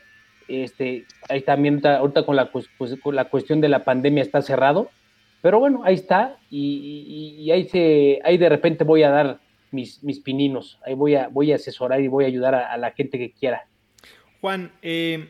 [0.47, 2.69] Este, ahí también ahorita con la, pues,
[3.03, 4.89] con la cuestión de la pandemia está cerrado,
[5.43, 9.41] pero bueno, ahí está y, ahí, se, ahí de repente voy a dar
[9.73, 12.93] mis, mis pininos, ahí voy a, voy a asesorar y voy a ayudar a, la
[12.93, 13.67] gente que quiera.
[14.41, 15.29] Juan, eh,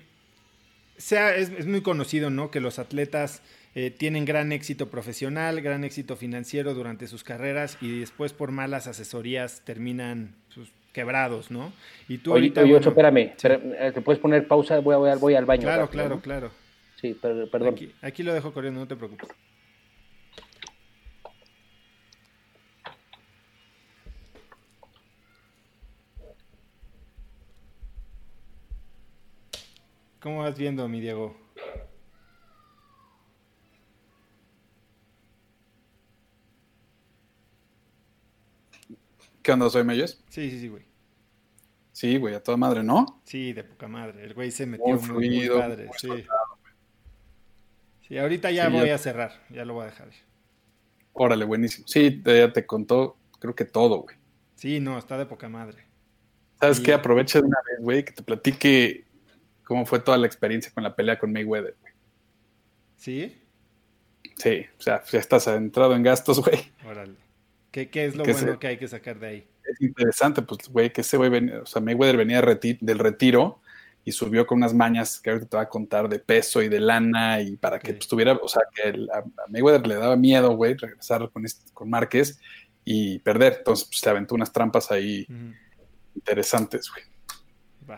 [0.97, 2.51] sea, es, es, muy conocido, ¿no?
[2.51, 3.43] Que los atletas
[3.75, 8.87] eh, tienen gran éxito profesional, gran éxito financiero durante sus carreras y después por malas
[8.87, 11.73] asesorías terminan pues, quebrados, ¿no?
[12.09, 12.63] Y tú ahorita...
[12.63, 14.81] Oye, espérame, eh, ¿te puedes poner pausa?
[14.81, 15.63] Voy, voy, voy al baño.
[15.63, 16.51] Claro, claro, claro.
[17.01, 17.75] Sí, perdón.
[17.75, 19.29] Aquí, aquí lo dejo corriendo, no te preocupes.
[30.21, 31.35] ¿Cómo vas viendo, mi Diego?
[39.43, 40.23] ¿Qué onda, soy Meyes?
[40.29, 40.85] Sí, sí, sí, güey.
[41.93, 43.21] Sí, güey, a toda madre, ¿no?
[43.25, 44.25] Sí, de poca madre.
[44.25, 46.09] El güey se metió muy, muy, padre, sí.
[48.07, 50.09] Sí, ahorita ya voy a cerrar, ya lo voy a dejar.
[51.13, 51.87] Órale, buenísimo.
[51.87, 54.17] Sí, ya te contó, creo que todo, güey.
[54.57, 55.85] Sí, no, está de poca madre.
[56.61, 56.93] ¿Sabes qué?
[56.93, 59.05] Aprovecha de una vez, güey, que te platique
[59.65, 61.93] cómo fue toda la experiencia con la pelea con Mayweather, güey.
[62.97, 63.41] ¿Sí?
[64.37, 66.73] Sí, o sea, ya estás adentrado en gastos, güey.
[66.87, 67.30] Órale.
[67.71, 69.47] ¿Qué, es lo bueno que hay que sacar de ahí?
[69.65, 73.61] Es interesante, pues, güey, que ese güey, venía, o sea, Mayweather venía del retiro
[74.05, 76.81] y subió con unas mañas que ahorita te voy a contar de peso y de
[76.81, 80.75] lana y para que estuviera, pues, o sea, que a, Mayweather le daba miedo, güey,
[80.75, 82.41] regresar con, este, con Márquez
[82.85, 83.57] y perder.
[83.59, 85.27] Entonces, pues, se aventó unas trampas ahí
[86.15, 87.05] interesantes, güey.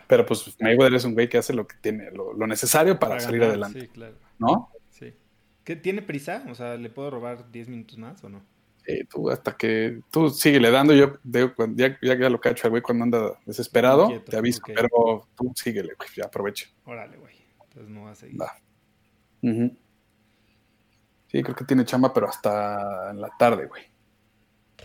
[0.07, 3.43] Pero pues Mayweather es un güey que hace lo que tiene, lo, necesario para, salir
[3.44, 3.82] adelante.
[3.82, 4.15] Sí, claro.
[4.39, 4.70] ¿No?
[4.90, 5.12] Sí.
[5.65, 6.44] ¿Qué tiene prisa?
[6.49, 8.43] O sea, ¿le puedo robar 10 minutos más o no?
[9.09, 13.05] Tú hasta que tú síguele dando, yo ya, ya, ya lo cacho al güey cuando
[13.05, 16.69] anda desesperado, te aviso, pero tú síguele, güey, ya aprovecha.
[16.85, 17.37] Órale, güey.
[17.65, 18.39] Entonces no va a seguir.
[21.29, 23.85] Sí, creo que tiene chamba, pero hasta en la tarde, güey.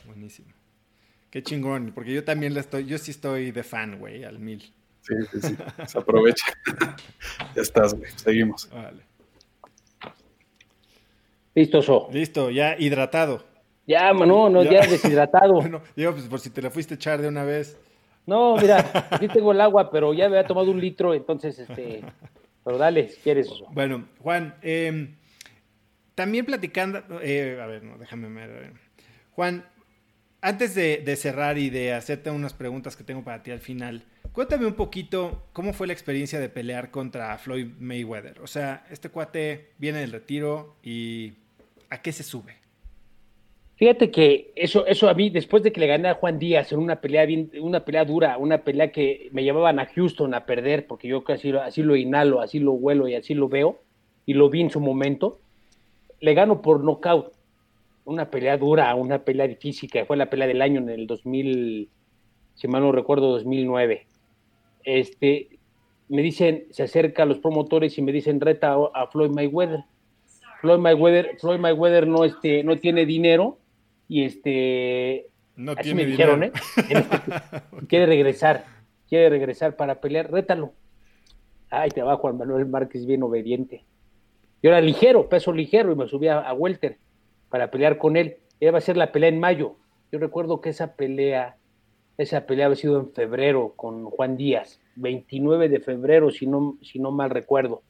[0.06, 0.54] Buenísimo.
[1.30, 4.62] Qué chingón, porque yo también le estoy, yo sí estoy de fan, güey, al mil.
[5.02, 5.58] Sí, sí, sí.
[5.86, 6.46] Se aprovecha.
[7.56, 8.10] ya estás, güey.
[8.16, 8.70] Seguimos.
[8.70, 9.04] Vale.
[11.54, 12.08] Listo, so.
[12.12, 13.47] Listo, ya hidratado.
[13.88, 15.54] Ya, no, no, ya, deshidratado.
[15.62, 17.80] bueno, digo, pues por si te la fuiste a echar de una vez.
[18.26, 22.04] No, mira, aquí tengo el agua, pero ya me había tomado un litro, entonces, este,
[22.66, 23.50] pero dale, si quieres.
[23.72, 25.16] Bueno, Juan, eh,
[26.14, 28.74] también platicando, eh, a ver, no, déjame ver.
[29.32, 29.64] Juan,
[30.42, 34.04] antes de, de, cerrar y de hacerte unas preguntas que tengo para ti al final,
[34.34, 38.42] cuéntame un poquito cómo fue la experiencia de pelear contra Floyd Mayweather.
[38.42, 41.36] O sea, este cuate viene del retiro y
[41.90, 42.67] ¿a qué se sube?
[43.78, 46.80] Fíjate que eso, eso a mí, después de que le gané a Juan Díaz en
[46.80, 50.88] una pelea bien, una pelea dura, una pelea que me llevaban a Houston a perder,
[50.88, 53.80] porque yo casi así lo inhalo, así lo huelo y así lo veo,
[54.26, 55.40] y lo vi en su momento,
[56.20, 57.34] le gano por nocaut.
[58.04, 61.90] Una pelea dura, una pelea difícil, que fue la pelea del año en el 2000,
[62.56, 64.08] si mal no recuerdo, 2009.
[64.86, 65.60] Este,
[66.10, 69.84] me dicen, se acerca a los promotores y me dicen, reta a Floyd Mayweather.
[70.62, 73.60] Floyd Mayweather, Floyd Mayweather no, este, no tiene dinero,
[74.08, 75.28] y este
[75.58, 76.52] no así me dijeron, ¿eh?
[77.90, 78.64] quiere regresar,
[79.10, 80.74] quiere regresar para pelear, rétalo.
[81.72, 83.84] Ay, te va Juan Manuel Márquez bien obediente.
[84.62, 86.98] Yo era ligero, peso ligero, y me subía a, Welter
[87.50, 88.38] para pelear con él.
[88.60, 89.78] Iba a ser la pelea en mayo.
[90.12, 91.58] Yo recuerdo que esa pelea,
[92.20, 97.00] esa pelea había sido en febrero con Juan Díaz, 29 de febrero, si no, si
[97.00, 97.82] no mal recuerdo.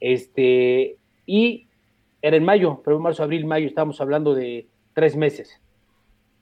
[0.00, 1.68] Este, y
[2.22, 5.60] era en mayo, pero en marzo, abril, mayo, estábamos hablando de tres meses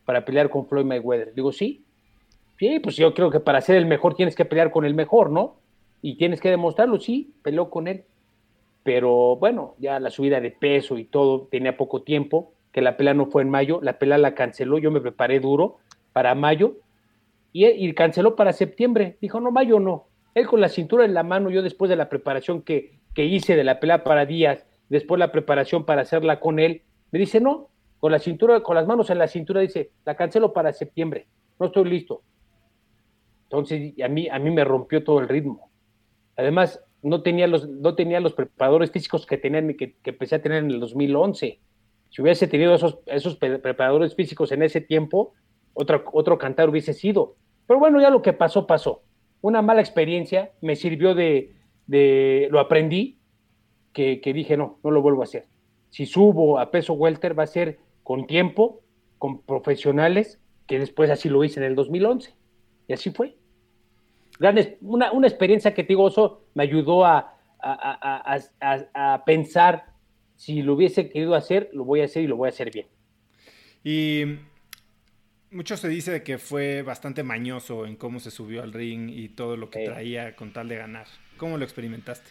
[0.05, 1.35] para pelear con Floyd Mayweather.
[1.35, 1.85] Digo, sí,
[2.59, 5.31] sí, pues yo creo que para ser el mejor tienes que pelear con el mejor,
[5.31, 5.57] ¿no?
[6.01, 8.05] Y tienes que demostrarlo, sí, peleó con él.
[8.83, 13.15] Pero bueno, ya la subida de peso y todo tenía poco tiempo, que la pelea
[13.15, 15.79] no fue en mayo, la pelea la canceló, yo me preparé duro
[16.13, 16.79] para mayo
[17.53, 19.17] y, y canceló para septiembre.
[19.21, 20.07] Dijo, no, mayo no.
[20.35, 23.55] Él con la cintura en la mano, yo después de la preparación que, que hice
[23.55, 27.69] de la pelea para Díaz, después la preparación para hacerla con él, me dice, no,
[28.03, 31.29] con la cintura, con las manos en la cintura, dice, la cancelo para septiembre,
[31.61, 32.23] no estoy listo.
[33.45, 35.71] Entonces, a mí, a mí me rompió todo el ritmo.
[36.37, 40.43] Además, no tenía los, no tenía los preparadores físicos que, tenían, que, que empecé a
[40.43, 41.61] tener en el 2011.
[42.11, 45.35] Si hubiese tenido esos, esos preparadores físicos en ese tiempo,
[45.73, 47.37] otro, otro cantar hubiese sido.
[47.69, 49.03] Pero bueno, ya lo que pasó, pasó.
[49.43, 51.55] Una mala experiencia me sirvió de,
[51.87, 53.19] de lo aprendí,
[53.93, 55.47] que, que, dije, no, no lo vuelvo a hacer.
[55.91, 58.83] Si subo a peso welter va a ser con tiempo,
[59.19, 62.35] con profesionales, que después así lo hice en el 2011.
[62.89, 63.37] Y así fue.
[64.81, 69.87] una, una experiencia que te digo, eso me ayudó a, a, a, a, pensar,
[70.37, 72.87] si lo hubiese querido hacer, lo voy a hacer y lo voy a hacer bien.
[73.85, 74.25] Y
[75.51, 79.57] mucho se dice que fue bastante mañoso en cómo se subió al ring y todo
[79.57, 81.07] lo que traía con tal de ganar.
[81.37, 82.31] ¿Cómo lo experimentaste?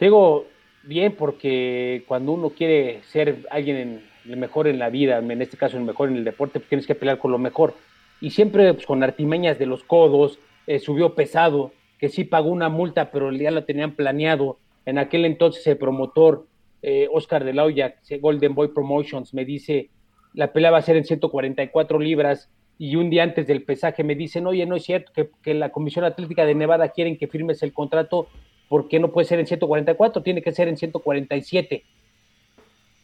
[0.00, 0.48] Digo,
[0.82, 5.56] bien, porque cuando uno quiere ser alguien en, el mejor en la vida, en este
[5.56, 7.74] caso el mejor en el deporte, pues tienes que pelear con lo mejor.
[8.20, 12.68] Y siempre pues, con artimañas de los codos, eh, subió pesado, que sí pagó una
[12.68, 14.58] multa, pero ya lo tenían planeado.
[14.86, 16.46] En aquel entonces el promotor
[16.82, 19.90] eh, Oscar de la Hoya, Golden Boy Promotions, me dice,
[20.34, 24.14] la pelea va a ser en 144 libras, y un día antes del pesaje me
[24.14, 27.62] dicen, oye, no es cierto que, que la Comisión Atlética de Nevada quieren que firmes
[27.62, 28.28] el contrato
[28.68, 31.84] porque no puede ser en 144, tiene que ser en 147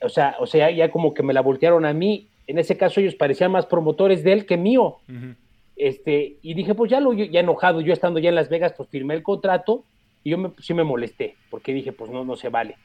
[0.00, 2.28] o sea, o sea, ya como que me la voltearon a mí.
[2.46, 4.98] En ese caso ellos parecían más promotores de él que mío.
[5.76, 8.88] Este, y dije, pues ya lo ya enojado, yo estando ya en Las Vegas, pues
[8.88, 9.84] firmé el contrato
[10.24, 12.76] y yo me, sí me molesté, porque dije, pues no, no se vale.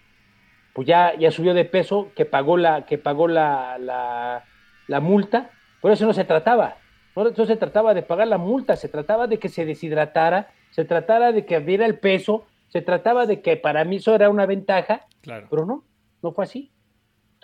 [0.74, 4.44] Pues ya, ya subió de peso, que pagó la, que pagó la, la,
[4.88, 5.50] la multa,
[5.82, 6.78] pero eso no se trataba.
[7.16, 10.86] No, no se trataba de pagar la multa, se trataba de que se deshidratara, se
[10.86, 14.46] trataba de que abriera el peso, se trataba de que para mí eso era una
[14.46, 15.48] ventaja, claro.
[15.50, 15.84] pero no,
[16.22, 16.72] no fue así.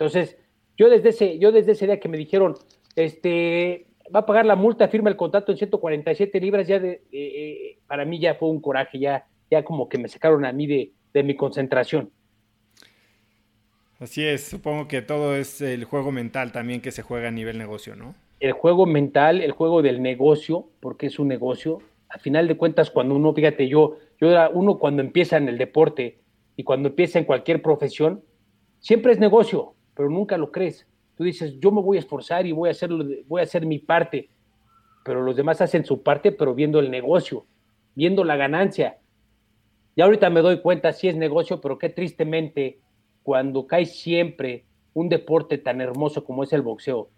[0.00, 0.38] Entonces,
[0.78, 2.54] yo desde ese, yo desde ese día que me dijeron,
[2.96, 7.02] este, va a pagar la multa, firma el contrato en 147 libras, ya de, eh,
[7.12, 10.66] eh, para mí ya fue un coraje, ya, ya como que me sacaron a mí
[10.66, 12.10] de, de mi concentración.
[13.98, 17.58] Así es, supongo que todo es el juego mental también que se juega a nivel
[17.58, 18.14] negocio, ¿no?
[18.40, 21.82] El juego mental, el juego del negocio, porque es un negocio.
[22.08, 25.58] A final de cuentas, cuando uno, fíjate, yo, yo era uno cuando empieza en el
[25.58, 26.20] deporte
[26.56, 28.24] y cuando empieza en cualquier profesión,
[28.78, 30.86] siempre es negocio pero nunca lo crees.
[31.16, 33.78] Tú dices, yo me voy a esforzar y voy a, hacerlo, voy a hacer mi
[33.78, 34.30] parte,
[35.04, 37.46] pero los demás hacen su parte, pero viendo el negocio,
[37.94, 38.98] viendo la ganancia.
[39.94, 42.80] Y ahorita me doy cuenta, sí es negocio, pero qué tristemente
[43.22, 44.64] cuando cae siempre
[44.94, 47.10] un deporte tan hermoso como es el boxeo,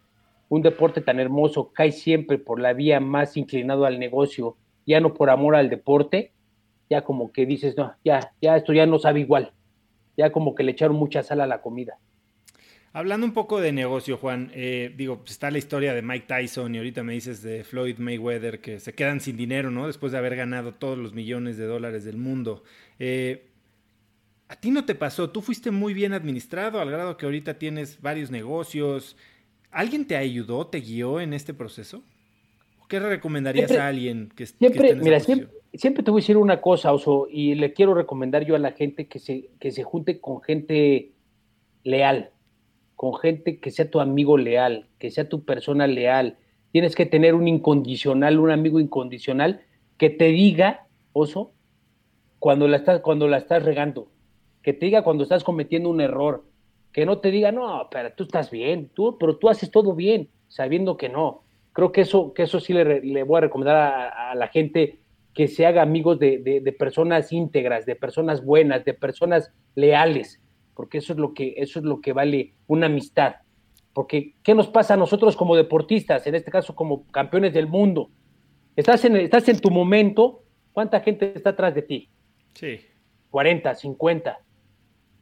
[0.48, 5.14] un deporte tan hermoso cae siempre por la vía más inclinado al negocio, ya no
[5.14, 6.32] por amor al deporte,
[6.90, 9.52] ya como que dices, no, ya, ya esto ya no sabe igual,
[10.16, 11.98] ya como que le echaron mucha sal a la comida.
[12.94, 16.74] Hablando un poco de negocio, Juan, eh, digo, pues está la historia de Mike Tyson
[16.74, 19.86] y ahorita me dices de Floyd Mayweather que se quedan sin dinero, ¿no?
[19.86, 22.64] Después de haber ganado todos los millones de dólares del mundo.
[22.98, 23.46] Eh,
[24.48, 25.30] ¿A ti no te pasó?
[25.30, 29.16] Tú fuiste muy bien administrado al grado que ahorita tienes varios negocios.
[29.70, 32.02] ¿Alguien te ayudó, te guió en este proceso?
[32.90, 36.36] ¿Qué recomendarías a alguien que, siempre, esté en mira, siempre, siempre, te voy a decir
[36.36, 39.82] una cosa, Oso, y le quiero recomendar yo a la gente que se, que se
[39.82, 41.12] junte con gente
[41.84, 42.32] leal
[43.02, 46.36] con gente que sea tu amigo leal, que sea tu persona leal.
[46.70, 49.62] Tienes que tener un incondicional, un amigo incondicional
[49.98, 51.50] que te diga, oso,
[52.38, 54.06] cuando la estás, cuando la estás regando,
[54.62, 56.44] que te diga cuando estás cometiendo un error,
[56.92, 60.28] que no te diga, no, pero tú estás bien, tú, pero tú haces todo bien,
[60.46, 61.42] sabiendo que no.
[61.72, 65.00] Creo que eso, que eso sí le, voy a recomendar a, la gente
[65.34, 70.40] que se haga amigos de, de personas íntegras, de personas buenas, de personas leales
[70.74, 73.36] porque eso es lo que, eso es lo que vale una amistad.
[73.92, 78.10] Porque, ¿qué nos pasa a nosotros como deportistas, en este caso como campeones del mundo?
[78.74, 82.08] Estás en, estás en tu momento, ¿cuánta gente está atrás de ti?
[82.54, 82.80] Sí.
[83.30, 84.38] 40, 50.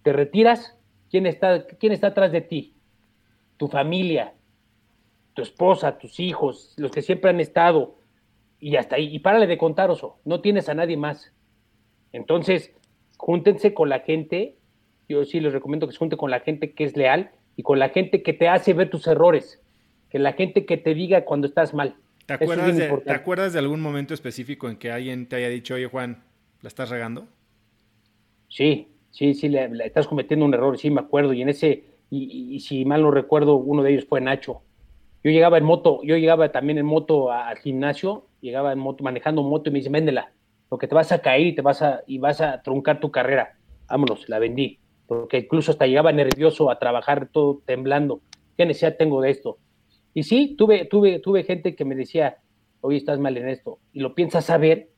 [0.02, 0.78] ¿Te retiras?
[1.10, 2.76] ¿Quién está, quién está atrás de ti?
[3.56, 4.34] Tu familia,
[5.34, 7.98] tu esposa, tus hijos, los que siempre han estado,
[8.60, 11.32] y hasta ahí, y párale de contar, oso, no tienes a nadie más.
[12.12, 12.72] Entonces,
[13.16, 14.59] júntense con la gente
[15.10, 17.80] yo sí les recomiendo que se junte con la gente que es leal y con
[17.80, 19.60] la gente que te hace ver tus errores,
[20.08, 21.96] que la gente que te diga cuando estás mal.
[22.26, 25.74] ¿Te acuerdas, de, ¿te acuerdas de algún momento específico en que alguien te haya dicho,
[25.74, 26.22] oye Juan,
[26.62, 27.26] ¿la estás regando?
[28.48, 31.32] Sí, sí, sí, le, estás cometiendo un error, sí, me acuerdo.
[31.32, 34.62] Y en ese, y, si mal no recuerdo, uno de ellos fue Nacho.
[35.24, 39.42] Yo llegaba en moto, yo llegaba también en moto al gimnasio, llegaba en moto, manejando
[39.42, 40.30] moto y me dice, véndela,
[40.68, 43.56] porque te vas a caer y te vas a, y vas a truncar tu carrera.
[43.88, 44.79] Vámonos, la vendí
[45.10, 48.20] porque incluso hasta llegaba nervioso a trabajar todo temblando.
[48.56, 49.58] ¿qué necesidad tengo de esto?
[50.14, 52.38] Y sí, tuve, tuve, tuve gente que me decía,
[52.80, 54.88] oye, estás mal en esto, y lo piensas saber,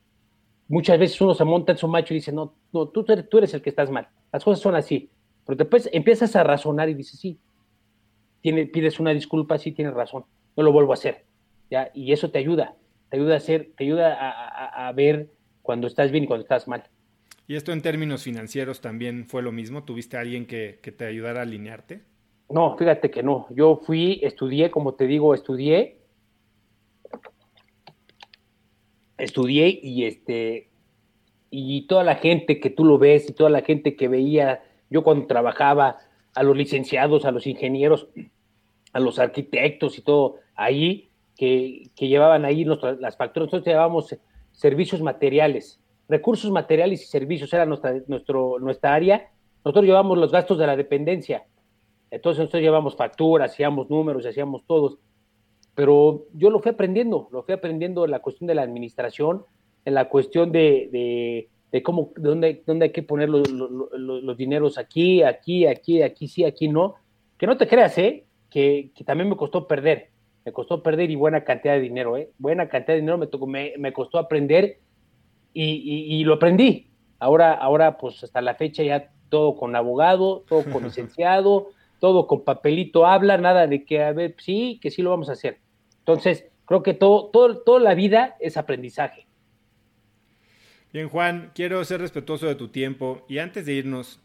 [0.67, 3.63] muchas veces uno se monta en su macho y dice, no, no, tú, eres el
[3.63, 5.09] que estás mal, las cosas son así,
[5.47, 7.39] pero después empiezas a razonar y dices, sí,
[8.41, 10.25] tiene, pides una disculpa, sí tienes razón,
[10.55, 11.25] no lo vuelvo a hacer,
[11.71, 11.89] ¿ya?
[11.95, 12.75] Y eso te ayuda,
[13.09, 15.31] te ayuda a hacer, te ayuda a, a ver
[15.63, 16.83] cuando estás bien y cuando estás mal.
[17.47, 19.83] ¿Y esto en términos financieros también fue lo mismo?
[19.83, 22.01] ¿Tuviste a alguien que, que, te ayudara a alinearte?
[22.49, 23.47] No, fíjate que no.
[23.49, 25.99] Yo fui, estudié, como te digo, estudié.
[29.17, 30.69] Estudié y este
[31.55, 35.03] y toda la gente que tú lo ves y toda la gente que veía, yo
[35.03, 35.99] cuando trabajaba,
[36.33, 38.07] a los licenciados, a los ingenieros,
[38.91, 44.17] a los arquitectos y todo, ahí, que, que llevaban ahí las facturas, nosotros llevábamos
[44.51, 49.29] servicios materiales, recursos materiales y servicios era nuestra, nuestro, nuestra área.
[49.63, 51.45] Nosotros llevamos los gastos de la dependencia.
[52.11, 54.99] Entonces nosotros llevamos facturas, hacíamos números, hacíamos todos.
[55.75, 59.45] Pero yo lo fui aprendiendo, lo fui aprendiendo en la cuestión de la administración,
[59.85, 63.89] en la cuestión de, de, de cómo, de dónde, dónde hay que poner los, los,
[63.91, 66.95] los, dineros aquí, aquí, aquí, aquí sí, aquí no.
[67.37, 68.25] Que no te creas, ¿eh?
[68.49, 70.09] Que, que, también me costó perder.
[70.45, 72.29] Me costó perder y buena cantidad de dinero, ¿eh?
[72.37, 74.77] Buena cantidad de dinero me, tocó, me, me costó aprender
[75.53, 76.87] y, y, lo aprendí.
[77.19, 81.69] Ahora, ahora, pues hasta la fecha ya todo con abogado, todo con licenciado,
[81.99, 85.33] todo con papelito habla, nada de que, a ver, sí, que sí lo vamos a
[85.33, 85.59] hacer.
[85.99, 89.25] Entonces, creo que todo, todo, toda la vida es aprendizaje.
[90.91, 94.19] Bien, Juan, quiero ser respetuoso de tu tiempo y antes de irnos,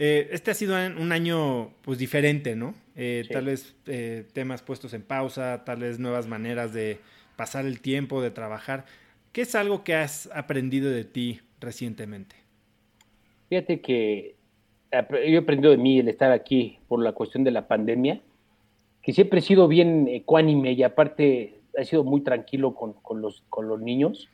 [0.00, 2.74] eh, este ha sido un año pues diferente, ¿no?
[2.96, 3.32] Eh, sí.
[3.32, 6.98] Tal vez eh, temas puestos en pausa, tal vez nuevas maneras de
[7.36, 8.84] pasar el tiempo, de trabajar.
[9.38, 12.34] ¿Qué es algo que has aprendido de ti recientemente?
[13.48, 14.34] Fíjate que
[14.90, 18.20] yo he aprendido de mí el estar aquí por la cuestión de la pandemia,
[19.00, 23.44] que siempre he sido bien ecuánime y aparte he sido muy tranquilo con, con, los,
[23.48, 24.28] con los niños.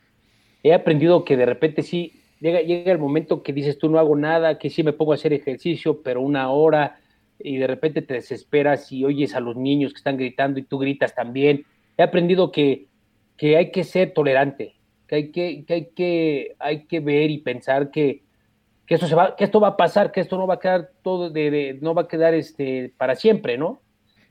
[0.63, 4.15] He aprendido que de repente sí, llega, llega el momento que dices tú no hago
[4.15, 6.99] nada, que sí me pongo a hacer ejercicio, pero una hora
[7.37, 10.79] y de repente te desesperas y oyes a los niños que están gritando y tú
[10.79, 11.63] gritas también.
[11.95, 12.87] He aprendido que,
[13.37, 14.74] que hay que ser tolerante,
[15.07, 18.23] que hay que, que, hay que, hay que ver y pensar que,
[18.85, 20.91] que, esto se va, que esto va a pasar, que esto no va a quedar
[21.01, 23.81] todo de, no va a quedar este, para siempre, ¿no?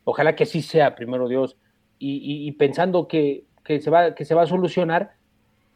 [0.05, 1.57] Ojalá que así sea, primero Dios,
[1.99, 5.13] y, pensando que, que, se va, que se va a solucionar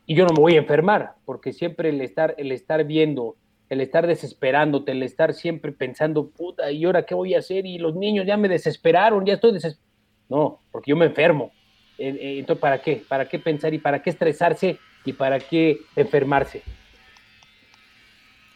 [0.05, 3.37] y yo no me voy a enfermar, porque siempre el estar, el estar viendo,
[3.71, 7.65] el estar desesperándote, el estar siempre pensando, puta, ¿y ahora qué voy a hacer?
[7.65, 9.89] Y los niños ya me desesperaron, ya estoy desesperado.
[10.29, 11.53] No, porque yo me enfermo.
[11.97, 13.03] Entonces, ¿para qué?
[13.09, 16.63] ¿Para qué pensar y para qué estresarse y para qué enfermarse?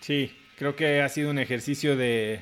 [0.00, 2.40] Sí, creo que ha sido un ejercicio de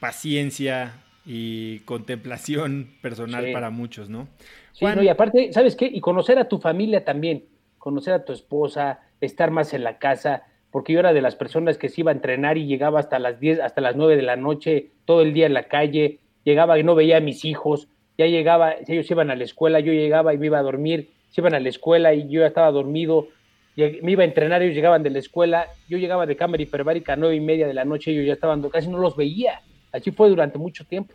[0.00, 0.94] paciencia
[1.26, 3.52] y contemplación personal sí.
[3.52, 4.28] para muchos, ¿no?
[4.72, 4.96] Sí, Juan...
[4.96, 5.86] no, y aparte, ¿sabes qué?
[5.86, 7.44] Y conocer a tu familia también,
[7.78, 11.78] conocer a tu esposa, estar más en la casa, porque yo era de las personas
[11.78, 14.36] que se iba a entrenar y llegaba hasta las 10, hasta las 9 de la
[14.36, 18.26] noche, todo el día en la calle, llegaba y no veía a mis hijos, ya
[18.26, 21.54] llegaba, ellos iban a la escuela, yo llegaba y me iba a dormir, se iban
[21.54, 23.28] a la escuela y yo ya estaba dormido,
[23.76, 27.16] me iba a entrenar, ellos llegaban de la escuela, yo llegaba de cámara hiperbárica a
[27.16, 29.62] nueve y media de la noche, ellos ya estaban, casi no los veía,
[29.92, 31.14] así fue durante mucho tiempo.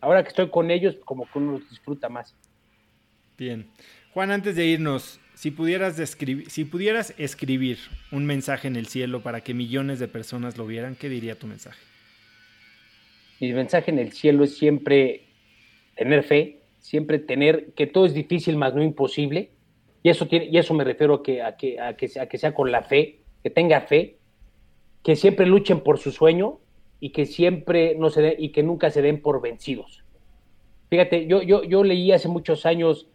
[0.00, 2.36] Ahora que estoy con ellos, como que uno los disfruta más.
[3.38, 3.66] Bien.
[4.12, 7.78] Juan, antes de irnos, si pudieras, describir, si pudieras escribir
[8.12, 11.46] un mensaje en el cielo para que millones de personas lo vieran, ¿qué diría tu
[11.46, 11.80] mensaje?
[13.40, 15.22] Mi mensaje en el cielo es siempre
[15.96, 19.50] tener fe, siempre tener que todo es difícil, más no imposible.
[20.04, 22.82] Y eso, tiene, y eso me refiero a que, que, que, que sea con la
[22.82, 24.18] fe, que tenga fe,
[25.02, 26.58] que siempre luchen por su sueño
[27.00, 30.04] y que siempre no se den, y que nunca se den por vencidos.
[30.90, 33.08] Fíjate, yo, yo, yo leí hace muchos años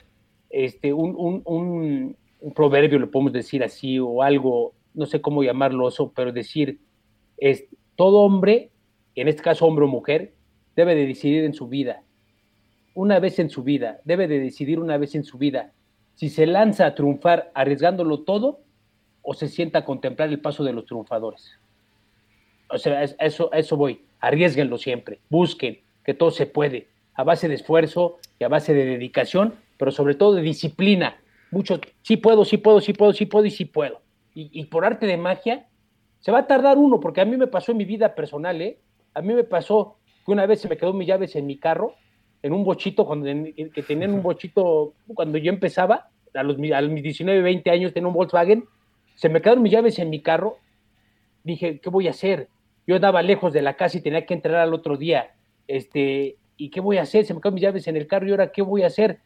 [0.49, 5.43] este, un, un, un, un, proverbio, lo podemos decir así, o algo, no sé cómo
[5.43, 6.79] llamarlo eso, pero decir,
[7.37, 8.71] es, todo hombre,
[9.13, 10.33] en este caso hombre o mujer,
[10.75, 12.01] debe de decidir en su vida,
[12.95, 15.71] una vez en su vida, debe de decidir una vez en su vida,
[16.19, 18.59] si se lanza a triunfar arriesgándolo todo
[19.21, 21.57] o se sienta a contemplar el paso de los triunfadores.
[22.69, 27.55] O sea, eso, eso voy, arriesguenlo siempre, busquen, que todo se puede, a base de
[27.55, 31.21] esfuerzo y a base de dedicación, pero sobre todo de disciplina.
[31.51, 34.01] Mucho, sí puedo, sí puedo, sí puedo, sí puedo y sí puedo.
[34.35, 35.67] Y, y, por arte de magia,
[36.19, 38.77] se va a tardar uno, porque a mí me pasó en mi vida personal, ¿eh?
[39.13, 41.95] A mí me pasó que una vez se me quedó mis llaves en mi carro,
[42.41, 47.03] en un bochito, cuando, que tenían un bochito, cuando yo empezaba, a los, a mis
[47.03, 48.65] 19, 20 años, tenía un Volkswagen,
[49.15, 50.57] se me quedaron mis llaves en mi carro,
[51.43, 52.47] dije, ¿qué voy a hacer?
[52.87, 55.35] Yo andaba lejos de la casa y tenía que entrar al otro día,
[55.67, 57.25] este, ¿y qué voy a hacer?
[57.25, 59.19] Se me quedan mis llaves en el carro y ahora, ¿qué voy a hacer?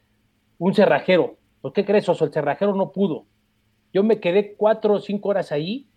[0.58, 1.38] Un cerrajero.
[1.62, 2.26] ¿Por qué crees, Oso?
[2.26, 3.26] El cerrajero no pudo.
[3.94, 5.88] Yo me quedé cuatro o cinco horas ahí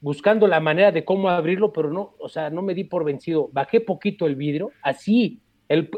[0.00, 3.50] buscando la manera de cómo abrirlo, pero no, o sea, no me di por vencido.
[3.52, 5.41] Bajé poquito el vidrio, así.
[5.72, 5.88] El,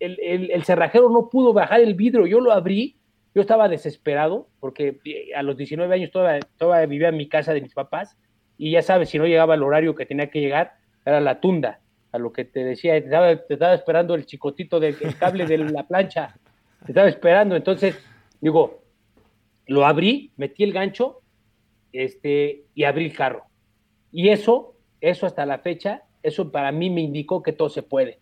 [0.00, 2.96] el, cerrajero no pudo bajar el vidrio, yo lo abrí.
[3.34, 7.52] Yo estaba desesperado porque eh, a los 19 años todavía, todavía vivía en mi casa
[7.52, 8.16] de mis papás
[8.56, 10.74] y ya sabes, si no llegaba el horario que tenía que llegar,
[11.04, 11.80] era la tunda
[12.12, 16.34] a lo que te decía, te estaba, esperando el chicotito del cable de la plancha,
[16.84, 17.98] te estaba esperando, entonces,
[18.40, 18.82] digo,
[19.66, 21.20] lo abrí, metí el gancho,
[21.92, 23.44] este, y abrí el carro.
[24.12, 28.20] Y eso, eso hasta la fecha, eso para mí me indicó que todo se puede,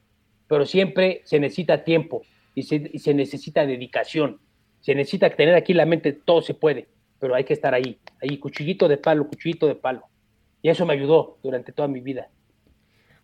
[0.48, 2.22] pero siempre se necesita tiempo
[2.54, 4.40] y se, y se necesita dedicación,
[4.80, 6.88] se necesita tener aquí la mente, todo se puede,
[7.18, 10.04] pero hay que estar ahí, ahí, cuchillito de palo, cuchillito de palo.
[10.62, 12.28] Y eso me ayudó durante toda mi vida.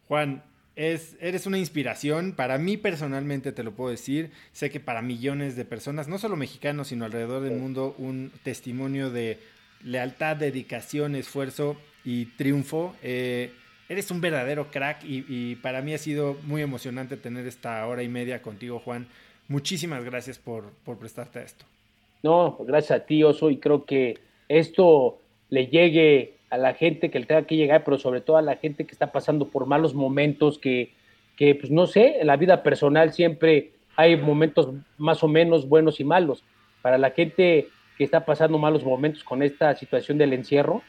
[0.08, 0.42] Juan,
[0.76, 2.32] es, eres una inspiración.
[2.32, 4.30] Para mí personalmente te lo puedo decir.
[4.52, 9.10] Sé que para millones de personas, no solo mexicanos, sino alrededor del mundo, un testimonio
[9.10, 9.38] de
[9.82, 12.94] lealtad, dedicación, esfuerzo y triunfo.
[13.02, 13.52] Eh,
[13.90, 18.08] eres un verdadero crack y, para mí ha sido muy emocionante tener esta hora y
[18.08, 19.08] media contigo, Juan.
[19.48, 21.64] Muchísimas gracias por, por prestarte a esto.
[22.22, 24.18] No, gracias a ti, Oso, y creo que
[24.48, 25.18] esto
[25.48, 28.56] le llegue a la gente que le tenga que llegar, pero sobre todo a la
[28.56, 30.92] gente que está pasando por malos momentos, que,
[31.36, 34.68] que pues no sé, en la vida personal siempre hay momentos
[34.98, 36.44] más o menos buenos y malos.
[36.80, 37.66] Para la gente
[37.98, 40.80] que está pasando malos momentos con esta situación del encierro,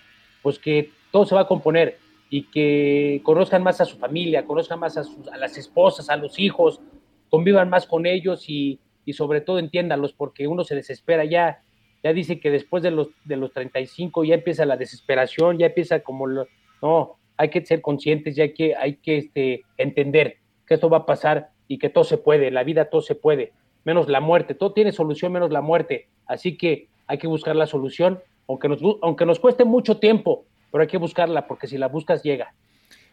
[0.43, 1.97] pues que todo se va a componer
[2.31, 6.39] y que conozcan más a su familia, conozcan más a, sus, las esposas, a los
[6.39, 6.81] hijos,
[7.29, 11.25] convivan más con ellos y, y sobre todo entiéndanlos, porque uno se desespera.
[11.25, 11.61] Ya
[12.03, 15.99] ya dice que después de los, de los 35 ya empieza la desesperación, ya empieza
[15.99, 16.47] como, lo,
[16.81, 21.05] no, hay que ser conscientes, ya que, hay que este, entender que esto va a
[21.05, 23.53] pasar y que todo se puede, la vida todo se puede,
[23.83, 27.67] menos la muerte, todo tiene solución menos la muerte, así que hay que buscar la
[27.67, 28.67] solución, aunque
[29.01, 32.53] aunque nos cueste mucho tiempo, pero hay que buscarla porque si la buscas llega.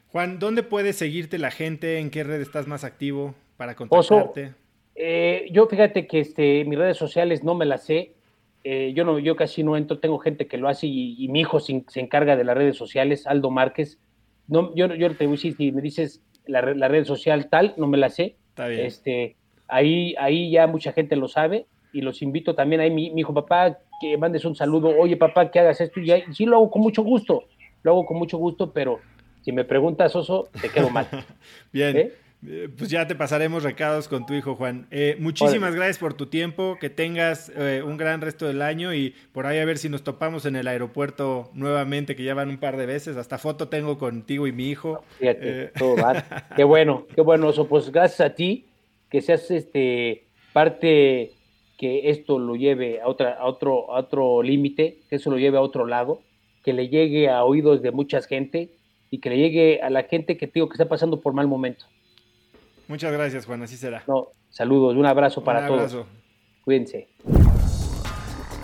[0.09, 1.99] Juan, ¿dónde puede seguirte la gente?
[1.99, 4.55] ¿En qué red estás más activo para contactarte?
[4.95, 8.15] Eh, yo fíjate que este, mis redes sociales no me las sé,
[8.65, 11.61] eh, yo no, yo casi no entro, tengo gente que lo hace y, mi hijo
[11.61, 13.99] se, encarga de las redes sociales, Aldo Márquez.
[14.49, 17.87] No, yo, yo te voy a decir, si me dices la, red social tal, no
[17.87, 18.37] me la sé.
[18.57, 19.37] Este,
[19.69, 23.33] ahí, ahí ya mucha gente lo sabe y los invito también ahí, mi, mi hijo,
[23.33, 26.71] papá, que mandes un saludo, oye papá, que hagas esto, y ya, sí lo hago
[26.71, 27.45] con mucho gusto,
[27.83, 29.01] lo hago con mucho gusto, pero
[29.43, 31.07] si me preguntas, Oso, te quedo mal.
[31.73, 31.97] Bien.
[31.97, 32.13] ¿Eh?
[32.47, 34.87] Eh, pues ya te pasaremos recados con tu hijo Juan.
[34.93, 39.15] Eh, muchísimas gracias por tu tiempo, que tengas eh, un gran resto del año y
[39.33, 42.59] por ahí a ver si nos topamos en el aeropuerto nuevamente, que ya van un
[42.59, 43.17] par de veces.
[43.17, 45.03] Hasta foto tengo contigo y mi hijo.
[45.19, 45.97] Fíjate, todo
[46.55, 47.67] Qué bueno, qué bueno, eso.
[47.67, 48.67] Pues gracias a ti,
[49.11, 51.33] que seas este parte
[51.79, 55.57] que esto lo lleve a, otra, a otro, a otro límite, que eso lo lleve
[55.57, 56.21] a otro lado,
[56.65, 58.71] que le llegue a oídos de mucha gente
[59.11, 61.87] y que le llegue a la gente que digo que está pasando por mal momento.
[62.89, 64.03] Muchas gracias, Juan, así será.
[64.09, 65.99] No, saludos, un abrazo para un abrazo.
[65.99, 66.07] todos.
[66.65, 67.09] Cuídense.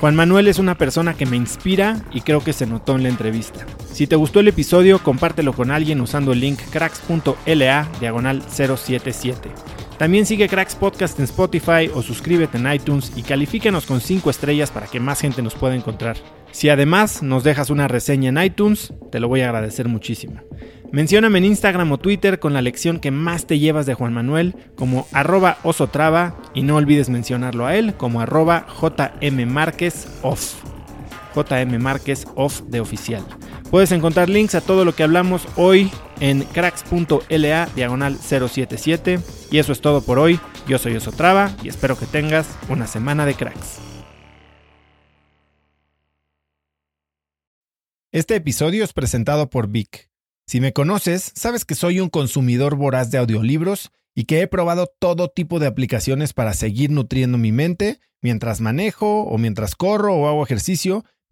[0.00, 3.08] Juan Manuel es una persona que me inspira y creo que se notó en la
[3.08, 3.64] entrevista.
[3.86, 9.73] Si te gustó el episodio, compártelo con alguien usando el link cracks.la diagonal 077.
[9.98, 14.70] También sigue Cracks Podcast en Spotify o suscríbete en iTunes y califícanos con 5 estrellas
[14.70, 16.16] para que más gente nos pueda encontrar.
[16.50, 20.40] Si además nos dejas una reseña en iTunes, te lo voy a agradecer muchísimo.
[20.90, 24.54] Mencióname en Instagram o Twitter con la lección que más te llevas de Juan Manuel
[24.76, 29.56] como arroba osotrava y no olvides mencionarlo a él como arroba JM
[30.22, 30.54] off.
[31.34, 31.82] JM
[32.68, 33.24] de oficial.
[33.70, 39.20] Puedes encontrar links a todo lo que hablamos hoy en cracks.la diagonal 077.
[39.50, 40.38] Y eso es todo por hoy.
[40.68, 43.80] Yo soy Osotrava y espero que tengas una semana de cracks.
[48.12, 50.08] Este episodio es presentado por Vic.
[50.46, 54.86] Si me conoces, sabes que soy un consumidor voraz de audiolibros y que he probado
[54.86, 60.28] todo tipo de aplicaciones para seguir nutriendo mi mente mientras manejo o mientras corro o
[60.28, 61.04] hago ejercicio,